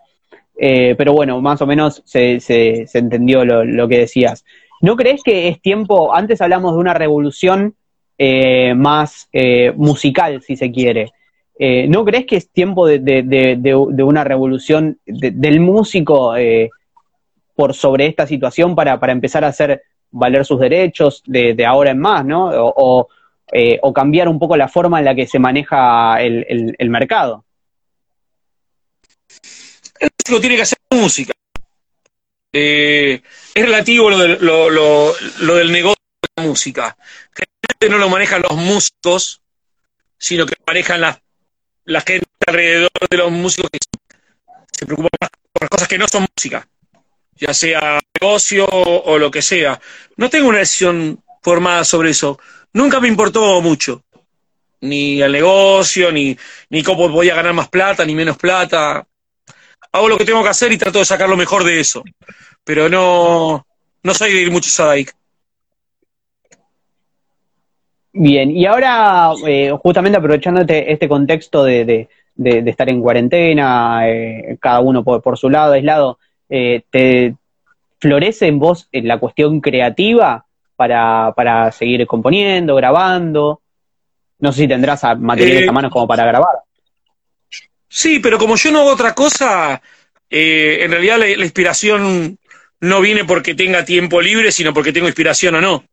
Eh, 0.58 0.96
pero 0.98 1.14
bueno, 1.14 1.42
más 1.42 1.62
o 1.62 1.68
menos 1.68 2.02
se, 2.06 2.40
se, 2.40 2.86
entendió 2.94 3.44
lo, 3.46 3.64
lo, 3.64 3.88
que 3.88 4.00
decías. 4.00 4.46
¿No 4.82 4.96
crees 4.96 5.24
que 5.24 5.48
es 5.48 5.62
tiempo, 5.62 6.14
antes 6.14 6.42
hablamos 6.42 6.74
de 6.74 6.80
una 6.80 6.94
revolución 6.94 7.76
eh, 8.18 8.74
más 8.76 9.28
eh, 9.32 9.74
musical, 9.76 10.42
si 10.42 10.56
se 10.56 10.72
quiere? 10.72 11.12
¿No 11.90 12.04
crees 12.04 12.26
que 12.26 12.38
es 12.38 12.50
tiempo 12.50 12.88
de, 12.88 12.98
de, 12.98 13.22
de, 13.22 14.04
una 14.04 14.24
revolución 14.24 14.98
del 15.06 15.60
músico 15.60 16.34
por 17.56 17.74
sobre 17.74 18.08
esta 18.08 18.28
situación 18.28 18.76
para, 18.76 19.00
para 19.00 19.12
empezar 19.12 19.44
a 19.44 19.50
hacer 19.50 19.84
valer 20.12 20.46
sus 20.46 20.60
derechos 20.60 21.24
de, 21.26 21.66
ahora 21.66 21.92
en 21.92 22.00
más, 22.00 22.26
¿no? 22.26 23.08
Eh, 23.54 23.80
o 23.82 23.94
cambiar 23.94 24.30
un 24.30 24.40
poco 24.40 24.56
la 24.56 24.70
forma 24.70 25.00
en 25.00 25.06
la 25.06 25.16
que 25.16 25.28
se 25.28 25.38
maneja 25.38 26.22
el, 26.22 26.76
el, 26.78 26.90
mercado. 26.90 27.44
El 30.00 30.10
músico 30.18 30.40
tiene 30.40 30.56
que 30.56 30.62
hacer 30.62 30.78
música. 30.90 31.34
Eh, 32.54 33.22
es 33.54 33.66
relativo 33.66 34.10
lo, 34.10 34.18
de, 34.18 34.40
lo, 34.40 34.70
lo, 34.70 35.14
lo, 35.42 35.56
del 35.56 35.72
negocio 35.72 36.02
de 36.22 36.30
la 36.38 36.48
música. 36.48 36.98
Generalmente 37.34 37.90
no 37.90 37.98
lo 37.98 38.10
manejan 38.10 38.42
los 38.42 38.56
músicos, 38.56 39.42
sino 40.18 40.46
que 40.46 40.56
manejan 40.66 41.02
la, 41.02 41.22
la 41.84 42.02
gente 42.02 42.26
alrededor 42.48 42.90
de 43.10 43.18
los 43.18 43.32
músicos 43.32 43.70
que 43.70 43.80
se 44.72 44.86
preocupan 44.86 45.10
más 45.20 45.30
por 45.52 45.64
las 45.64 45.70
cosas 45.70 45.88
que 45.90 45.98
no 45.98 46.08
son 46.08 46.26
música, 46.38 46.68
ya 47.42 47.54
sea 47.54 48.00
negocio 48.20 48.66
o, 48.66 49.18
lo 49.18 49.30
que 49.30 49.42
sea. 49.42 49.82
No 50.16 50.30
tengo 50.30 50.48
una 50.48 50.60
decisión 50.60 51.22
formada 51.42 51.84
sobre 51.84 52.12
eso 52.12 52.40
nunca 52.74 53.00
me 53.00 53.08
importó 53.08 53.62
mucho. 53.62 54.04
Ni 54.82 55.22
el 55.22 55.32
negocio, 55.32 56.12
ni, 56.12 56.36
ni 56.70 56.82
cómo 56.82 57.10
voy 57.10 57.30
a 57.30 57.36
ganar 57.36 57.54
más 57.54 57.70
plata, 57.70 58.06
ni 58.06 58.16
menos 58.16 58.38
plata. 58.38 59.06
Hago 59.92 60.10
lo 60.10 60.18
que 60.18 60.26
tengo 60.26 60.42
que 60.44 60.50
hacer 60.50 60.72
y 60.72 60.78
trato 60.78 61.00
de 61.00 61.06
sacar 61.06 61.30
lo 61.30 61.38
mejor 61.38 61.64
de 61.64 61.80
eso. 61.80 62.04
Pero 62.64 62.90
no, 62.90 63.66
no 64.04 64.14
soy 64.14 64.34
de 64.34 64.42
ir 64.42 64.52
mucho 64.52 64.70
Sadaic. 64.70 65.14
Bien, 68.14 68.52
y 68.52 68.66
ahora, 68.66 69.32
eh, 69.48 69.72
justamente 69.82 70.18
aprovechando 70.18 70.62
este, 70.68 71.08
contexto 71.08 71.64
de, 71.64 72.10
de, 72.36 72.70
estar 72.70 72.90
en 72.90 73.02
cuarentena, 73.02 74.10
eh, 74.10 74.58
cada 74.60 74.82
uno 74.82 75.04
por, 75.04 75.38
su 75.38 75.50
lado, 75.50 75.74
aislado, 75.74 76.20
eh, 76.54 76.84
¿te 76.90 77.34
florece 77.98 78.48
en 78.48 78.60
vos 78.60 78.90
en 78.92 79.08
la 79.08 79.18
cuestión 79.20 79.62
creativa 79.62 80.46
para, 80.76 81.32
para 81.34 81.72
seguir 81.72 82.06
componiendo, 82.06 82.76
grabando? 82.76 83.62
No 84.40 84.52
sé 84.52 84.64
si 84.64 84.68
tendrás 84.68 85.02
materiales 85.18 85.70
a 85.70 85.72
mano 85.72 85.90
como 85.90 86.06
para 86.08 86.26
grabar. 86.26 86.58
Sí, 87.88 88.20
pero 88.20 88.38
como 88.38 88.58
yo 88.58 88.70
no 88.72 88.82
hago 88.82 88.92
otra 88.92 89.16
cosa, 89.16 89.82
en 90.30 90.92
realidad 90.92 91.20
la, 91.20 91.30
inspiración 91.30 92.38
no 92.82 93.00
viene 93.00 93.24
porque 93.24 93.56
tenga 93.56 93.86
tiempo 93.86 94.20
libre, 94.22 94.52
sino 94.52 94.74
porque 94.74 94.92
tengo 94.92 95.08
inspiración 95.08 95.56
o 95.56 95.62
no. 95.62 95.86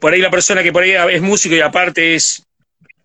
por 0.00 0.12
ahí 0.12 0.20
la 0.20 0.30
persona 0.30 0.62
que 0.62 0.72
por 0.72 0.84
ahí 0.84 0.92
es 1.10 1.20
músico 1.20 1.54
y 1.54 1.60
aparte 1.60 2.14
es 2.14 2.46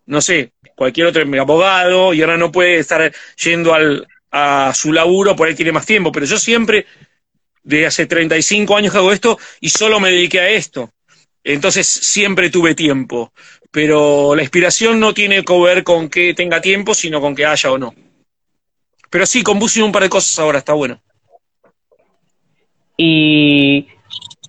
no 0.05 0.21
sé, 0.21 0.53
cualquier 0.75 1.07
otro 1.07 1.23
abogado 1.39 2.13
y 2.15 2.21
ahora 2.21 2.37
no 2.37 2.51
puede 2.51 2.79
estar 2.79 3.13
yendo 3.43 3.75
al, 3.75 4.07
a 4.31 4.73
su 4.73 4.93
laburo, 4.93 5.35
por 5.35 5.47
ahí 5.47 5.55
tiene 5.55 5.71
más 5.71 5.85
tiempo, 5.85 6.11
pero 6.11 6.25
yo 6.25 6.37
siempre, 6.37 6.85
de 7.63 7.85
hace 7.85 8.05
35 8.05 8.75
años 8.75 8.91
que 8.91 8.97
hago 8.97 9.11
esto 9.11 9.37
y 9.59 9.69
solo 9.69 9.99
me 9.99 10.11
dediqué 10.11 10.39
a 10.39 10.49
esto. 10.49 10.91
Entonces 11.43 11.87
siempre 11.87 12.49
tuve 12.49 12.75
tiempo, 12.75 13.33
pero 13.71 14.35
la 14.35 14.41
inspiración 14.41 14.99
no 14.99 15.13
tiene 15.13 15.43
que 15.43 15.57
ver 15.59 15.83
con 15.83 16.09
que 16.09 16.33
tenga 16.33 16.61
tiempo, 16.61 16.93
sino 16.93 17.21
con 17.21 17.35
que 17.35 17.45
haya 17.45 17.71
o 17.71 17.77
no. 17.77 17.93
Pero 19.09 19.25
sí, 19.25 19.41
compuse 19.41 19.81
un 19.81 19.91
par 19.91 20.03
de 20.03 20.09
cosas 20.09 20.37
ahora, 20.39 20.59
está 20.59 20.73
bueno. 20.73 21.01
Y 22.97 23.87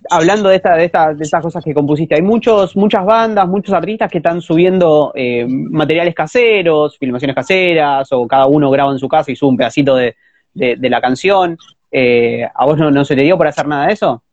hablando 0.09 0.49
de, 0.49 0.55
esta, 0.55 0.75
de, 0.75 0.85
esta, 0.85 1.13
de 1.13 1.23
estas 1.23 1.41
cosas 1.41 1.63
que 1.63 1.73
compusiste, 1.73 2.15
hay 2.15 2.21
muchos, 2.21 2.75
muchas 2.75 3.05
bandas, 3.05 3.47
muchos 3.47 3.73
artistas 3.73 4.09
que 4.09 4.17
están 4.17 4.41
subiendo 4.41 5.11
eh, 5.15 5.45
materiales 5.47 6.15
caseros, 6.15 6.97
filmaciones 6.97 7.35
caseras, 7.35 8.07
o 8.11 8.27
cada 8.27 8.47
uno 8.47 8.71
graba 8.71 8.91
en 8.91 8.99
su 8.99 9.07
casa 9.07 9.31
y 9.31 9.35
sube 9.35 9.49
un 9.49 9.57
pedacito 9.57 9.95
de, 9.95 10.15
la 10.53 11.01
canción. 11.01 11.57
Eh, 11.91 12.47
¿A 12.53 12.65
vos 12.65 12.77
no, 12.77 13.05
se 13.05 13.15
te 13.15 13.23
dio 13.23 13.37
por 13.37 13.47
hacer 13.47 13.67
nada 13.67 13.87
de 13.87 13.93
eso? 13.93 14.23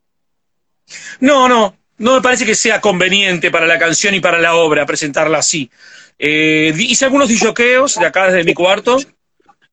No, 1.21 1.49
no, 1.49 1.75
no 1.99 2.15
me 2.15 2.23
parece 2.23 2.47
que 2.47 2.55
sea 2.55 2.81
conveniente 2.81 3.51
para 3.51 3.67
la 3.67 3.79
canción 3.79 4.15
y 4.15 4.21
para 4.21 4.39
la 4.39 4.55
obra 4.55 4.87
presentarla 4.87 5.39
así. 5.39 5.71
Eh, 6.19 6.73
hice 6.77 7.05
algunos 7.05 7.29
disjoqueos 7.29 7.97
de 7.97 8.07
acá 8.07 8.27
desde 8.27 8.45
mi 8.45 8.55
cuarto, 8.55 8.99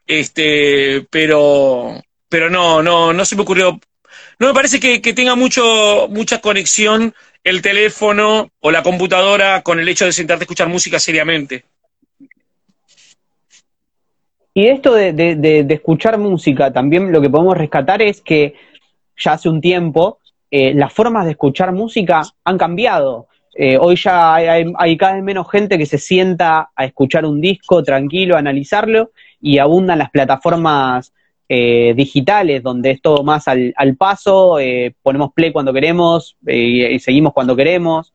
este, 0.06 1.08
pero, 1.10 2.02
pero 2.30 2.50
no, 2.50 2.84
no, 2.84 3.14
no 3.14 3.26
se 3.26 3.36
me 3.36 3.42
ocurrió 3.42 3.80
no 4.40 4.48
me 4.48 4.54
parece 4.54 4.80
que, 4.80 5.14
tenga 5.14 5.36
mucho, 5.36 6.08
mucha 6.10 6.42
conexión 6.42 7.14
el 7.44 7.62
teléfono 7.62 8.50
o 8.60 8.72
la 8.72 8.84
computadora 8.84 9.62
con 9.62 9.80
el 9.80 9.88
hecho 9.88 10.06
de 10.06 10.12
sentarte 10.12 10.44
a 10.44 10.46
escuchar 10.46 10.68
música 10.68 11.00
seriamente. 11.00 11.64
Y 14.54 14.68
esto 14.68 14.94
de, 14.94 15.66
escuchar 15.70 16.18
música, 16.18 16.72
también 16.72 17.12
lo 17.12 17.22
que 17.22 17.30
podemos 17.30 17.58
rescatar 17.58 18.02
es 18.02 18.22
que 18.22 18.56
ya 19.18 19.34
hace 19.34 19.50
un 19.50 19.62
tiempo 19.62 20.20
eh, 20.50 20.74
las 20.74 20.94
formas 20.94 21.26
de 21.26 21.32
escuchar 21.32 21.72
música 21.72 22.22
han 22.44 22.58
cambiado. 22.58 23.28
Eh, 23.54 23.78
hoy 23.78 23.96
ya 23.96 24.36
hay, 24.36 24.74
hay, 24.78 24.98
cada 24.98 25.14
vez 25.14 25.24
menos 25.24 25.50
gente 25.50 25.78
que 25.78 25.86
se 25.86 25.98
sienta 25.98 26.72
a 26.76 26.86
escuchar 26.86 27.26
un 27.26 27.40
disco 27.40 27.84
tranquilo, 27.84 28.36
a 28.36 28.40
analizarlo, 28.40 29.12
y 29.42 29.60
abundan 29.60 30.00
las 30.00 30.10
plataformas 30.10 31.14
eh, 31.48 31.94
digitales, 31.96 32.64
donde 32.64 32.90
es 32.90 33.02
todo 33.02 33.24
más 33.24 33.48
al, 33.48 33.96
paso, 33.98 34.60
eh, 34.60 34.96
ponemos 35.04 35.32
play 35.32 35.52
cuando 35.52 35.72
queremos 35.74 36.36
eh, 36.48 36.94
y 36.94 37.00
seguimos 37.00 37.34
cuando 37.34 37.56
queremos. 37.56 38.14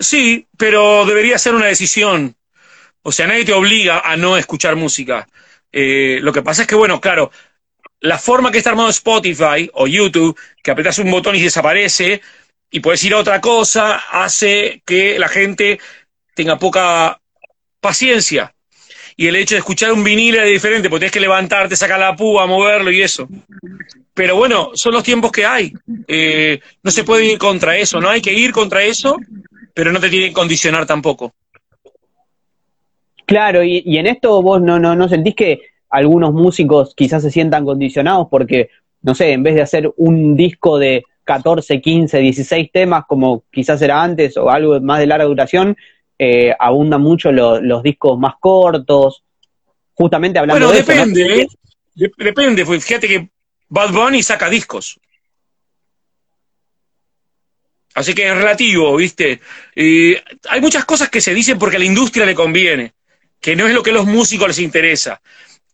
Sí, 0.00 0.48
pero 0.56 1.06
debería 1.06 1.38
ser 1.38 1.54
una 1.54 1.66
decisión. 1.66 2.34
O 3.02 3.12
sea, 3.12 3.28
nadie 3.28 3.44
te 3.44 3.52
obliga 3.52 4.00
a 4.00 4.16
no 4.16 4.36
escuchar 4.36 4.74
música. 4.74 5.28
lo 5.72 6.32
que 6.32 6.42
pasa 6.42 6.62
es 6.62 6.68
que, 6.68 6.74
bueno, 6.74 7.00
claro, 7.00 7.30
la 8.00 8.18
forma 8.18 8.50
que 8.50 8.58
está 8.58 8.70
armado 8.70 8.88
Spotify 8.88 9.70
o 9.74 9.86
YouTube, 9.86 10.36
que 10.62 10.72
apretas 10.72 10.98
un 10.98 11.10
botón 11.10 11.36
y 11.36 11.40
desaparece, 11.40 12.20
y 12.70 12.80
puedes 12.80 13.02
ir 13.04 13.14
a 13.14 13.18
otra 13.18 13.40
cosa, 13.40 13.96
hace 14.10 14.82
que 14.84 15.20
la 15.20 15.28
gente 15.28 15.78
tenga 16.34 16.58
poca 16.58 17.20
paciencia 17.80 18.54
y 19.20 19.26
el 19.26 19.34
hecho 19.34 19.56
de 19.56 19.58
escuchar 19.58 19.92
un 19.92 20.04
vinilo 20.04 20.40
es 20.40 20.48
diferente, 20.48 20.88
porque 20.88 21.00
tienes 21.00 21.12
que 21.12 21.18
levantarte, 21.18 21.74
sacar 21.74 21.98
la 21.98 22.14
púa, 22.14 22.46
moverlo 22.46 22.92
y 22.92 23.02
eso. 23.02 23.28
Pero 24.14 24.36
bueno, 24.36 24.70
son 24.74 24.94
los 24.94 25.02
tiempos 25.02 25.32
que 25.32 25.44
hay. 25.44 25.72
Eh, 26.06 26.60
no 26.84 26.90
se 26.92 27.02
puede 27.02 27.32
ir 27.32 27.36
contra 27.36 27.76
eso, 27.76 28.00
no 28.00 28.08
hay 28.08 28.20
que 28.22 28.32
ir 28.32 28.52
contra 28.52 28.84
eso, 28.84 29.16
pero 29.74 29.90
no 29.90 29.98
te 29.98 30.08
tiene 30.08 30.28
que 30.28 30.32
condicionar 30.32 30.86
tampoco. 30.86 31.34
Claro, 33.26 33.64
y, 33.64 33.82
en 33.98 34.06
esto 34.06 34.40
vos 34.40 34.62
no, 34.62 34.78
no, 34.78 34.94
no 34.94 35.08
sentís 35.08 35.34
que 35.34 35.62
algunos 35.90 36.32
músicos 36.32 36.94
quizás 36.94 37.20
se 37.20 37.32
sientan 37.32 37.64
condicionados 37.64 38.28
porque, 38.30 38.70
no 39.02 39.16
sé, 39.16 39.32
en 39.32 39.42
vez 39.42 39.56
de 39.56 39.62
hacer 39.62 39.92
un 39.96 40.36
disco 40.36 40.78
de 40.78 41.02
14, 41.24 41.80
15, 41.80 42.18
16 42.18 42.70
temas 42.70 43.02
como 43.08 43.42
quizás 43.50 43.82
era 43.82 44.00
antes 44.00 44.36
o 44.36 44.48
algo 44.48 44.80
más 44.80 45.00
de 45.00 45.08
larga 45.08 45.24
duración, 45.24 45.76
eh, 46.18 46.54
abundan 46.58 47.00
mucho 47.00 47.30
los 47.30 47.82
discos 47.82 48.18
más 48.18 48.34
cortos, 48.40 49.22
justamente 49.94 50.38
hablando 50.38 50.66
bueno, 50.66 50.72
de 50.72 50.82
depende, 50.82 51.42
¿eh? 51.42 51.48
depende, 51.94 52.64
pues 52.64 52.84
fíjate 52.84 53.08
que 53.08 53.28
Bad 53.68 53.92
Bunny 53.92 54.22
saca 54.22 54.48
discos. 54.48 54.98
Así 57.94 58.14
que 58.14 58.28
es 58.28 58.36
relativo, 58.36 58.96
¿viste? 58.96 59.40
hay 59.74 60.60
muchas 60.60 60.84
cosas 60.84 61.08
que 61.08 61.20
se 61.20 61.34
dicen 61.34 61.58
porque 61.58 61.76
a 61.76 61.78
la 61.80 61.84
industria 61.84 62.26
le 62.26 62.34
conviene, 62.34 62.92
que 63.40 63.56
no 63.56 63.66
es 63.66 63.74
lo 63.74 63.82
que 63.82 63.90
a 63.90 63.94
los 63.94 64.06
músicos 64.06 64.48
les 64.48 64.58
interesa. 64.60 65.20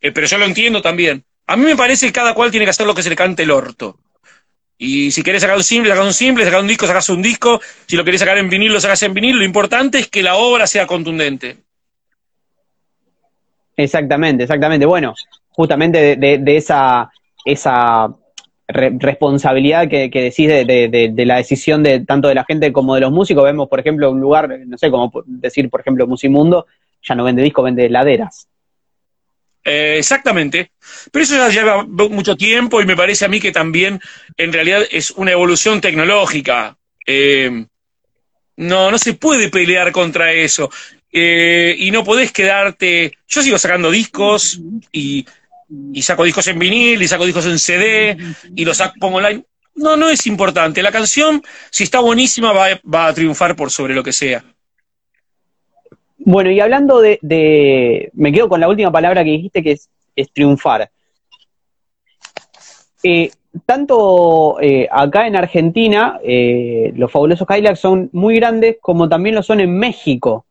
Eh, 0.04 0.12
pero 0.12 0.26
yo 0.26 0.36
lo 0.36 0.44
entiendo 0.44 0.82
también. 0.82 1.24
A 1.46 1.56
mí 1.56 1.64
me 1.64 1.76
parece 1.76 2.06
que 2.06 2.12
cada 2.12 2.34
cual 2.34 2.50
tiene 2.50 2.66
que 2.66 2.70
hacer 2.70 2.86
lo 2.86 2.94
que 2.94 3.02
se 3.02 3.08
le 3.08 3.16
cante 3.16 3.42
el 3.42 3.50
orto. 3.50 3.98
Y 4.76 5.10
si 5.10 5.22
querés 5.22 5.42
sacar 5.42 5.56
un 5.56 5.62
simple, 5.62 5.90
sacas 5.90 6.06
un 6.06 6.12
simple, 6.12 6.44
sacar 6.44 6.60
un 6.60 6.66
disco, 6.66 6.86
sacas 6.86 7.08
un 7.08 7.22
disco. 7.22 7.60
Si 7.86 7.96
lo 7.96 8.04
querés 8.04 8.20
sacar 8.20 8.38
en 8.38 8.48
vinilo, 8.48 8.74
lo 8.74 8.80
sacas 8.80 9.02
en 9.04 9.14
vinilo. 9.14 9.38
Lo 9.38 9.44
importante 9.44 9.98
es 9.98 10.08
que 10.08 10.22
la 10.22 10.36
obra 10.36 10.66
sea 10.66 10.86
contundente. 10.86 11.58
Exactamente, 13.76 14.44
exactamente. 14.44 14.86
Bueno, 14.86 15.14
justamente 15.50 16.16
de, 16.16 16.56
esa, 16.56 17.10
esa 17.44 18.08
responsabilidad 18.66 19.88
que, 19.88 20.08
decís 20.08 20.48
de, 20.48 21.24
la 21.24 21.36
decisión 21.36 21.82
de 21.82 22.00
tanto 22.00 22.28
de 22.28 22.34
la 22.34 22.44
gente 22.44 22.72
como 22.72 22.94
de 22.94 23.02
los 23.02 23.12
músicos, 23.12 23.44
vemos, 23.44 23.68
por 23.68 23.80
ejemplo, 23.80 24.10
un 24.10 24.20
lugar, 24.20 24.48
no 24.66 24.78
sé, 24.78 24.90
cómo 24.90 25.12
decir, 25.26 25.70
por 25.70 25.80
ejemplo, 25.80 26.06
Musimundo, 26.06 26.66
ya 27.02 27.14
no 27.14 27.24
vende 27.24 27.42
disco, 27.42 27.62
vende 27.62 27.88
laderas. 27.88 28.48
Eh, 29.64 29.96
exactamente. 29.98 30.72
Pero 31.10 31.24
eso 31.24 31.36
ya 31.36 31.48
lleva 31.48 31.84
mucho 31.84 32.36
tiempo 32.36 32.80
y 32.80 32.86
me 32.86 32.96
parece 32.96 33.24
a 33.24 33.28
mí 33.28 33.40
que 33.40 33.52
también 33.52 34.00
en 34.36 34.52
realidad 34.52 34.82
es 34.90 35.10
una 35.12 35.32
evolución 35.32 35.80
tecnológica. 35.80 36.76
Eh, 37.06 37.66
no, 38.56 38.90
no 38.90 38.98
se 38.98 39.14
puede 39.14 39.48
pelear 39.48 39.90
contra 39.90 40.32
eso. 40.32 40.70
Eh, 41.10 41.74
y 41.78 41.90
no 41.90 42.04
podés 42.04 42.30
quedarte. 42.32 43.16
Yo 43.26 43.42
sigo 43.42 43.58
sacando 43.58 43.90
discos 43.90 44.60
y, 44.92 45.24
saco 46.02 46.24
discos 46.24 46.46
en 46.48 46.58
vinil 46.58 47.02
y 47.02 47.08
saco 47.08 47.24
discos 47.24 47.46
en 47.46 47.58
CD 47.58 48.16
y 48.54 48.64
los 48.64 48.76
saco, 48.76 48.94
pongo 49.00 49.16
online. 49.18 49.44
No, 49.76 49.96
no 49.96 50.08
es 50.08 50.26
importante. 50.26 50.82
La 50.82 50.92
canción, 50.92 51.42
si 51.70 51.84
está 51.84 52.00
buenísima, 52.00 52.52
va, 52.52 52.80
va 52.92 53.06
a 53.06 53.14
triunfar 53.14 53.56
por 53.56 53.70
sobre 53.70 53.94
lo 53.94 54.04
que 54.04 54.12
sea. 54.12 54.44
Bueno, 56.26 56.50
y 56.50 56.58
hablando 56.58 57.02
de, 57.02 58.10
me 58.14 58.32
quedo 58.32 58.48
con 58.48 58.58
la 58.58 58.68
última 58.68 58.90
palabra 58.90 59.22
que 59.22 59.30
dijiste, 59.30 59.62
que 59.62 59.72
es, 59.72 60.32
triunfar. 60.32 60.90
Eh, 63.02 63.30
tanto 63.66 64.58
eh, 64.62 64.88
acá 64.90 65.26
en 65.26 65.36
Argentina, 65.36 66.18
eh, 66.24 66.92
los 66.96 67.12
fabulosos 67.12 67.46
Cadillacs 67.46 67.78
son 67.78 68.08
muy 68.12 68.36
grandes, 68.36 68.78
como 68.80 69.06
también 69.06 69.34
lo 69.34 69.42
son 69.42 69.60
en 69.60 69.76
México. 69.76 70.46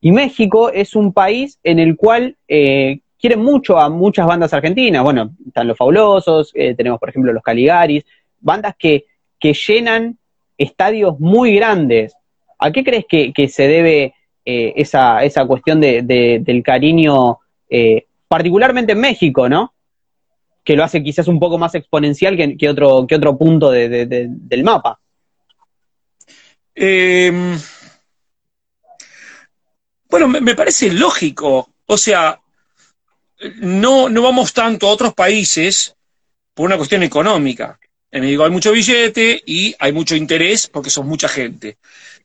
Y 0.00 0.10
México 0.10 0.70
es 0.70 0.96
un 0.96 1.12
país 1.12 1.58
en 1.62 1.78
el 1.78 1.96
cual 1.96 2.38
quieren 2.48 3.42
mucho 3.42 3.78
a 3.78 3.90
muchas 3.90 4.26
bandas 4.26 4.54
argentinas. 4.54 5.04
Bueno, 5.04 5.32
están 5.46 5.68
los 5.68 5.76
fabulosos, 5.76 6.52
tenemos 6.54 6.98
por 6.98 7.10
ejemplo 7.10 7.34
los 7.34 7.42
Caligaris, 7.42 8.06
bandas 8.40 8.74
que, 8.78 9.04
que 9.38 9.52
llenan 9.52 10.16
estadios 10.56 11.20
muy 11.20 11.56
grandes. 11.56 12.14
¿A 12.58 12.72
qué 12.72 12.82
crees 12.82 13.04
que, 13.06 13.34
que 13.34 13.48
se 13.48 13.68
debe 13.68 14.14
eh, 14.44 14.72
esa, 14.76 15.22
esa 15.24 15.44
cuestión 15.44 15.80
de, 15.80 16.02
del 16.42 16.62
cariño, 16.62 17.38
eh, 17.68 18.06
particularmente 18.26 18.92
en 18.92 19.00
México, 19.00 19.48
¿no? 19.48 19.74
Que 20.64 20.76
lo 20.76 20.84
hace 20.84 21.02
quizás 21.02 21.28
un 21.28 21.38
poco 21.38 21.58
más 21.58 21.74
exponencial 21.74 22.36
que, 22.36 22.68
otro, 22.68 23.06
que 23.06 23.16
otro 23.16 23.36
punto 23.36 23.70
del 23.70 24.64
mapa. 24.64 24.98
Em, 26.74 27.58
bueno, 30.08 30.28
me, 30.28 30.54
parece 30.54 30.90
lógico. 30.90 31.70
O 31.86 31.96
sea, 31.96 32.40
no, 33.56 34.08
no 34.08 34.22
vamos 34.22 34.52
tanto 34.52 34.88
a 34.88 34.92
otros 34.92 35.14
países 35.14 35.94
por 36.54 36.66
una 36.66 36.76
cuestión 36.76 37.02
económica. 37.02 37.78
En 38.10 38.22
México 38.22 38.44
hay 38.44 38.50
mucho 38.50 38.72
billete 38.72 39.42
y 39.44 39.74
hay 39.78 39.92
mucho 39.92 40.16
interés 40.16 40.66
porque 40.66 40.90
son 40.90 41.06
mucha 41.06 41.28
gente. 41.28 41.78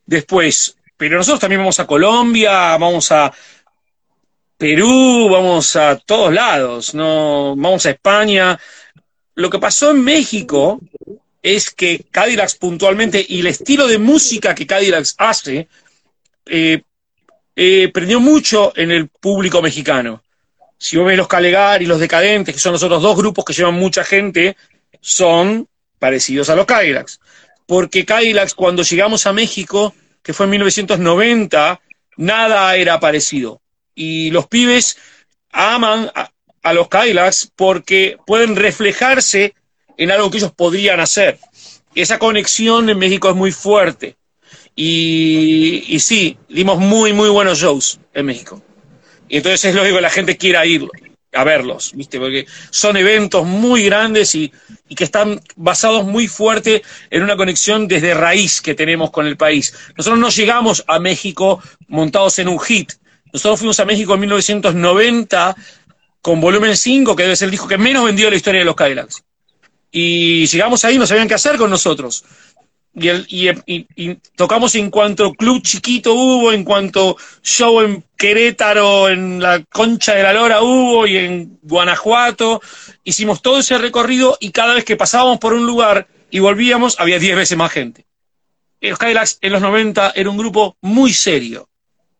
Después, 0.05 0.77
pero 0.97 1.17
nosotros 1.17 1.39
también 1.39 1.61
vamos 1.61 1.79
a 1.79 1.87
Colombia, 1.87 2.77
vamos 2.77 3.11
a 3.11 3.31
Perú, 4.57 5.29
vamos 5.29 5.75
a 5.75 5.97
todos 5.97 6.33
lados, 6.33 6.93
no, 6.93 7.55
vamos 7.57 7.85
a 7.85 7.91
España. 7.91 8.57
Lo 9.35 9.49
que 9.49 9.59
pasó 9.59 9.91
en 9.91 10.03
México 10.03 10.79
es 11.41 11.69
que 11.71 12.05
Cadillacs 12.09 12.55
puntualmente 12.55 13.23
y 13.27 13.41
el 13.41 13.47
estilo 13.47 13.87
de 13.87 13.99
música 13.99 14.55
que 14.55 14.65
Cadillacs 14.65 15.15
hace 15.17 15.67
eh, 16.45 16.81
eh, 17.55 17.89
prendió 17.93 18.19
mucho 18.19 18.71
en 18.75 18.91
el 18.91 19.09
público 19.09 19.61
mexicano. 19.61 20.23
Si 20.77 20.97
vos 20.97 21.05
ves 21.05 21.17
los 21.17 21.27
Calegar 21.27 21.81
y 21.81 21.85
los 21.85 21.99
Decadentes, 21.99 22.55
que 22.55 22.61
son 22.61 22.73
los 22.73 22.83
otros 22.83 23.01
dos 23.01 23.17
grupos 23.17 23.43
que 23.43 23.53
llevan 23.53 23.75
mucha 23.75 24.03
gente, 24.03 24.55
son 25.01 25.67
parecidos 25.99 26.49
a 26.49 26.55
los 26.55 26.65
Cadillacs. 26.65 27.19
Porque 27.65 28.05
Cadillacs, 28.05 28.53
cuando 28.53 28.83
llegamos 28.83 29.25
a 29.25 29.33
México, 29.33 29.93
que 30.25 30.33
fue 30.33 30.47
en 30.47 30.49
1990, 30.49 31.79
nada 32.17 32.75
era 32.75 32.99
parecido. 32.99 33.61
Y 33.93 34.31
los 34.31 34.47
pibes 34.47 34.97
aman 35.51 36.11
a, 36.15 36.73
los 36.73 36.87
Cadillacs 36.87 37.51
porque 37.55 38.17
pueden 38.25 38.55
reflejarse 38.55 39.53
en 39.97 40.09
algo 40.09 40.31
que 40.31 40.37
ellos 40.37 40.51
podrían 40.51 40.99
hacer. 40.99 41.37
Esa 41.93 42.17
conexión 42.17 42.89
en 42.89 42.97
México 42.97 43.29
es 43.29 43.35
muy 43.35 43.51
fuerte. 43.51 44.17
Y, 44.75 45.83
y 45.87 45.99
sí, 45.99 46.39
dimos 46.49 46.79
muy, 46.79 47.13
muy 47.13 47.29
buenos 47.29 47.59
shows 47.59 47.99
en 48.15 48.25
México. 48.25 48.63
Y 49.29 49.37
entonces 49.37 49.63
es 49.65 49.75
lógico 49.75 49.97
que 49.97 50.01
la 50.01 50.09
gente 50.09 50.37
quiera 50.37 50.65
ir 50.65 50.87
a 51.35 51.43
verlos, 51.43 51.91
¿viste? 51.93 52.19
Porque 52.19 52.45
son 52.69 52.97
eventos 52.97 53.45
muy 53.45 53.83
grandes 53.83 54.33
y, 54.35 54.51
que 54.95 55.03
están 55.03 55.41
basados 55.55 56.05
muy 56.05 56.27
fuerte 56.27 56.81
en 57.09 57.23
una 57.23 57.35
conexión 57.35 57.87
desde 57.87 58.13
raíz 58.13 58.61
que 58.61 58.75
tenemos 58.75 59.11
con 59.11 59.27
el 59.27 59.35
país. 59.35 59.73
Nosotros 59.97 60.19
no 60.19 60.29
llegamos 60.29 60.83
a 60.87 60.99
México 60.99 61.61
montados 61.87 62.39
en 62.39 62.47
un 62.47 62.59
hit. 62.59 62.93
Nosotros 63.33 63.59
fuimos 63.59 63.79
a 63.79 63.85
México 63.85 64.13
en 64.13 64.21
1990 64.21 65.55
con 66.21 66.39
volumen 66.39 66.77
5, 66.77 67.15
que 67.15 67.23
debe 67.23 67.35
ser 67.35 67.47
el 67.47 67.51
disco 67.51 67.67
que 67.67 67.77
menos 67.77 68.05
vendió 68.05 68.27
en 68.27 68.31
la 68.31 68.37
historia 68.37 68.59
de 68.59 68.65
los 68.65 68.75
Cadillacs. 68.75 69.23
Y 69.91 70.45
llegamos 70.47 70.85
ahí, 70.85 70.97
no 70.97 71.05
sabían 71.05 71.27
qué 71.27 71.33
hacer 71.33 71.57
con 71.57 71.69
nosotros 71.69 72.23
y, 72.95 73.09
el, 73.09 73.25
y, 73.27 73.87
y, 73.95 74.15
tocamos 74.35 74.73
en 74.75 74.89
cuanto 74.89 75.33
club 75.33 75.61
chiquito 75.61 76.13
hubo, 76.13 76.51
en 76.51 76.63
cuanto 76.63 77.17
show 77.43 77.81
en 77.81 78.03
Querétaro, 78.17 79.09
en 79.09 79.41
la 79.41 79.61
Concha 79.63 80.15
de 80.15 80.23
la 80.23 80.33
Lora 80.33 80.61
hubo 80.61 81.05
y 81.05 81.17
en 81.17 81.59
Guanajuato. 81.61 82.61
Hicimos 83.03 83.41
todo 83.41 83.59
ese 83.59 83.77
recorrido 83.77 84.37
y 84.39 84.51
cada 84.51 84.73
vez 84.73 84.85
que 84.85 84.95
pasábamos 84.95 85.39
por 85.39 85.53
un 85.53 85.65
lugar 85.65 86.07
y 86.29 86.39
volvíamos 86.39 86.99
había 86.99 87.19
10 87.19 87.35
veces 87.35 87.57
más 87.57 87.71
gente. 87.71 88.05
Los 88.81 88.99
Cadillacs 88.99 89.39
en 89.41 89.51
los 89.51 89.61
90 89.61 90.13
era 90.15 90.29
un 90.29 90.37
grupo 90.37 90.77
muy 90.81 91.13
serio, 91.13 91.69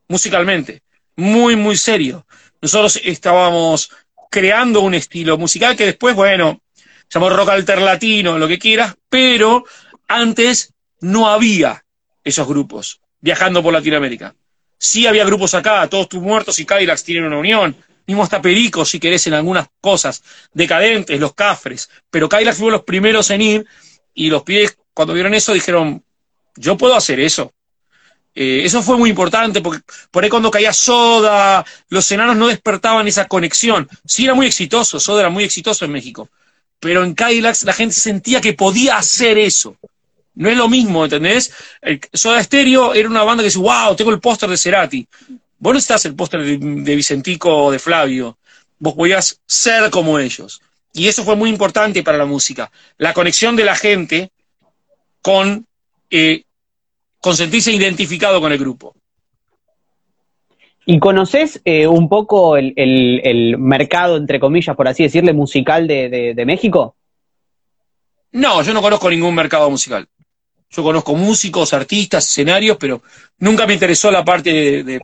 musicalmente, 0.08 0.82
muy, 1.16 1.56
muy 1.56 1.78
serio. 1.78 2.26
Nosotros 2.62 3.00
estábamos 3.04 3.92
creando 4.30 4.82
un 4.82 4.94
estilo 4.96 5.38
musical 5.38 5.76
que 5.76 5.86
después, 5.86 6.16
bueno, 6.16 6.62
llamó 7.10 7.30
rock 7.30 7.50
alterlatino, 7.50 8.38
lo 8.38 8.48
que 8.48 8.60
quieras, 8.60 8.96
pero 9.10 9.64
antes 10.08 10.74
no 11.00 11.30
había 11.30 11.84
esos 12.24 12.48
grupos 12.48 13.00
viajando 13.22 13.64
por 13.64 13.74
Latinoamérica. 13.74 14.36
Sí 14.78 15.08
había 15.08 15.26
grupos 15.26 15.54
acá, 15.54 15.88
Todos 15.88 16.10
tus 16.10 16.22
muertos 16.22 16.60
y 16.60 16.66
Cadillacs 16.66 17.04
tienen 17.04 17.26
una 17.26 17.38
unión, 17.38 17.76
mismo 18.06 18.24
hasta 18.24 18.42
Perico, 18.42 18.86
si 18.86 19.00
querés, 19.00 19.26
en 19.28 19.34
algunas 19.34 19.68
cosas, 19.82 20.24
decadentes, 20.54 21.20
los 21.20 21.34
cafres, 21.34 21.90
pero 22.10 22.30
Cadillacs 22.30 22.58
fueron 22.58 22.74
los 22.74 22.84
primeros 22.84 23.30
en 23.32 23.42
ir 23.42 23.66
y 24.14 24.30
los 24.30 24.44
pibes 24.44 24.78
cuando 24.94 25.14
vieron 25.14 25.34
eso 25.34 25.54
dijeron, 25.54 26.04
yo 26.56 26.78
puedo 26.78 26.96
hacer 26.96 27.20
eso. 27.20 27.52
Eh, 28.34 28.64
eso 28.66 28.84
fue 28.84 28.98
muy 28.98 29.10
importante 29.10 29.62
porque 29.62 29.82
por 30.12 30.24
ahí 30.24 30.30
cuando 30.30 30.52
caía 30.52 30.74
Soda, 30.74 31.66
los 31.90 32.12
enanos 32.12 32.36
no 32.36 32.48
despertaban 32.48 33.08
esa 33.08 33.28
conexión. 33.28 33.88
Sí 34.06 34.26
era 34.26 34.34
muy 34.34 34.48
exitoso, 34.48 35.00
Soda 35.00 35.22
era 35.22 35.30
muy 35.30 35.44
exitoso 35.44 35.86
en 35.86 35.92
México, 35.92 36.30
pero 36.80 37.04
en 37.04 37.14
Cadillacs 37.14 37.64
la 37.64 37.74
gente 37.74 37.96
sentía 37.96 38.42
que 38.42 38.54
podía 38.54 38.98
hacer 38.98 39.38
eso. 39.38 39.78
No 40.36 40.50
es 40.50 40.58
lo 40.58 40.68
mismo, 40.68 41.06
¿entendés? 41.06 41.54
El 41.82 42.02
Soda 42.14 42.44
Stereo 42.44 42.94
era 42.94 43.10
una 43.10 43.24
banda 43.24 43.42
que 43.42 43.48
dice, 43.48 43.60
wow, 43.60 43.96
tengo 43.96 44.12
el 44.12 44.20
póster 44.20 44.50
de 44.50 44.58
Cerati. 44.58 45.08
Vos 45.58 45.74
no 45.74 45.80
estás 45.80 46.06
el 46.06 46.16
póster 46.16 46.44
de, 46.44 46.58
de, 46.58 46.96
Vicentico 46.96 47.66
o 47.66 47.72
de 47.72 47.80
Flavio. 47.80 48.38
Vos 48.78 48.94
podías 48.94 49.40
ser 49.46 49.90
como 49.90 50.20
ellos. 50.20 50.62
Y 50.94 51.08
eso 51.08 51.24
fue 51.24 51.36
muy 51.36 51.50
importante 51.50 52.04
para 52.04 52.18
la 52.18 52.26
música. 52.26 52.72
La 52.98 53.14
conexión 53.14 53.56
de 53.56 53.66
la 53.66 53.76
gente 53.76 54.32
con, 55.22 55.66
eh, 56.10 56.44
con 57.20 57.36
sentirse 57.36 57.72
identificado 57.72 58.42
con 58.42 58.52
el 58.52 58.58
grupo. 58.58 58.96
¿Y 60.86 61.00
conoces 61.00 61.62
eh, 61.66 61.88
un 61.88 62.10
poco 62.10 62.58
el, 62.58 62.74
el, 62.76 63.22
el, 63.24 63.58
mercado, 63.58 64.18
entre 64.18 64.40
comillas, 64.40 64.76
por 64.76 64.88
así 64.88 65.04
decirle, 65.04 65.34
musical 65.34 65.88
de, 65.88 66.10
de, 66.10 66.34
de 66.36 66.46
México? 66.46 66.96
No, 68.34 68.62
yo 68.62 68.74
no 68.74 68.82
conozco 68.82 69.10
ningún 69.10 69.34
mercado 69.34 69.70
musical. 69.70 70.08
Yo 70.76 70.84
conozco 70.84 71.16
músicos, 71.16 71.74
artistas, 71.74 72.26
escenarios, 72.26 72.76
pero 72.78 73.02
nunca 73.40 73.66
me 73.66 73.74
interesó 73.74 74.12
la 74.12 74.26
parte 74.26 74.52
de, 74.52 74.84
de, 74.84 75.02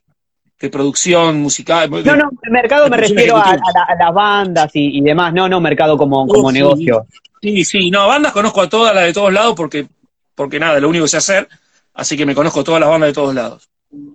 de 0.59 0.69
producción 0.69 1.39
musical. 1.39 1.89
No, 1.89 2.15
no, 2.15 2.30
mercado 2.49 2.89
me 2.89 2.97
refiero 2.97 3.38
a, 3.38 3.51
a, 3.51 3.55
la, 3.55 3.84
a, 3.88 3.95
las 3.95 4.13
bandas 4.13 4.72
y, 4.74 4.97
y, 4.97 5.01
demás, 5.01 5.34
no, 5.34 5.47
no 5.47 5.61
mercado 5.61 5.97
como, 5.97 6.28
como 6.28 6.49
oh, 6.49 6.51
negocio. 6.51 7.07
Sí, 7.41 7.63
sí, 7.63 7.89
no, 7.89 8.05
bandas 8.05 8.34
conozco 8.34 8.61
a 8.61 8.67
todas 8.67 8.93
las 8.93 9.05
de 9.05 9.13
todos 9.13 9.32
lados 9.32 9.53
porque, 9.55 9.88
porque 10.36 10.59
nada, 10.59 10.78
lo 10.82 10.89
único 10.89 11.05
que 11.05 11.09
sé 11.09 11.17
hacer, 11.17 11.47
así 11.93 12.17
que 12.17 12.26
me 12.26 12.36
conozco 12.36 12.65
todas 12.65 12.82
las 12.82 12.89
bandas 12.89 13.07
de 13.09 13.13
todos 13.13 13.34
lados. 13.34 13.69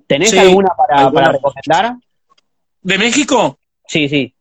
¿Tenés 0.07 0.31
sí, 0.31 0.39
alguna 0.39 0.69
para, 0.77 1.07
alguna 1.07 1.23
para 1.23 1.33
recomendar? 1.33 1.97
¿De 2.83 2.99
México? 2.99 3.59
Sí, 3.87 4.11
sí. 4.11 4.35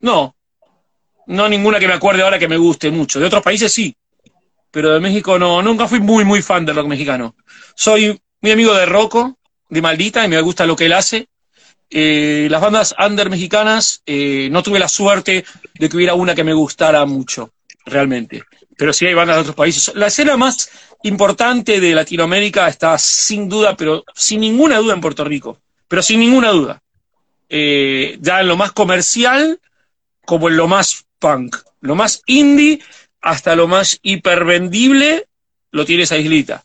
No, 0.00 0.34
no 1.26 1.48
ninguna 1.48 1.78
que 1.78 1.86
me 1.86 1.94
acuerde 1.94 2.22
ahora 2.22 2.40
que 2.40 2.48
me 2.48 2.56
guste 2.56 2.90
mucho. 2.90 3.20
De 3.20 3.26
otros 3.26 3.42
países 3.42 3.72
sí 3.72 3.94
pero 4.72 4.94
de 4.94 5.00
México 5.00 5.38
no, 5.38 5.62
nunca 5.62 5.86
fui 5.86 6.00
muy, 6.00 6.24
muy 6.24 6.42
fan 6.42 6.64
del 6.64 6.74
rock 6.74 6.88
mexicano. 6.88 7.36
Soy 7.76 8.18
muy 8.40 8.50
amigo 8.50 8.74
de 8.74 8.86
Rocco, 8.86 9.38
de 9.68 9.82
Maldita, 9.82 10.24
y 10.24 10.28
me 10.28 10.40
gusta 10.40 10.66
lo 10.66 10.74
que 10.74 10.86
él 10.86 10.94
hace. 10.94 11.28
Eh, 11.90 12.48
las 12.50 12.60
bandas 12.62 12.94
under 12.98 13.28
mexicanas, 13.28 14.02
eh, 14.06 14.48
no 14.50 14.62
tuve 14.62 14.78
la 14.78 14.88
suerte 14.88 15.44
de 15.74 15.88
que 15.88 15.96
hubiera 15.96 16.14
una 16.14 16.34
que 16.34 16.42
me 16.42 16.54
gustara 16.54 17.04
mucho, 17.04 17.52
realmente. 17.84 18.42
Pero 18.76 18.94
sí 18.94 19.06
hay 19.06 19.12
bandas 19.12 19.36
de 19.36 19.42
otros 19.42 19.56
países. 19.56 19.94
La 19.94 20.06
escena 20.06 20.38
más 20.38 20.70
importante 21.02 21.78
de 21.78 21.94
Latinoamérica 21.94 22.66
está 22.66 22.96
sin 22.96 23.50
duda, 23.50 23.76
pero 23.76 24.04
sin 24.14 24.40
ninguna 24.40 24.78
duda 24.78 24.94
en 24.94 25.02
Puerto 25.02 25.22
Rico. 25.22 25.58
Pero 25.86 26.00
sin 26.02 26.18
ninguna 26.18 26.50
duda. 26.50 26.82
Eh, 27.50 28.16
ya 28.22 28.40
en 28.40 28.48
lo 28.48 28.56
más 28.56 28.72
comercial 28.72 29.60
como 30.24 30.48
en 30.48 30.56
lo 30.56 30.66
más 30.66 31.04
punk. 31.18 31.56
Lo 31.82 31.94
más 31.94 32.22
indie 32.24 32.80
hasta 33.22 33.54
lo 33.56 33.68
más 33.68 33.98
hipervendible 34.02 35.26
lo 35.70 35.84
tiene 35.84 36.02
esa 36.02 36.18
islita. 36.18 36.64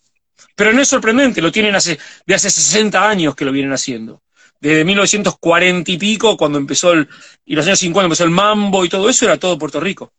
Pero 0.56 0.74
no 0.74 0.82
es 0.82 0.88
sorprendente, 0.88 1.42
lo 1.42 1.52
tienen 1.52 1.76
hace, 1.76 1.98
de 2.26 2.36
hace 2.36 2.50
60 2.50 3.08
años 3.08 3.36
que 3.36 3.46
lo 3.46 3.52
vienen 3.52 3.72
haciendo. 3.72 4.22
Desde 4.60 4.84
1940 4.84 5.92
y 5.92 5.98
pico, 5.98 6.36
cuando 6.36 6.58
empezó 6.58 6.94
el, 6.94 7.08
y 7.46 7.56
los 7.56 7.66
años 7.68 7.80
50 7.80 8.06
empezó 8.06 8.24
el 8.24 8.32
mambo 8.32 8.84
y 8.84 8.90
todo 8.90 9.08
eso, 9.08 9.26
era 9.26 9.38
todo 9.38 9.58
Puerto 9.60 9.80
Rico. 9.80 10.12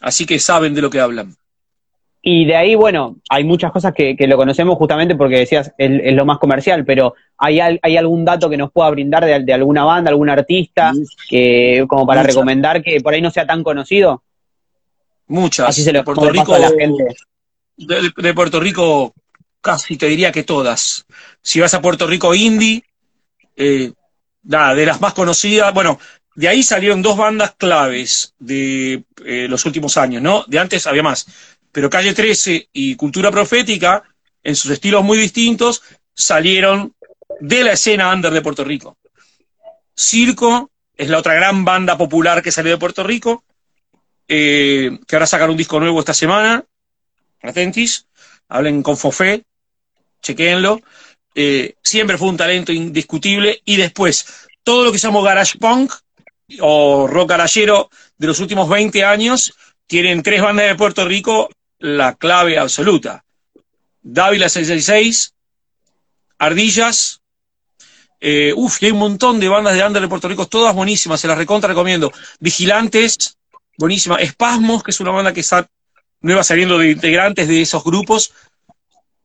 Así 0.00 0.26
que 0.26 0.40
saben 0.40 0.74
de 0.74 0.82
lo 0.82 0.90
que 0.90 1.00
hablan. 1.00 1.34
Y 2.20 2.44
de 2.44 2.56
ahí, 2.56 2.74
bueno, 2.74 3.18
hay 3.28 3.44
muchas 3.44 3.70
cosas 3.70 3.94
que, 3.94 4.16
que 4.16 4.26
lo 4.26 4.36
conocemos 4.36 4.76
justamente 4.76 5.14
porque 5.14 5.38
decías, 5.38 5.72
es, 5.78 6.12
lo 6.12 6.26
más 6.26 6.38
comercial, 6.38 6.84
pero 6.84 7.14
¿hay, 7.38 7.60
hay 7.60 7.96
algún 7.96 8.24
dato 8.24 8.50
que 8.50 8.56
nos 8.56 8.72
pueda 8.72 8.90
brindar 8.90 9.24
de, 9.24 9.38
de 9.44 9.54
alguna 9.54 9.84
banda, 9.84 10.10
algún 10.10 10.28
artista, 10.28 10.92
que 11.28 11.84
como 11.86 12.04
para 12.04 12.24
recomendar 12.24 12.82
que 12.82 13.00
por 13.00 13.14
ahí 13.14 13.22
no 13.22 13.30
sea 13.30 13.46
tan 13.46 13.62
conocido? 13.62 14.24
Muchas. 15.28 15.68
Así 15.68 15.82
se 15.82 15.92
lo 15.92 16.04
Puerto 16.04 16.30
Rico, 16.30 16.54
a 16.54 16.58
la 16.58 16.68
gente. 16.68 17.16
De, 17.76 18.10
de, 18.16 18.34
Puerto 18.34 18.60
Rico, 18.60 19.14
casi 19.60 19.96
te 19.96 20.06
diría 20.06 20.32
que 20.32 20.44
todas. 20.44 21.04
Si 21.42 21.60
vas 21.60 21.74
a 21.74 21.82
Puerto 21.82 22.06
Rico 22.06 22.34
Indie, 22.34 22.84
eh, 23.56 23.92
nada, 24.44 24.74
de 24.74 24.86
las 24.86 25.00
más 25.00 25.12
conocidas, 25.14 25.74
bueno, 25.74 25.98
de 26.34 26.48
ahí 26.48 26.62
salieron 26.62 27.02
dos 27.02 27.16
bandas 27.16 27.54
claves 27.56 28.34
de 28.38 29.04
eh, 29.24 29.46
los 29.48 29.64
últimos 29.64 29.96
años, 29.96 30.22
¿no? 30.22 30.44
De 30.46 30.58
antes 30.58 30.86
había 30.86 31.02
más. 31.02 31.26
Pero 31.72 31.90
Calle 31.90 32.14
13 32.14 32.68
y 32.72 32.94
Cultura 32.94 33.30
Profética, 33.30 34.02
en 34.42 34.54
sus 34.54 34.70
estilos 34.70 35.02
muy 35.02 35.18
distintos, 35.18 35.82
salieron 36.14 36.94
de 37.40 37.64
la 37.64 37.72
escena 37.72 38.12
under 38.12 38.32
de 38.32 38.42
Puerto 38.42 38.64
Rico. 38.64 38.96
Circo 39.94 40.70
es 40.96 41.08
la 41.08 41.18
otra 41.18 41.34
gran 41.34 41.64
banda 41.64 41.98
popular 41.98 42.42
que 42.42 42.52
salió 42.52 42.72
de 42.72 42.78
Puerto 42.78 43.02
Rico 43.02 43.44
eh, 44.28 44.98
que 45.06 45.16
ahora 45.16 45.26
sacar 45.26 45.50
un 45.50 45.56
disco 45.56 45.80
nuevo 45.80 46.00
esta 46.00 46.14
semana. 46.14 46.64
Atentis, 47.42 48.06
hablen 48.48 48.82
con 48.82 48.96
Fofé, 48.96 49.44
chequéenlo. 50.22 50.80
Eh, 51.34 51.74
siempre 51.82 52.18
fue 52.18 52.28
un 52.28 52.36
talento 52.36 52.72
indiscutible. 52.72 53.60
Y 53.64 53.76
después, 53.76 54.48
todo 54.62 54.84
lo 54.84 54.92
que 54.92 54.98
llamó 54.98 55.22
Garage 55.22 55.58
Punk 55.58 55.92
o 56.60 57.06
rock 57.06 57.30
garagero 57.30 57.90
de 58.16 58.26
los 58.26 58.40
últimos 58.40 58.68
20 58.68 59.04
años, 59.04 59.54
tienen 59.86 60.22
tres 60.22 60.42
bandas 60.42 60.66
de 60.66 60.74
Puerto 60.74 61.04
Rico 61.04 61.50
la 61.78 62.14
clave 62.14 62.58
absoluta. 62.58 63.24
Dávila 64.02 64.48
666, 64.48 65.34
Ardillas, 66.38 67.20
eh, 68.20 68.52
uf, 68.56 68.82
y 68.82 68.86
hay 68.86 68.92
un 68.92 68.98
montón 68.98 69.40
de 69.40 69.48
bandas 69.48 69.74
de 69.74 69.84
under 69.84 70.02
de 70.02 70.08
Puerto 70.08 70.28
Rico, 70.28 70.46
todas 70.46 70.74
buenísimas, 70.74 71.20
se 71.20 71.28
las 71.28 71.38
recontra 71.38 71.68
recomiendo. 71.68 72.12
Vigilantes, 72.40 73.35
buenísima. 73.78 74.16
Espasmos, 74.16 74.82
que 74.82 74.90
es 74.90 75.00
una 75.00 75.10
banda 75.10 75.32
que 75.32 75.40
está 75.40 75.68
nueva 76.20 76.42
saliendo 76.42 76.78
de 76.78 76.90
integrantes 76.90 77.48
de 77.48 77.62
esos 77.62 77.84
grupos, 77.84 78.32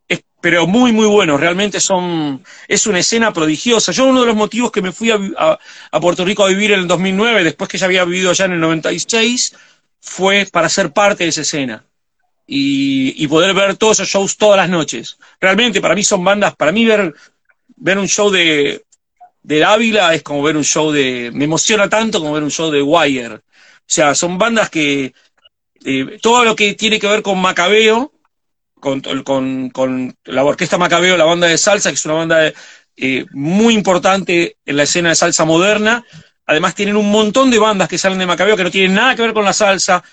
es, 0.07 0.23
pero 0.41 0.67
muy, 0.67 0.91
muy 0.91 1.07
bueno, 1.07 1.37
realmente 1.37 1.79
son, 1.79 2.43
es 2.67 2.85
una 2.85 2.99
escena 2.99 3.33
prodigiosa. 3.33 3.91
Yo 3.91 4.05
uno 4.05 4.21
de 4.21 4.27
los 4.27 4.35
motivos 4.35 4.71
que 4.71 4.81
me 4.81 4.91
fui 4.91 5.11
a, 5.11 5.59
Puerto 5.99 6.25
Rico 6.25 6.45
a 6.45 6.49
vivir 6.49 6.71
en 6.71 6.81
el 6.81 6.87
2009, 6.87 7.43
después 7.43 7.69
que 7.69 7.77
ya 7.77 7.85
había 7.85 8.05
vivido 8.05 8.31
allá 8.31 8.45
en 8.45 8.53
el 8.53 8.59
96, 8.59 9.55
fue 9.99 10.47
para 10.51 10.69
ser 10.69 10.91
parte 10.91 11.23
de 11.23 11.29
esa 11.29 11.41
escena. 11.41 11.85
Y, 12.53 13.25
poder 13.27 13.53
ver 13.53 13.77
todos 13.77 13.99
esos 13.99 14.09
shows 14.09 14.35
todas 14.35 14.57
las 14.57 14.69
noches. 14.69 15.17
Realmente, 15.39 15.79
para 15.79 15.95
mí 15.95 16.03
son 16.03 16.21
bandas, 16.21 16.53
para 16.55 16.73
mí 16.73 16.83
ver, 16.83 17.13
ver 17.77 17.97
un 17.97 18.09
show 18.09 18.29
de, 18.29 18.83
de 19.43 19.63
Ávila 19.63 20.13
es 20.13 20.21
como 20.21 20.43
ver 20.43 20.57
un 20.57 20.63
show 20.63 20.91
de, 20.91 21.31
me 21.33 21.45
emociona 21.45 21.89
tanto 21.89 22.19
como 22.19 22.33
ver 22.33 22.43
un 22.43 22.51
show 22.51 22.69
de 22.69 22.81
Wire. 22.81 23.39
O 23.91 23.93
sea, 23.93 24.15
son 24.15 24.37
bandas 24.37 24.69
que, 24.69 25.13
eh, 25.83 26.17
todo 26.21 26.45
lo 26.45 26.55
que 26.55 26.75
tiene 26.75 26.99
que 26.99 27.07
ver 27.07 27.21
con 27.21 27.39
Macabeo, 27.39 28.13
con, 28.79 29.01
la 30.23 30.43
orquesta 30.43 30.77
Macabeo, 30.77 31.17
la 31.17 31.25
banda 31.25 31.47
de 31.47 31.57
salsa, 31.57 31.89
que 31.89 31.95
es 31.95 32.05
una 32.05 32.15
banda 32.15 32.51
eh, 32.95 33.25
muy 33.31 33.73
importante 33.73 34.57
en 34.65 34.77
la 34.77 34.83
escena 34.83 35.09
de 35.09 35.15
salsa 35.15 35.45
moderna, 35.45 36.05
Además 36.51 36.75
tienen 36.75 36.97
un 36.97 37.09
montón 37.09 37.49
de 37.49 37.59
bandas 37.59 37.87
que 37.87 37.97
salen 37.97 38.19
de 38.19 38.25
Macabeo 38.25 38.57
que 38.57 38.65
no 38.65 38.71
tienen 38.71 38.93
nada 38.93 39.15
que 39.15 39.21
ver 39.21 39.33
con 39.33 39.45
la 39.45 39.53
salsa, 39.53 40.03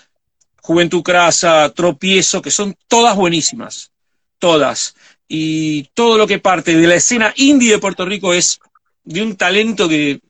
Juventud 0.61 1.03
Crasa, 1.03 1.73
Tropiezo, 1.73 2.41
que 2.41 2.49
son 2.49 2.77
todas 2.87 3.17
buenísimas, 3.17 3.91
todas. 4.37 4.95
Y 5.27 5.89
todo 5.93 6.17
lo 6.17 6.27
que 6.27 6.39
parte 6.39 6.77
de 6.77 6.87
la 6.87 6.95
escena 6.95 7.33
indie 7.35 7.71
de 7.71 7.79
Puerto 7.79 8.05
Rico 8.05 8.33
es 8.33 8.61
de 9.03 9.21
un 9.21 9.35
talento 9.35 9.89
que 9.89 10.21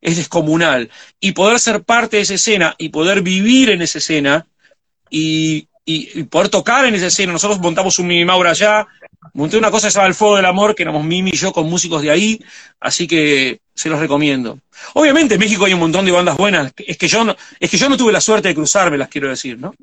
es 0.00 0.16
descomunal. 0.16 0.90
Y 1.20 1.32
poder 1.32 1.58
ser 1.60 1.82
parte 1.82 2.16
de 2.16 2.22
esa 2.22 2.34
escena 2.34 2.74
y 2.78 2.88
poder 2.90 3.22
vivir 3.22 3.70
en 3.70 3.82
esa 3.82 3.98
escena 3.98 4.46
y, 5.10 5.68
y, 5.84 6.24
poder 6.24 6.48
tocar 6.48 6.84
en 6.84 6.94
esa 6.94 7.06
escena. 7.06 7.32
Nosotros 7.32 7.60
montamos 7.60 7.98
un 7.98 8.06
mini 8.06 8.24
Maura 8.24 8.50
allá, 8.50 8.86
monté 9.32 9.56
una 9.56 9.70
cosa 9.70 9.86
que 9.86 9.92
se 9.92 9.98
llama 9.98 10.08
El 10.08 10.14
Fuego 10.14 10.36
del 10.36 10.44
Amor, 10.44 10.74
que 10.74 10.82
éramos 10.82 11.04
Mimi 11.04 11.30
y 11.30 11.36
yo 11.36 11.52
con 11.52 11.68
músicos 11.68 12.02
de 12.02 12.10
ahí, 12.10 12.40
así 12.80 13.06
que 13.06 13.60
se 13.74 13.88
los 13.88 13.98
recomiendo. 13.98 14.58
Obviamente 14.94 15.34
en 15.34 15.40
México 15.40 15.64
hay 15.64 15.72
un 15.72 15.80
montón 15.80 16.04
de 16.04 16.12
bandas 16.12 16.36
buenas, 16.36 16.72
es 16.76 16.98
que 16.98 17.08
yo 17.08 17.24
no, 17.24 17.36
es 17.58 17.70
que 17.70 17.78
yo 17.78 17.88
no 17.88 17.96
tuve 17.96 18.12
la 18.12 18.20
suerte 18.20 18.48
de 18.48 18.54
cruzarme, 18.54 18.98
las 18.98 19.08
quiero 19.08 19.28
decir, 19.28 19.58
¿no? 19.58 19.74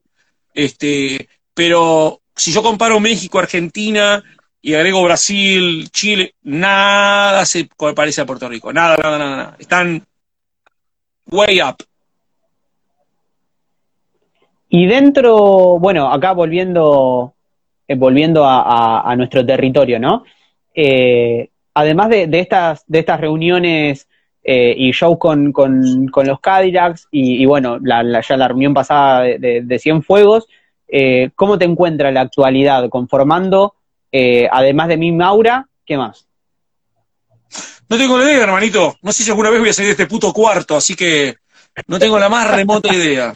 Este, 0.54 1.28
pero 1.54 2.22
si 2.36 2.52
yo 2.52 2.62
comparo 2.62 3.00
México, 3.00 3.40
Argentina 3.40 4.24
y 4.66 4.74
agrego 4.74 5.04
Brasil, 5.04 5.92
Chile, 5.92 6.34
nada 6.42 7.46
se 7.46 7.70
parece 7.96 8.22
a 8.22 8.26
Puerto 8.26 8.50
Rico, 8.50 8.74
nada, 8.74 8.98
nada, 8.98 9.20
nada, 9.20 9.36
nada. 9.36 9.56
Están 9.60 10.04
way 11.30 11.62
up. 11.62 11.76
Y 14.68 14.88
dentro, 14.88 15.78
bueno, 15.78 16.12
acá 16.12 16.32
volviendo, 16.32 17.36
eh, 17.88 17.94
volviendo 17.94 18.44
a, 18.44 19.14
nuestro 19.16 19.46
territorio, 19.46 20.00
¿no? 20.00 20.24
Eh, 20.74 21.48
además 21.76 22.10
de, 22.10 22.28
estas, 22.32 22.84
de 22.88 23.00
estas 23.00 23.22
reuniones 23.22 24.08
eh, 24.44 24.74
y 24.76 24.90
shows 24.94 25.20
con, 25.20 25.54
los 26.12 26.40
Cadillacs 26.40 27.08
y, 27.12 27.46
bueno, 27.46 27.78
ya 27.84 28.02
la 28.02 28.48
reunión 28.48 28.74
pasada 28.74 29.22
de, 29.22 29.62
de, 29.64 29.80
Cienfuegos, 29.80 30.48
eh, 30.88 31.30
¿cómo 31.36 31.60
te 31.60 31.66
encuentras 31.66 32.10
en 32.10 32.16
la 32.16 32.22
actualidad 32.22 32.90
conformando, 32.90 33.76
eh, 34.18 34.48
además 34.50 34.88
de 34.88 34.96
mi 34.96 35.12
Maura, 35.12 35.68
qué 35.86 35.98
más? 35.98 36.26
No 37.90 37.98
tengo 37.98 38.18
la 38.18 38.24
idea, 38.24 38.44
hermanito. 38.44 38.98
No 39.02 39.12
sé 39.12 39.24
si 39.24 39.30
alguna 39.30 39.50
vez 39.50 39.60
voy 39.60 39.68
a 39.68 39.74
salir 39.74 39.90
de 39.90 39.92
este 39.92 40.08
puto 40.08 40.32
cuarto, 40.32 40.78
así 40.78 40.96
que 40.96 41.36
no 41.88 42.00
tengo 42.00 42.18
la 42.18 42.30
más 42.30 42.50
remota 42.50 42.96
idea. 42.96 43.34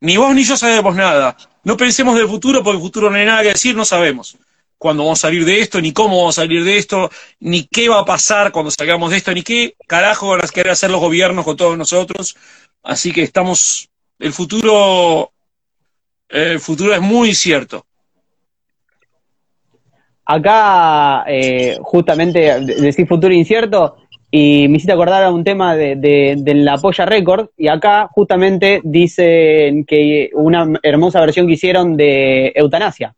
Ni 0.00 0.16
vos 0.16 0.34
ni 0.34 0.44
yo 0.44 0.56
sabemos 0.56 0.96
nada. 0.96 1.36
No 1.64 1.76
pensemos 1.76 2.16
del 2.16 2.26
futuro 2.26 2.62
porque 2.64 2.78
el 2.78 2.82
futuro 2.82 3.10
no 3.10 3.16
hay 3.18 3.26
nada 3.26 3.42
que 3.42 3.48
decir, 3.48 3.76
no 3.76 3.84
sabemos 3.84 4.38
cuándo 4.78 5.02
vamos 5.04 5.18
a 5.18 5.28
salir 5.28 5.44
de 5.44 5.60
esto, 5.60 5.78
ni 5.78 5.92
cómo 5.92 6.16
vamos 6.16 6.38
a 6.38 6.42
salir 6.42 6.64
de 6.64 6.78
esto, 6.78 7.10
ni 7.40 7.64
qué 7.66 7.90
va 7.90 8.00
a 8.00 8.04
pasar 8.06 8.50
cuando 8.50 8.70
salgamos 8.70 9.10
de 9.10 9.18
esto, 9.18 9.34
ni 9.34 9.42
qué 9.42 9.76
carajo 9.86 10.28
van 10.28 10.42
a 10.42 10.48
querer 10.48 10.72
hacer 10.72 10.90
los 10.90 11.02
gobiernos 11.02 11.44
con 11.44 11.58
todos 11.58 11.76
nosotros. 11.76 12.34
Así 12.82 13.12
que 13.12 13.22
estamos, 13.22 13.90
el 14.18 14.32
futuro, 14.32 15.32
el 16.30 16.60
futuro 16.60 16.94
es 16.94 17.02
muy 17.02 17.28
incierto. 17.28 17.84
Acá, 20.24 21.24
eh, 21.26 21.78
justamente, 21.82 22.60
decir 22.60 23.06
futuro 23.06 23.34
incierto, 23.34 23.96
y 24.30 24.66
me 24.68 24.78
hiciste 24.78 24.92
acordar 24.92 25.24
a 25.24 25.30
un 25.30 25.44
tema 25.44 25.76
de, 25.76 25.96
de, 25.96 26.54
la 26.54 26.78
Polla 26.78 27.04
Record, 27.04 27.50
y 27.56 27.68
acá 27.68 28.08
justamente 28.10 28.80
dicen 28.82 29.84
que 29.84 30.30
una 30.32 30.66
hermosa 30.82 31.20
versión 31.20 31.46
que 31.46 31.52
hicieron 31.52 31.96
de 31.96 32.52
Eutanasia. 32.54 33.14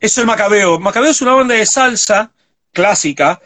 Eso 0.00 0.20
es 0.20 0.26
Macabeo. 0.26 0.80
Macabeo 0.80 1.10
es 1.10 1.20
una 1.20 1.34
banda 1.34 1.54
de 1.54 1.66
salsa 1.66 2.32
clásica. 2.72 3.40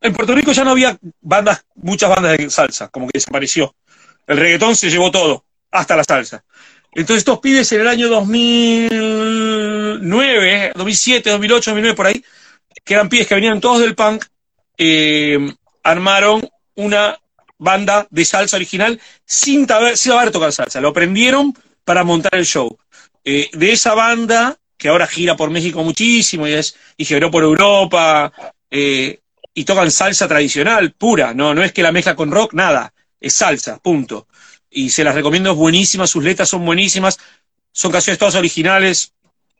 En 0.00 0.14
Puerto 0.14 0.34
Rico 0.34 0.52
ya 0.52 0.64
no 0.64 0.70
había 0.70 0.96
bandas, 1.20 1.66
muchas 1.74 2.08
bandas 2.08 2.38
de 2.38 2.48
salsa, 2.48 2.88
como 2.88 3.06
que 3.06 3.18
desapareció. 3.18 3.74
El 4.26 4.38
reggaetón 4.38 4.74
se 4.74 4.88
llevó 4.88 5.10
todo, 5.10 5.44
hasta 5.70 5.96
la 5.96 6.04
salsa. 6.04 6.44
Entonces 6.96 7.18
estos 7.18 7.38
pibes 7.40 7.70
en 7.72 7.82
el 7.82 7.88
año 7.88 8.08
2009, 8.08 10.72
2007, 10.74 11.28
2008, 11.28 11.70
2009, 11.72 11.94
por 11.94 12.06
ahí, 12.06 12.24
que 12.82 12.94
eran 12.94 13.10
pibes 13.10 13.26
que 13.26 13.34
venían 13.34 13.60
todos 13.60 13.80
del 13.80 13.94
punk, 13.94 14.24
eh, 14.78 15.38
armaron 15.82 16.48
una 16.74 17.20
banda 17.58 18.06
de 18.08 18.24
salsa 18.24 18.56
original 18.56 18.98
sin, 19.26 19.66
sin 19.94 20.30
tocar 20.32 20.52
salsa. 20.52 20.80
Lo 20.80 20.88
aprendieron 20.88 21.52
para 21.84 22.02
montar 22.02 22.34
el 22.34 22.46
show. 22.46 22.78
Eh, 23.22 23.50
de 23.52 23.72
esa 23.72 23.92
banda 23.92 24.56
que 24.78 24.88
ahora 24.88 25.06
gira 25.06 25.36
por 25.36 25.50
México 25.50 25.84
muchísimo 25.84 26.48
y, 26.48 26.54
es, 26.54 26.76
y 26.96 27.04
giró 27.04 27.30
por 27.30 27.42
Europa, 27.42 28.32
eh, 28.70 29.20
y 29.52 29.66
tocan 29.66 29.90
salsa 29.90 30.26
tradicional, 30.26 30.92
pura, 30.92 31.34
no, 31.34 31.54
no 31.54 31.62
es 31.62 31.72
que 31.72 31.82
la 31.82 31.92
mezcla 31.92 32.16
con 32.16 32.30
rock, 32.30 32.54
nada, 32.54 32.94
es 33.20 33.34
salsa, 33.34 33.80
punto. 33.80 34.28
Y 34.70 34.90
se 34.90 35.04
las 35.04 35.14
recomiendo, 35.14 35.50
es 35.50 35.56
buenísima, 35.56 36.06
sus 36.06 36.24
letras 36.24 36.48
son 36.48 36.64
buenísimas, 36.64 37.18
son 37.72 37.92
canciones 37.92 38.18
todas 38.18 38.34
originales, 38.34 39.12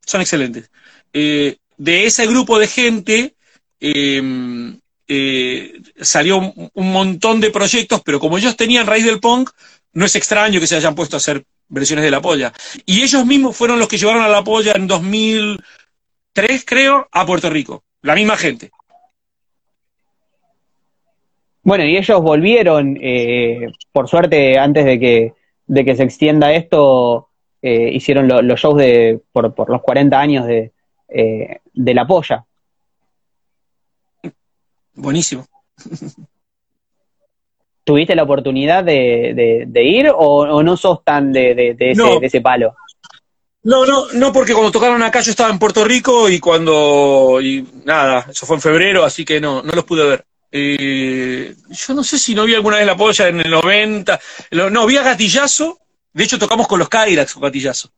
son 0.04 0.20
excelentes. 0.20 0.70
Eh, 1.12 1.56
de 1.76 2.06
ese 2.06 2.26
grupo 2.26 2.58
de 2.58 2.66
gente 2.66 3.34
em, 3.80 4.78
eh, 5.08 5.80
salió 6.00 6.38
un, 6.38 6.70
un, 6.72 6.92
montón 6.92 7.40
de 7.40 7.50
proyectos, 7.50 8.02
pero 8.04 8.18
como 8.18 8.38
ellos 8.38 8.56
tenían 8.56 8.86
raíz 8.86 9.04
del 9.04 9.20
punk, 9.20 9.50
no 9.92 10.04
es 10.04 10.16
extraño 10.16 10.60
que 10.60 10.66
se 10.66 10.76
hayan 10.76 10.94
puesto 10.94 11.16
a 11.16 11.18
hacer 11.18 11.44
versiones 11.68 12.04
de 12.04 12.10
La 12.10 12.20
Polla. 12.20 12.52
Y 12.84 13.02
ellos 13.02 13.24
mismos 13.26 13.56
fueron 13.56 13.78
los 13.78 13.88
que 13.88 13.98
llevaron 13.98 14.22
a 14.22 14.28
La 14.28 14.44
Polla 14.44 14.72
en 14.72 14.86
2003, 14.86 16.64
creo, 16.64 17.08
a 17.10 17.26
Puerto 17.26 17.50
Rico. 17.50 17.84
La 18.02 18.14
misma 18.14 18.36
gente. 18.36 18.70
Bueno, 21.66 21.84
y 21.84 21.96
ellos 21.96 22.22
volvieron, 22.22 22.96
eh, 23.02 23.72
por 23.90 24.08
suerte, 24.08 24.56
antes 24.56 24.84
de 24.84 25.00
que, 25.00 25.32
de 25.66 25.84
que 25.84 25.96
se 25.96 26.04
extienda 26.04 26.52
esto, 26.52 27.26
eh, 27.60 27.90
hicieron 27.92 28.28
los 28.28 28.60
shows 28.60 28.76
de, 28.76 29.20
por, 29.32 29.52
por, 29.52 29.68
los 29.68 29.82
40 29.82 30.16
años 30.16 30.46
de, 30.46 30.70
eh, 31.08 31.58
de 31.74 31.94
La 31.94 32.06
Polla. 32.06 32.44
Buenísimo. 34.94 35.44
¿Tuviste 37.82 38.14
la 38.14 38.22
oportunidad 38.22 38.84
de, 38.84 39.66
ir 39.74 40.12
o, 40.14 40.62
no 40.62 40.76
sos 40.76 41.02
tan 41.02 41.32
de, 41.32 41.76
ese, 42.22 42.40
palo? 42.40 42.76
No, 43.64 43.84
no, 43.84 44.12
no, 44.12 44.32
porque 44.32 44.52
cuando 44.52 44.70
tocaron 44.70 45.02
acá 45.02 45.20
yo 45.20 45.32
estaba 45.32 45.50
en 45.50 45.58
Puerto 45.58 45.84
Rico 45.84 46.28
y 46.28 46.38
cuando. 46.38 47.40
Y 47.42 47.66
nada, 47.84 48.26
eso 48.30 48.46
fue 48.46 48.54
en 48.54 48.62
febrero, 48.62 49.04
así 49.04 49.24
que 49.24 49.40
no, 49.40 49.64
no 49.64 49.72
los 49.72 49.84
pude 49.84 50.08
ver. 50.08 50.24
Eh, 50.50 51.54
yo 51.68 51.94
no 51.94 52.04
sé 52.04 52.18
si 52.18 52.34
no 52.34 52.44
vi 52.44 52.54
alguna 52.54 52.78
vez 52.78 52.86
la 52.86 52.96
polla 52.96 53.28
en 53.28 53.40
el 53.40 53.50
90. 53.50 54.20
No, 54.70 54.86
vi 54.86 54.96
a 54.96 55.02
Gatillazo. 55.02 55.78
De 56.12 56.24
hecho, 56.24 56.38
tocamos 56.38 56.66
con 56.66 56.78
los 56.78 56.88
Kyrax 56.88 57.34
con 57.34 57.42
Gatillazo. 57.42 57.92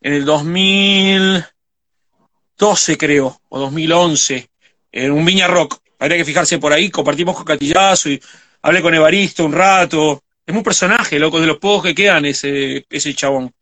En 0.00 0.14
el 0.14 0.24
2012, 0.24 2.98
creo, 2.98 3.40
o 3.48 3.58
2011, 3.58 4.50
en 4.92 5.12
un 5.12 5.24
Viña 5.24 5.46
Rock. 5.46 5.78
Habría 5.98 6.18
que 6.18 6.24
fijarse 6.24 6.58
por 6.58 6.72
ahí. 6.72 6.90
Compartimos 6.90 7.36
con 7.36 7.44
Gatillazo 7.44 8.10
y 8.10 8.20
hablé 8.62 8.82
con 8.82 8.94
Evaristo 8.94 9.44
un 9.44 9.52
rato. 9.52 10.22
Es 10.44 10.54
un 10.54 10.62
personaje, 10.62 11.18
loco, 11.18 11.40
de 11.40 11.46
los 11.46 11.58
pocos 11.58 11.84
que 11.84 11.94
quedan 11.94 12.24
ese, 12.24 12.84
ese 12.90 13.14
chabón. 13.14 13.52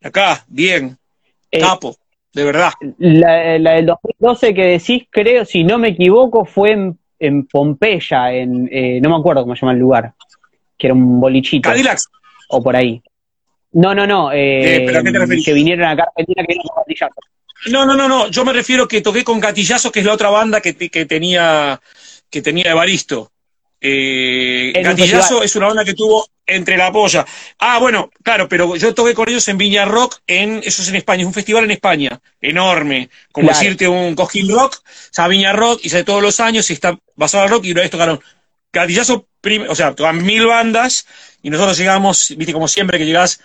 Acá, 0.00 0.44
bien, 0.46 0.96
eh, 1.50 1.60
capo, 1.60 1.96
de 2.32 2.44
verdad. 2.44 2.72
La, 2.98 3.58
la, 3.58 3.72
del 3.72 3.86
2012 3.86 4.54
que 4.54 4.62
decís, 4.62 5.04
creo, 5.10 5.44
si 5.44 5.64
no 5.64 5.78
me 5.78 5.88
equivoco, 5.88 6.44
fue 6.44 6.72
en, 6.72 6.98
en 7.18 7.46
Pompeya, 7.46 8.32
en, 8.32 8.68
eh, 8.70 9.00
no 9.00 9.10
me 9.10 9.16
acuerdo 9.16 9.42
cómo 9.42 9.54
se 9.54 9.60
llama 9.62 9.72
el 9.72 9.78
lugar, 9.78 10.12
que 10.78 10.86
era 10.86 10.94
un 10.94 11.20
bolichito. 11.20 11.68
Cadillacs. 11.68 12.08
O 12.48 12.62
por 12.62 12.76
ahí. 12.76 13.02
No, 13.72 13.94
no, 13.94 14.06
no, 14.06 14.30
eh, 14.32 14.86
que 15.44 15.52
vinieron 15.52 15.86
acá 15.86 16.04
a 16.04 16.06
Argentina 16.16 16.44
que 16.46 17.72
No, 17.72 17.84
no, 17.84 17.96
no, 17.96 18.08
no. 18.08 18.28
Yo 18.28 18.44
me 18.44 18.52
refiero 18.52 18.86
que 18.86 19.00
toqué 19.00 19.24
con 19.24 19.40
Gatillazo, 19.40 19.90
que 19.90 20.00
es 20.00 20.06
la 20.06 20.12
otra 20.12 20.30
banda 20.30 20.60
que, 20.60 20.74
que 20.74 21.06
tenía 21.06 21.80
que 22.30 22.42
tenía 22.42 22.70
Evaristo. 22.70 23.30
Eh, 23.86 24.72
Gatillazo 24.82 25.42
es 25.42 25.54
una 25.56 25.66
banda 25.66 25.84
que 25.84 25.92
tuvo 25.92 26.26
entre 26.46 26.78
la 26.78 26.90
polla. 26.90 27.26
Ah, 27.58 27.78
bueno, 27.78 28.10
claro, 28.22 28.48
pero 28.48 28.76
yo 28.76 28.94
toqué 28.94 29.12
con 29.12 29.28
ellos 29.28 29.46
en 29.48 29.58
Viña 29.58 29.84
Rock, 29.84 30.20
en, 30.26 30.62
eso 30.64 30.80
es 30.80 30.88
en 30.88 30.94
España, 30.94 31.20
es 31.20 31.26
un 31.26 31.34
festival 31.34 31.64
en 31.64 31.72
España, 31.72 32.18
enorme, 32.40 33.10
como 33.30 33.50
decirte 33.50 33.86
un 33.86 34.14
Cojín 34.14 34.48
Rock, 34.48 34.76
o 34.76 35.10
sea, 35.10 35.28
Viña 35.28 35.52
Rock, 35.52 35.80
y 35.82 35.90
sale 35.90 36.02
todos 36.02 36.22
los 36.22 36.40
años, 36.40 36.70
y 36.70 36.72
está 36.72 36.98
basado 37.14 37.44
en 37.44 37.50
rock, 37.50 37.66
y 37.66 37.72
una 37.72 37.82
vez 37.82 37.90
tocaron 37.90 38.20
Gatillazo, 38.72 39.26
o 39.68 39.74
sea, 39.74 39.94
tocan 39.94 40.24
mil 40.24 40.46
bandas, 40.46 41.06
y 41.42 41.50
nosotros 41.50 41.76
llegamos, 41.76 42.32
viste, 42.38 42.54
como 42.54 42.68
siempre, 42.68 42.96
que 42.96 43.04
llegás, 43.04 43.38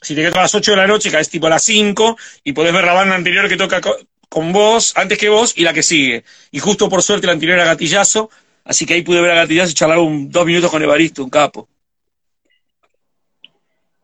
si 0.00 0.14
te 0.14 0.20
quedas 0.20 0.36
a 0.36 0.42
las 0.42 0.54
8 0.54 0.70
de 0.70 0.76
la 0.76 0.86
noche, 0.86 1.10
caes 1.10 1.28
tipo 1.28 1.48
a 1.48 1.50
las 1.50 1.64
5, 1.64 2.16
y 2.44 2.52
podés 2.52 2.72
ver 2.72 2.84
la 2.84 2.92
banda 2.92 3.16
anterior 3.16 3.48
que 3.48 3.56
toca 3.56 3.80
con 4.28 4.52
vos, 4.52 4.92
antes 4.94 5.18
que 5.18 5.28
vos, 5.28 5.54
y 5.56 5.62
la 5.62 5.72
que 5.72 5.82
sigue. 5.82 6.22
Y 6.52 6.60
justo 6.60 6.88
por 6.88 7.02
suerte 7.02 7.26
la 7.26 7.32
anterior 7.32 7.58
era 7.58 7.66
Gatillazo, 7.66 8.30
así 8.64 8.86
que 8.86 8.94
ahí 8.94 9.02
pude 9.02 9.20
ver 9.20 9.32
a 9.32 9.36
Gatillazo 9.36 9.70
y 9.70 9.74
charlar 9.74 9.98
un, 9.98 10.30
dos 10.30 10.46
minutos 10.46 10.70
con 10.70 10.82
Evaristo, 10.82 11.22
un 11.24 11.30
capo. 11.30 11.68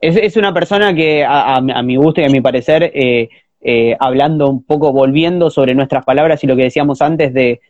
Es, 0.00 0.36
una 0.36 0.54
persona 0.54 0.94
que, 0.94 1.24
a, 1.26 1.60
mi 1.60 1.96
gusto 1.96 2.20
y 2.20 2.24
a 2.24 2.28
mi 2.28 2.40
parecer, 2.40 2.92
eh, 2.94 3.28
eh, 3.60 3.96
hablando 3.98 4.48
un 4.48 4.62
poco, 4.62 4.92
volviendo 4.92 5.50
sobre 5.50 5.74
nuestras 5.74 6.04
palabras 6.04 6.42
y 6.44 6.46
lo 6.46 6.54
que 6.54 6.62
decíamos 6.62 7.02
antes 7.02 7.34
de, 7.34 7.60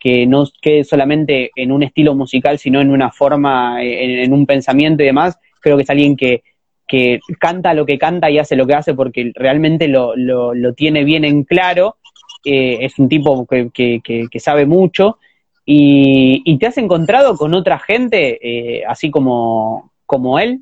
que 0.00 0.26
no 0.26 0.44
quede 0.62 0.84
solamente 0.84 1.50
en 1.54 1.72
un 1.72 1.82
estilo 1.82 2.14
musical, 2.14 2.58
sino 2.58 2.80
en 2.80 2.90
una 2.90 3.10
forma, 3.10 3.82
en, 3.82 4.32
un 4.32 4.46
pensamiento 4.46 5.02
y 5.02 5.06
demás, 5.06 5.38
creo 5.60 5.76
que 5.76 5.82
es 5.82 5.90
alguien 5.90 6.16
que, 6.16 6.42
que, 6.86 7.20
canta 7.38 7.74
lo 7.74 7.84
que 7.84 7.98
canta 7.98 8.30
y 8.30 8.38
hace 8.38 8.56
lo 8.56 8.66
que 8.66 8.74
hace 8.74 8.94
porque 8.94 9.32
realmente 9.34 9.88
lo, 9.88 10.16
lo, 10.16 10.72
tiene 10.72 11.04
bien 11.04 11.24
en 11.24 11.44
claro. 11.44 11.96
Eh, 12.44 12.78
es 12.80 12.98
un 12.98 13.08
tipo 13.10 13.46
que, 13.46 14.00
que, 14.00 14.40
sabe 14.40 14.64
mucho. 14.64 15.18
Y, 15.70 16.40
y, 16.46 16.58
te 16.58 16.66
has 16.66 16.78
encontrado 16.78 17.36
con 17.36 17.52
otra 17.52 17.78
gente 17.78 18.82
así 18.88 19.10
como, 19.10 19.92
como 20.06 20.38
él? 20.38 20.60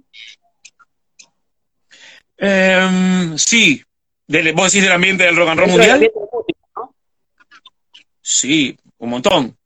Em, 2.36 3.38
sí, 3.38 3.82
del, 4.26 4.52
vos 4.52 4.72
decís 4.72 4.82
del 4.82 4.92
ambiente 4.92 5.24
del 5.24 5.36
rock 5.36 5.48
and 5.50 5.60
roll 5.60 5.70
mundial. 5.70 6.12
Sí, 8.20 8.76
un 8.98 9.10
montón. 9.10 9.56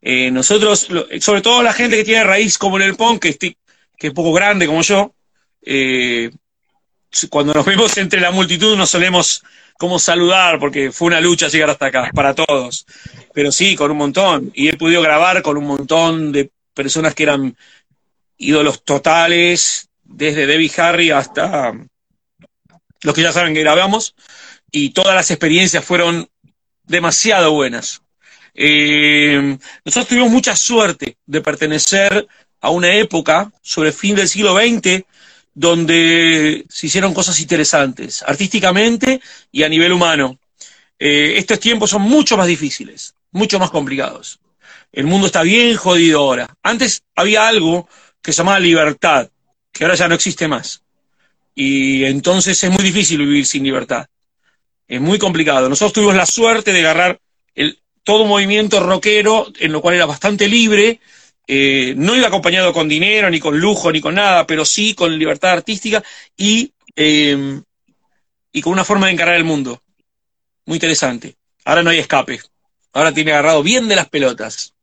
Eh, 0.00 0.30
nosotros, 0.30 0.88
sobre 1.20 1.42
todo 1.42 1.62
la 1.62 1.72
gente 1.72 1.96
que 1.96 2.04
tiene 2.04 2.24
raíz 2.24 2.58
como 2.58 2.76
en 2.76 2.84
el 2.84 2.96
punk, 2.96 3.22
que, 3.22 3.56
que 3.96 4.06
es 4.06 4.12
poco 4.12 4.32
grande 4.32 4.66
como 4.66 4.82
yo, 4.82 5.14
eh, 5.62 6.30
cuando 7.30 7.54
nos 7.54 7.64
vemos 7.64 7.96
entre 7.96 8.20
la 8.20 8.30
multitud 8.30 8.76
nos 8.76 8.90
solemos 8.90 9.42
como 9.78 9.98
saludar, 9.98 10.58
porque 10.58 10.92
fue 10.92 11.08
una 11.08 11.20
lucha 11.20 11.48
llegar 11.48 11.70
hasta 11.70 11.86
acá, 11.86 12.10
para 12.14 12.34
todos. 12.34 12.86
Pero 13.32 13.50
sí, 13.52 13.74
con 13.76 13.90
un 13.90 13.98
montón. 13.98 14.50
Y 14.54 14.68
he 14.68 14.76
podido 14.76 15.02
grabar 15.02 15.42
con 15.42 15.56
un 15.56 15.64
montón 15.64 16.32
de 16.32 16.50
personas 16.72 17.14
que 17.14 17.24
eran 17.24 17.56
ídolos 18.36 18.84
totales, 18.84 19.88
desde 20.02 20.46
Debbie 20.46 20.72
Harry 20.76 21.10
hasta 21.10 21.72
los 23.02 23.14
que 23.14 23.22
ya 23.22 23.32
saben 23.32 23.54
que 23.54 23.60
grabamos, 23.60 24.14
y 24.70 24.90
todas 24.90 25.14
las 25.14 25.30
experiencias 25.30 25.84
fueron 25.84 26.28
demasiado 26.84 27.52
buenas. 27.52 28.02
Eh, 28.54 29.58
nosotros 29.84 30.08
tuvimos 30.08 30.30
mucha 30.30 30.56
suerte 30.56 31.18
de 31.26 31.40
pertenecer 31.40 32.26
a 32.60 32.70
una 32.70 32.94
época, 32.94 33.52
sobre 33.60 33.90
el 33.90 33.94
fin 33.94 34.16
del 34.16 34.28
siglo 34.28 34.56
XX, 34.56 35.04
donde 35.54 36.66
se 36.68 36.86
hicieron 36.88 37.14
cosas 37.14 37.40
interesantes, 37.40 38.22
artísticamente 38.22 39.20
y 39.52 39.62
a 39.62 39.68
nivel 39.68 39.92
humano. 39.92 40.38
Eh, 40.98 41.34
estos 41.36 41.60
tiempos 41.60 41.90
son 41.90 42.02
mucho 42.02 42.36
más 42.36 42.46
difíciles, 42.46 43.14
mucho 43.30 43.58
más 43.58 43.70
complicados. 43.70 44.40
El 44.92 45.06
mundo 45.06 45.26
está 45.26 45.42
bien 45.42 45.76
jodido 45.76 46.20
ahora. 46.20 46.54
Antes 46.62 47.02
había 47.14 47.48
algo 47.48 47.88
que 48.20 48.32
se 48.32 48.38
llamaba 48.38 48.60
libertad, 48.60 49.30
que 49.72 49.84
ahora 49.84 49.96
ya 49.96 50.08
no 50.08 50.14
existe 50.14 50.48
más. 50.48 50.82
Y 51.54 52.04
entonces 52.04 52.62
es 52.62 52.70
muy 52.70 52.82
difícil 52.82 53.18
vivir 53.18 53.46
sin 53.46 53.62
libertad. 53.64 54.06
Es 54.86 55.00
muy 55.00 55.18
complicado. 55.18 55.68
Nosotros 55.68 55.92
tuvimos 55.92 56.14
la 56.14 56.26
suerte 56.26 56.72
de 56.72 56.80
agarrar 56.80 57.20
el, 57.54 57.78
todo 58.02 58.22
un 58.22 58.28
movimiento 58.28 58.80
rockero, 58.80 59.52
en 59.58 59.72
lo 59.72 59.80
cual 59.80 59.96
era 59.96 60.06
bastante 60.06 60.46
libre, 60.46 61.00
eh, 61.46 61.94
no 61.96 62.16
iba 62.16 62.28
acompañado 62.28 62.72
con 62.72 62.88
dinero, 62.88 63.28
ni 63.30 63.38
con 63.38 63.58
lujo, 63.58 63.92
ni 63.92 64.00
con 64.00 64.14
nada, 64.14 64.46
pero 64.46 64.64
sí 64.64 64.94
con 64.94 65.18
libertad 65.18 65.52
artística 65.52 66.02
y, 66.36 66.72
eh, 66.96 67.60
y 68.52 68.62
con 68.62 68.72
una 68.72 68.84
forma 68.84 69.06
de 69.06 69.12
encarar 69.12 69.36
el 69.36 69.44
mundo. 69.44 69.80
Muy 70.66 70.76
interesante. 70.76 71.36
Ahora 71.64 71.82
no 71.82 71.90
hay 71.90 71.98
escape. 71.98 72.40
Ahora 72.92 73.12
tiene 73.12 73.32
agarrado 73.32 73.62
bien 73.62 73.88
de 73.88 73.96
las 73.96 74.08
pelotas. 74.08 74.74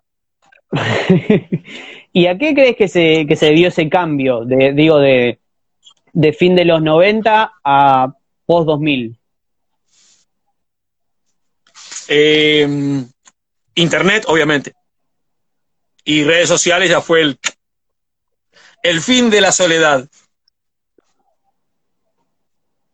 ¿Y 2.13 2.27
a 2.27 2.37
qué 2.37 2.53
crees 2.53 2.75
que 2.75 2.87
se, 2.87 3.25
que 3.27 3.35
se 3.35 3.51
dio 3.51 3.69
ese 3.69 3.89
cambio, 3.89 4.43
de, 4.43 4.73
digo, 4.73 4.99
de, 4.99 5.39
de 6.13 6.33
fin 6.33 6.55
de 6.55 6.65
los 6.65 6.81
90 6.81 7.53
a 7.63 8.13
post 8.45 8.67
2000? 8.67 9.15
Eh, 12.09 12.67
internet, 13.75 14.25
obviamente. 14.27 14.73
Y 16.03 16.23
redes 16.23 16.47
sociales 16.49 16.89
ya 16.89 17.01
fue 17.01 17.21
el, 17.21 17.39
el 18.83 19.01
fin 19.01 19.29
de 19.29 19.41
la 19.41 19.51
soledad. 19.51 20.07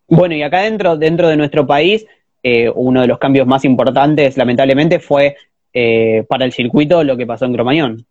Bueno, 0.08 0.36
y 0.36 0.44
acá 0.44 0.62
dentro, 0.62 0.96
dentro 0.98 1.28
de 1.28 1.38
nuestro 1.38 1.68
país, 1.68 2.06
eh, 2.44 2.70
uno 2.74 3.02
de 3.02 3.08
los 3.08 3.20
cambios 3.20 3.46
más 3.46 3.66
importantes, 3.66 4.38
lamentablemente, 4.38 5.00
fue 5.00 5.36
eh, 5.74 6.24
para 6.30 6.46
el 6.46 6.54
circuito 6.54 7.04
lo 7.04 7.18
que 7.18 7.26
pasó 7.26 7.46
en 7.46 7.54
Cromañón. 7.54 8.06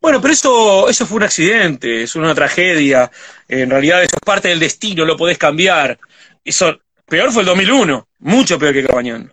Bueno, 0.00 0.20
pero 0.20 0.34
eso, 0.34 0.88
eso 0.88 1.06
fue 1.06 1.16
un 1.16 1.22
accidente, 1.22 2.02
es 2.02 2.14
una 2.14 2.34
tragedia. 2.34 3.10
En 3.48 3.70
realidad 3.70 4.02
eso 4.02 4.16
es 4.16 4.24
parte 4.24 4.48
del 4.48 4.60
destino, 4.60 5.04
lo 5.04 5.16
podés 5.16 5.38
cambiar. 5.38 5.98
Eso, 6.44 6.78
peor 7.06 7.32
fue 7.32 7.42
el 7.42 7.46
2001, 7.46 8.08
mucho 8.18 8.58
peor 8.58 8.74
que 8.74 8.84
Cromañón. 8.84 9.32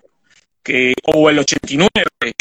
Que, 0.64 0.94
o 1.04 1.30
el 1.30 1.40
89, 1.40 1.90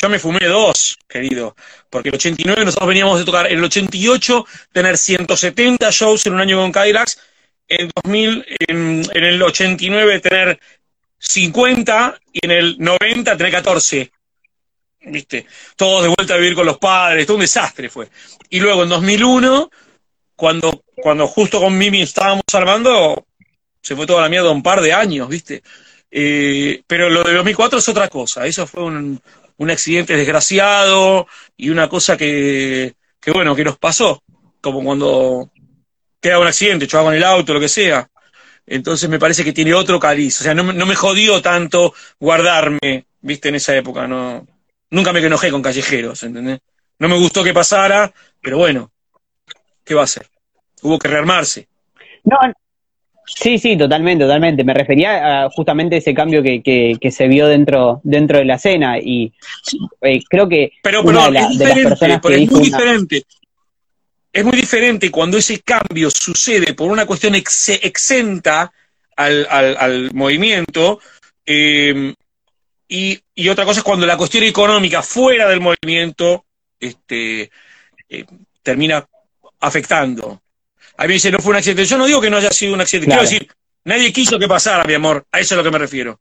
yo 0.01 0.09
me 0.11 0.19
fumé 0.19 0.47
dos, 0.47 0.99
querido, 1.09 1.57
porque 1.89 2.11
el 2.11 2.17
89 2.17 2.67
nosotros 2.67 2.89
veníamos 2.89 3.19
de 3.19 3.25
tocar, 3.25 3.47
en 3.47 3.59
el 3.59 3.65
88 3.65 4.47
tener 4.73 4.99
170 4.99 5.91
shows 5.91 6.27
en 6.27 6.35
un 6.35 6.41
año 6.41 6.59
con 6.59 6.71
Kylax, 6.71 7.19
en 7.67 7.91
2000, 8.05 8.47
en, 8.69 9.03
en 9.15 9.25
el 9.25 9.43
89 9.43 10.21
tener 10.21 10.61
50 11.19 12.21
y 12.33 12.45
en 12.45 12.51
el 12.51 12.77
90 12.79 13.37
tener 13.37 13.53
14. 13.53 14.11
¿viste? 15.03 15.47
Todos 15.77 16.03
de 16.03 16.09
vuelta 16.09 16.35
a 16.35 16.37
vivir 16.37 16.55
con 16.55 16.67
los 16.67 16.79
padres, 16.79 17.27
todo 17.27 17.37
un 17.37 17.43
desastre 17.43 17.89
fue. 17.89 18.09
Y 18.49 18.61
luego 18.61 18.83
en 18.83 18.89
2001, 18.89 19.71
cuando, 20.37 20.83
cuando 20.97 21.27
justo 21.27 21.61
con 21.61 21.77
Mimi 21.77 22.03
estábamos 22.03 22.43
armando, 22.53 23.27
se 23.83 23.97
fue 23.97 24.07
toda 24.07 24.23
la 24.23 24.29
mierda 24.29 24.51
un 24.51 24.63
par 24.63 24.81
de 24.81 24.93
años, 24.93 25.29
¿viste? 25.29 25.63
Eh, 26.11 26.83
pero 26.87 27.09
lo 27.09 27.23
de 27.23 27.35
2004 27.35 27.79
es 27.79 27.89
otra 27.89 28.09
cosa, 28.09 28.47
eso 28.47 28.67
fue 28.67 28.83
un, 28.83 29.21
un 29.59 29.71
accidente 29.71 30.17
desgraciado 30.17 31.27
y 31.57 31.71
una 31.71 31.89
cosa 31.89 32.17
que, 32.17 32.95
que, 33.21 33.31
bueno, 33.31 33.55
que 33.55 33.65
nos 33.65 33.79
pasó, 33.79 34.23
como 34.61 34.83
cuando 34.83 35.51
queda 36.21 36.39
un 36.39 36.47
accidente, 36.47 36.87
chocaba 36.87 37.09
con 37.11 37.15
el 37.15 37.25
auto, 37.25 37.55
lo 37.55 37.61
que 37.61 37.69
sea. 37.69 38.09
Entonces 38.67 39.09
me 39.09 39.19
parece 39.19 39.45
que 39.45 39.53
tiene 39.53 39.75
otro 39.75 40.01
cariz, 40.01 40.41
o 40.41 40.45
sea, 40.45 40.55
no, 40.55 40.73
no 40.73 40.87
me 40.87 40.95
jodió 40.95 41.43
tanto 41.43 41.95
guardarme, 42.19 43.05
¿viste? 43.21 43.49
En 43.51 43.57
esa 43.57 43.77
época, 43.77 44.07
no, 44.07 44.47
nunca 44.91 45.13
me 45.13 45.21
enojé 45.21 45.51
con 45.51 45.63
callejeros, 45.63 46.23
¿entendés? 46.23 46.61
No 46.99 47.09
me 47.09 47.19
gustó 47.19 47.43
que 47.45 47.55
pasara, 47.55 48.13
pero 48.41 48.59
bueno, 48.59 48.93
¿qué 49.85 49.95
va 49.95 50.03
a 50.03 50.05
hacer? 50.05 50.27
Hubo 50.83 50.99
que 50.99 51.09
rearmarse. 51.09 51.69
No, 52.25 52.39
sí, 53.35 53.59
sí, 53.59 53.77
totalmente, 53.77 54.25
totalmente. 54.25 54.65
Me 54.65 54.75
refería 54.75 55.45
a 55.45 55.51
justamente 55.51 55.97
ese 55.97 56.15
cambio 56.15 56.43
que, 56.43 56.63
que, 56.63 57.11
se 57.11 57.29
vio 57.29 57.47
dentro, 57.47 58.01
dentro 58.05 58.39
de 58.39 58.45
la 58.45 58.55
escena 58.55 58.99
y 58.99 59.33
eh, 60.03 60.21
creo 60.29 60.49
que 60.49 60.73
pero, 60.83 61.05
pero 61.05 61.21
es 61.27 61.49
diferente, 61.51 62.35
es 62.35 62.51
muy 62.51 62.63
diferente. 62.63 63.25
Es 64.33 64.45
muy 64.45 64.57
diferente 64.57 65.11
cuando 65.11 65.39
ese 65.39 65.61
cambio 65.61 66.09
sucede 66.09 66.75
por 66.75 66.91
una 66.91 67.05
cuestión 67.05 67.35
exenta 67.35 68.73
al, 69.17 69.47
al, 69.51 69.77
al 69.77 70.15
movimiento, 70.15 71.01
eh, 71.45 72.15
y, 72.91 73.49
otra 73.49 73.65
cosa 73.65 73.81
es 73.81 73.85
cuando 73.85 74.05
la 74.05 74.17
cuestión 74.17 74.43
económica 74.43 75.01
fuera 75.01 75.49
del 75.49 75.61
movimiento 75.61 76.45
este, 76.79 77.51
eh, 78.09 78.27
termina 78.63 79.07
afectando. 79.61 80.43
A 81.01 81.05
mí 81.05 81.09
me 81.09 81.15
dice, 81.15 81.31
no 81.31 81.39
fue 81.39 81.53
un 81.53 81.57
accidente. 81.57 81.87
Yo 81.87 81.97
no 81.97 82.05
digo 82.05 82.21
que 82.21 82.29
no 82.29 82.37
haya 82.37 82.51
sido 82.51 82.75
un 82.75 82.81
accidente. 82.83 83.07
Quiero 83.07 83.23
decir, 83.23 83.51
nadie 83.85 84.13
quiso 84.13 84.39
que 84.39 84.47
pasara, 84.47 84.85
mi 84.85 84.93
amor. 84.93 85.25
A 85.33 85.41
eso 85.41 85.47
es 85.47 85.53
a 85.53 85.57
lo 85.57 85.65
que 85.65 85.71
me 85.71 85.79
refiero. 85.79 86.21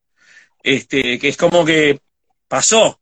Este, 0.64 1.20
que 1.20 1.28
es 1.28 1.36
como 1.36 1.66
que 1.66 2.00
pasó, 2.48 3.02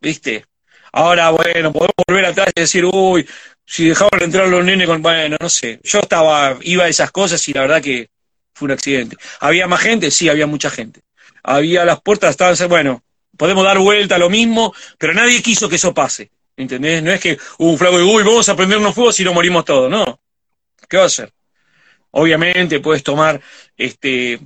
¿viste? 0.00 0.46
Ahora, 0.92 1.30
bueno, 1.30 1.72
podemos 1.72 1.94
volver 2.06 2.26
atrás 2.26 2.50
y 2.54 2.60
decir, 2.60 2.84
uy, 2.84 3.28
si 3.66 3.88
dejaban 3.88 4.22
entrar 4.22 4.46
los 4.46 4.64
nenes 4.64 4.86
con. 4.86 5.02
Bueno, 5.02 5.36
no 5.40 5.48
sé. 5.48 5.80
Yo 5.82 5.98
estaba, 5.98 6.56
iba 6.60 6.84
a 6.84 6.88
esas 6.88 7.10
cosas 7.10 7.48
y 7.48 7.54
la 7.54 7.62
verdad 7.62 7.82
que 7.82 8.08
fue 8.54 8.66
un 8.66 8.72
accidente. 8.72 9.16
¿Había 9.40 9.66
más 9.66 9.80
gente? 9.80 10.12
Sí, 10.12 10.28
había 10.28 10.46
mucha 10.46 10.70
gente. 10.70 11.00
Había 11.42 11.84
las 11.84 12.00
puertas, 12.02 12.30
estaban, 12.30 12.56
bueno, 12.68 13.02
podemos 13.36 13.64
dar 13.64 13.80
vuelta 13.80 14.14
a 14.14 14.18
lo 14.18 14.30
mismo, 14.30 14.72
pero 14.96 15.12
nadie 15.12 15.42
quiso 15.42 15.68
que 15.68 15.74
eso 15.74 15.92
pase. 15.92 16.30
¿Entendés? 16.56 17.02
No 17.02 17.10
es 17.10 17.20
que 17.20 17.36
hubo 17.58 17.72
un 17.72 17.78
flaco 17.78 17.98
de, 17.98 18.04
uy, 18.04 18.22
vamos 18.22 18.48
a 18.48 18.54
prendernos 18.54 18.94
fuego 18.94 19.10
si 19.10 19.24
no 19.24 19.34
morimos 19.34 19.64
todos. 19.64 19.90
No. 19.90 20.20
¿Qué 20.90 20.96
va 20.96 21.04
a 21.04 21.06
hacer? 21.06 21.32
Obviamente 22.10 22.80
puedes 22.80 23.04
tomar 23.04 23.40
este 23.76 24.40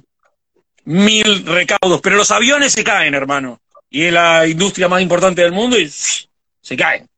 mil 0.84 1.46
recaudos, 1.46 2.02
pero 2.02 2.16
los 2.16 2.30
aviones 2.30 2.72
se 2.72 2.84
caen, 2.84 3.14
hermano. 3.14 3.62
Y 3.88 4.02
es 4.02 4.12
la 4.12 4.46
industria 4.46 4.86
más 4.86 5.00
importante 5.00 5.40
del 5.40 5.52
mundo 5.52 5.78
y 5.78 5.88
se 5.88 6.76
caen. 6.76 7.08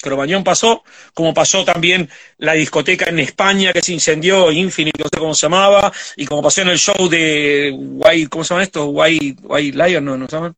Cromañón 0.00 0.44
pasó, 0.44 0.84
como 1.12 1.34
pasó 1.34 1.64
también 1.64 2.08
la 2.38 2.52
discoteca 2.54 3.10
en 3.10 3.18
España 3.18 3.72
que 3.72 3.82
se 3.82 3.92
incendió, 3.92 4.50
Infinite, 4.52 5.02
no 5.02 5.08
sé 5.12 5.18
cómo 5.18 5.34
se 5.34 5.42
llamaba, 5.42 5.92
y 6.16 6.24
como 6.24 6.40
pasó 6.40 6.62
en 6.62 6.68
el 6.68 6.78
show 6.78 7.08
de 7.08 7.74
White, 7.76 8.28
¿cómo 8.30 8.44
se 8.44 8.54
llama 8.54 8.62
esto? 8.62 8.86
White, 8.86 9.42
White 9.42 9.76
Lion, 9.76 10.04
¿no? 10.04 10.16
¿No 10.16 10.26
se 10.26 10.36
llaman? 10.36 10.54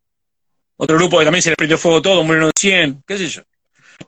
Otro 0.76 0.96
grupo 0.96 1.18
que 1.18 1.24
también 1.24 1.42
se 1.42 1.50
le 1.50 1.56
prendió 1.56 1.78
fuego 1.78 2.00
todo, 2.02 2.22
murieron 2.22 2.52
100, 2.56 3.02
qué 3.06 3.18
sé 3.18 3.26
yo. 3.26 3.42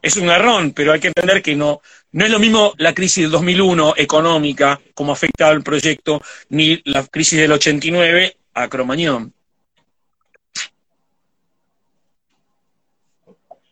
Es 0.03 0.17
un 0.17 0.27
garrón, 0.27 0.73
pero 0.73 0.93
hay 0.93 1.01
que 1.01 1.09
entender 1.09 1.43
que 1.43 1.55
no, 1.55 1.81
no 2.13 2.25
es 2.25 2.31
lo 2.31 2.39
mismo 2.39 2.73
la 2.79 2.95
crisis 2.95 3.25
del 3.25 3.33
2001 3.33 3.95
económica, 3.97 4.81
como 4.95 5.13
afecta 5.13 5.49
al 5.49 5.63
proyecto, 5.63 6.21
ni 6.51 6.81
la 6.85 7.05
crisis 7.07 7.41
del 7.41 7.53
89 7.53 8.37
a 8.55 8.69
Cromañón. 8.69 9.33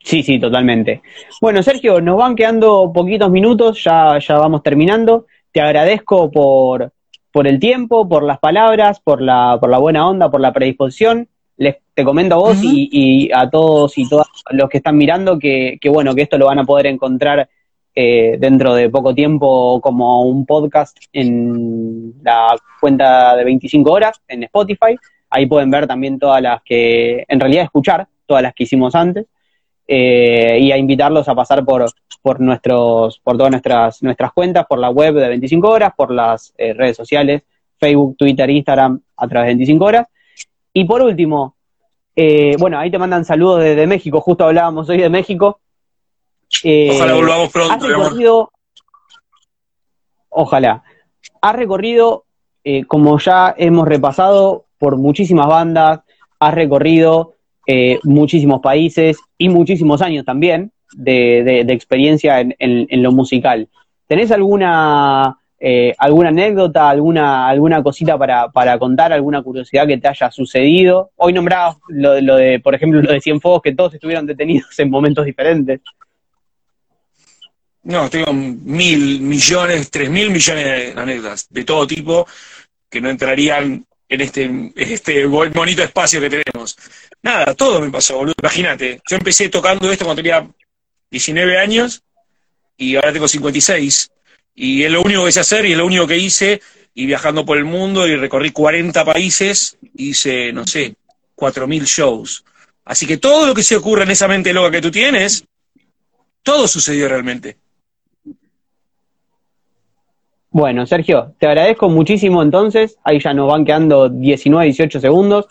Sí, 0.04 0.22
sí, 0.22 0.38
totalmente. 0.40 1.02
Bueno, 1.40 1.62
Sergio, 1.62 2.00
nos 2.00 2.16
van 2.16 2.34
quedando 2.34 2.90
poquitos 2.92 3.30
minutos, 3.30 3.82
ya, 3.84 4.18
ya 4.18 4.36
vamos 4.36 4.62
terminando. 4.62 5.26
Te 5.52 5.60
agradezco 5.60 6.30
por, 6.30 6.92
por 7.30 7.46
el 7.46 7.60
tiempo, 7.60 8.08
por 8.08 8.24
las 8.24 8.38
palabras, 8.38 9.00
por 9.00 9.22
la, 9.22 9.58
por 9.60 9.70
la 9.70 9.78
buena 9.78 10.08
onda, 10.08 10.30
por 10.30 10.40
la 10.40 10.52
predisposición. 10.52 11.28
Les, 11.62 11.76
te 11.94 12.04
comento 12.04 12.34
a 12.34 12.38
vos 12.38 12.62
y, 12.62 12.88
y, 12.90 13.30
a 13.32 13.48
todos 13.48 13.96
y 13.96 14.08
todas 14.08 14.26
los 14.50 14.68
que 14.68 14.78
están 14.78 14.96
mirando 14.96 15.38
que, 15.38 15.78
que 15.80 15.88
bueno, 15.88 16.14
que 16.14 16.22
esto 16.22 16.36
lo 16.36 16.46
van 16.46 16.58
a 16.58 16.64
poder 16.64 16.86
encontrar 16.86 17.48
eh, 17.94 18.36
dentro 18.38 18.74
de 18.74 18.88
poco 18.88 19.14
tiempo 19.14 19.78
como 19.82 20.22
un 20.22 20.46
podcast 20.46 20.96
en 21.12 22.14
la 22.22 22.56
cuenta 22.80 23.36
de 23.36 23.44
25 23.44 23.92
horas 23.92 24.20
en 24.28 24.44
Spotify. 24.44 24.96
Ahí 25.28 25.46
pueden 25.46 25.70
ver 25.70 25.86
también 25.86 26.18
todas 26.18 26.40
las 26.40 26.62
que, 26.62 27.24
en 27.28 27.38
realidad 27.38 27.64
escuchar 27.64 28.08
todas 28.26 28.42
las 28.42 28.54
que 28.54 28.64
hicimos 28.64 28.94
antes. 28.94 29.26
Eh, 29.86 30.58
y 30.60 30.72
a 30.72 30.78
invitarlos 30.78 31.28
a 31.28 31.34
pasar 31.34 31.64
por, 31.64 31.84
por, 32.22 32.40
nuestros, 32.40 33.18
por 33.18 33.36
todas 33.36 33.50
nuestras, 33.50 34.02
nuestras 34.02 34.32
cuentas, 34.32 34.64
por 34.66 34.78
la 34.78 34.88
web 34.88 35.14
de 35.14 35.28
25 35.28 35.68
horas, 35.68 35.92
por 35.94 36.12
las 36.12 36.54
eh, 36.56 36.72
redes 36.72 36.96
sociales, 36.96 37.42
Facebook, 37.78 38.16
Twitter, 38.16 38.48
Instagram, 38.48 39.00
a 39.16 39.28
través 39.28 39.48
de 39.48 39.54
25 39.54 39.84
horas. 39.84 40.06
Y 40.72 40.84
por 40.84 41.02
último, 41.02 41.56
eh, 42.16 42.56
bueno, 42.58 42.78
ahí 42.78 42.90
te 42.90 42.98
mandan 42.98 43.24
saludos 43.24 43.62
desde 43.62 43.86
México, 43.86 44.20
justo 44.20 44.44
hablábamos 44.44 44.88
hoy 44.88 44.98
de 44.98 45.10
México. 45.10 45.60
ojalá 46.64 47.14
volvamos 47.14 47.50
pronto. 47.50 47.74
Has 47.74 47.82
recorrido, 47.82 48.52
ojalá. 50.28 50.82
Has 51.40 51.56
recorrido, 51.56 52.24
como 52.86 53.18
ya 53.18 53.54
hemos 53.56 53.86
repasado, 53.86 54.66
por 54.78 54.96
muchísimas 54.96 55.46
bandas, 55.46 56.00
has 56.40 56.54
recorrido 56.54 57.34
eh, 57.68 58.00
muchísimos 58.02 58.60
países 58.60 59.16
y 59.38 59.48
muchísimos 59.48 60.02
años 60.02 60.24
también 60.24 60.72
de, 60.92 61.60
experiencia 61.68 62.40
en, 62.40 63.02
lo 63.02 63.12
musical. 63.12 63.68
¿Tenés 64.08 64.32
alguna, 64.32 65.38
eh, 65.64 65.94
alguna 65.96 66.30
anécdota, 66.30 66.90
alguna, 66.90 67.46
alguna 67.46 67.84
cosita 67.84 68.18
para, 68.18 68.50
para, 68.50 68.80
contar, 68.80 69.12
alguna 69.12 69.42
curiosidad 69.42 69.86
que 69.86 69.96
te 69.96 70.08
haya 70.08 70.28
sucedido? 70.32 71.12
Hoy 71.14 71.32
nombrabas 71.32 71.76
lo, 71.86 72.20
lo 72.20 72.34
de, 72.34 72.58
por 72.58 72.74
ejemplo, 72.74 73.00
lo 73.00 73.12
de 73.12 73.20
Cienfuegos, 73.20 73.62
que 73.62 73.72
todos 73.72 73.94
estuvieron 73.94 74.26
detenidos 74.26 74.76
en 74.80 74.90
momentos 74.90 75.24
diferentes. 75.24 75.80
No, 77.84 78.10
tengo 78.10 78.32
mil 78.32 79.20
millones, 79.20 79.88
tres 79.88 80.10
mil 80.10 80.30
millones 80.30 80.64
de 80.64 81.00
anécdotas 81.00 81.46
de 81.48 81.64
todo 81.64 81.86
tipo 81.86 82.26
que 82.90 83.00
no 83.00 83.08
entrarían 83.08 83.86
en 84.08 84.20
este, 84.20 84.72
este 84.74 85.26
bonito 85.26 85.82
espacio 85.84 86.20
que 86.20 86.28
tenemos. 86.28 86.76
Nada, 87.22 87.54
todo 87.54 87.80
me 87.80 87.90
pasó, 87.90 88.16
boludo. 88.16 88.34
Imagínate, 88.40 89.00
yo 89.08 89.16
empecé 89.16 89.48
tocando 89.48 89.92
esto 89.92 90.04
cuando 90.04 90.22
tenía 90.22 90.44
19 91.10 91.56
años 91.56 92.02
y 92.76 92.96
ahora 92.96 93.12
tengo 93.12 93.28
56. 93.28 94.11
Y 94.54 94.82
es 94.82 94.90
lo 94.90 95.02
único 95.02 95.24
que 95.24 95.32
sé 95.32 95.40
hacer 95.40 95.64
y 95.66 95.72
es 95.72 95.78
lo 95.78 95.86
único 95.86 96.06
que 96.06 96.18
hice. 96.18 96.60
Y 96.94 97.06
viajando 97.06 97.44
por 97.44 97.56
el 97.56 97.64
mundo 97.64 98.06
y 98.06 98.16
recorrí 98.16 98.50
40 98.50 99.04
países, 99.04 99.78
hice, 99.96 100.52
no 100.52 100.66
sé, 100.66 100.94
4.000 101.36 101.84
shows. 101.84 102.44
Así 102.84 103.06
que 103.06 103.16
todo 103.16 103.46
lo 103.46 103.54
que 103.54 103.62
se 103.62 103.76
ocurre 103.76 104.02
en 104.02 104.10
esa 104.10 104.28
mente 104.28 104.52
loca 104.52 104.70
que 104.70 104.82
tú 104.82 104.90
tienes, 104.90 105.44
todo 106.42 106.68
sucedió 106.68 107.08
realmente. 107.08 107.56
Bueno, 110.50 110.84
Sergio, 110.84 111.34
te 111.38 111.46
agradezco 111.46 111.88
muchísimo 111.88 112.42
entonces. 112.42 112.98
Ahí 113.04 113.20
ya 113.20 113.32
nos 113.32 113.48
van 113.48 113.64
quedando 113.64 114.10
19, 114.10 114.66
18 114.66 115.00
segundos. 115.00 115.46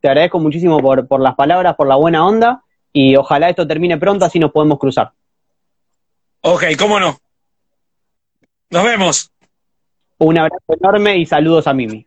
Te 0.00 0.08
agradezco 0.08 0.38
muchísimo 0.40 0.78
por, 0.80 1.06
por 1.08 1.20
las 1.20 1.34
palabras, 1.34 1.74
por 1.74 1.86
la 1.86 1.96
buena 1.96 2.26
onda 2.26 2.62
y 2.92 3.16
ojalá 3.16 3.48
esto 3.48 3.66
termine 3.66 3.96
pronto, 3.98 4.24
así 4.24 4.38
nos 4.38 4.52
podemos 4.52 4.78
cruzar. 4.78 5.12
Ok, 6.42 6.64
cómo 6.78 7.00
no. 7.00 7.18
Nos 8.72 8.84
vemos. 8.84 9.30
Un 10.16 10.38
abrazo 10.38 10.64
enorme 10.80 11.18
y 11.18 11.26
saludos 11.26 11.66
a 11.66 11.74
Mimi. 11.74 12.06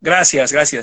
Gracias, 0.00 0.52
gracias. 0.52 0.80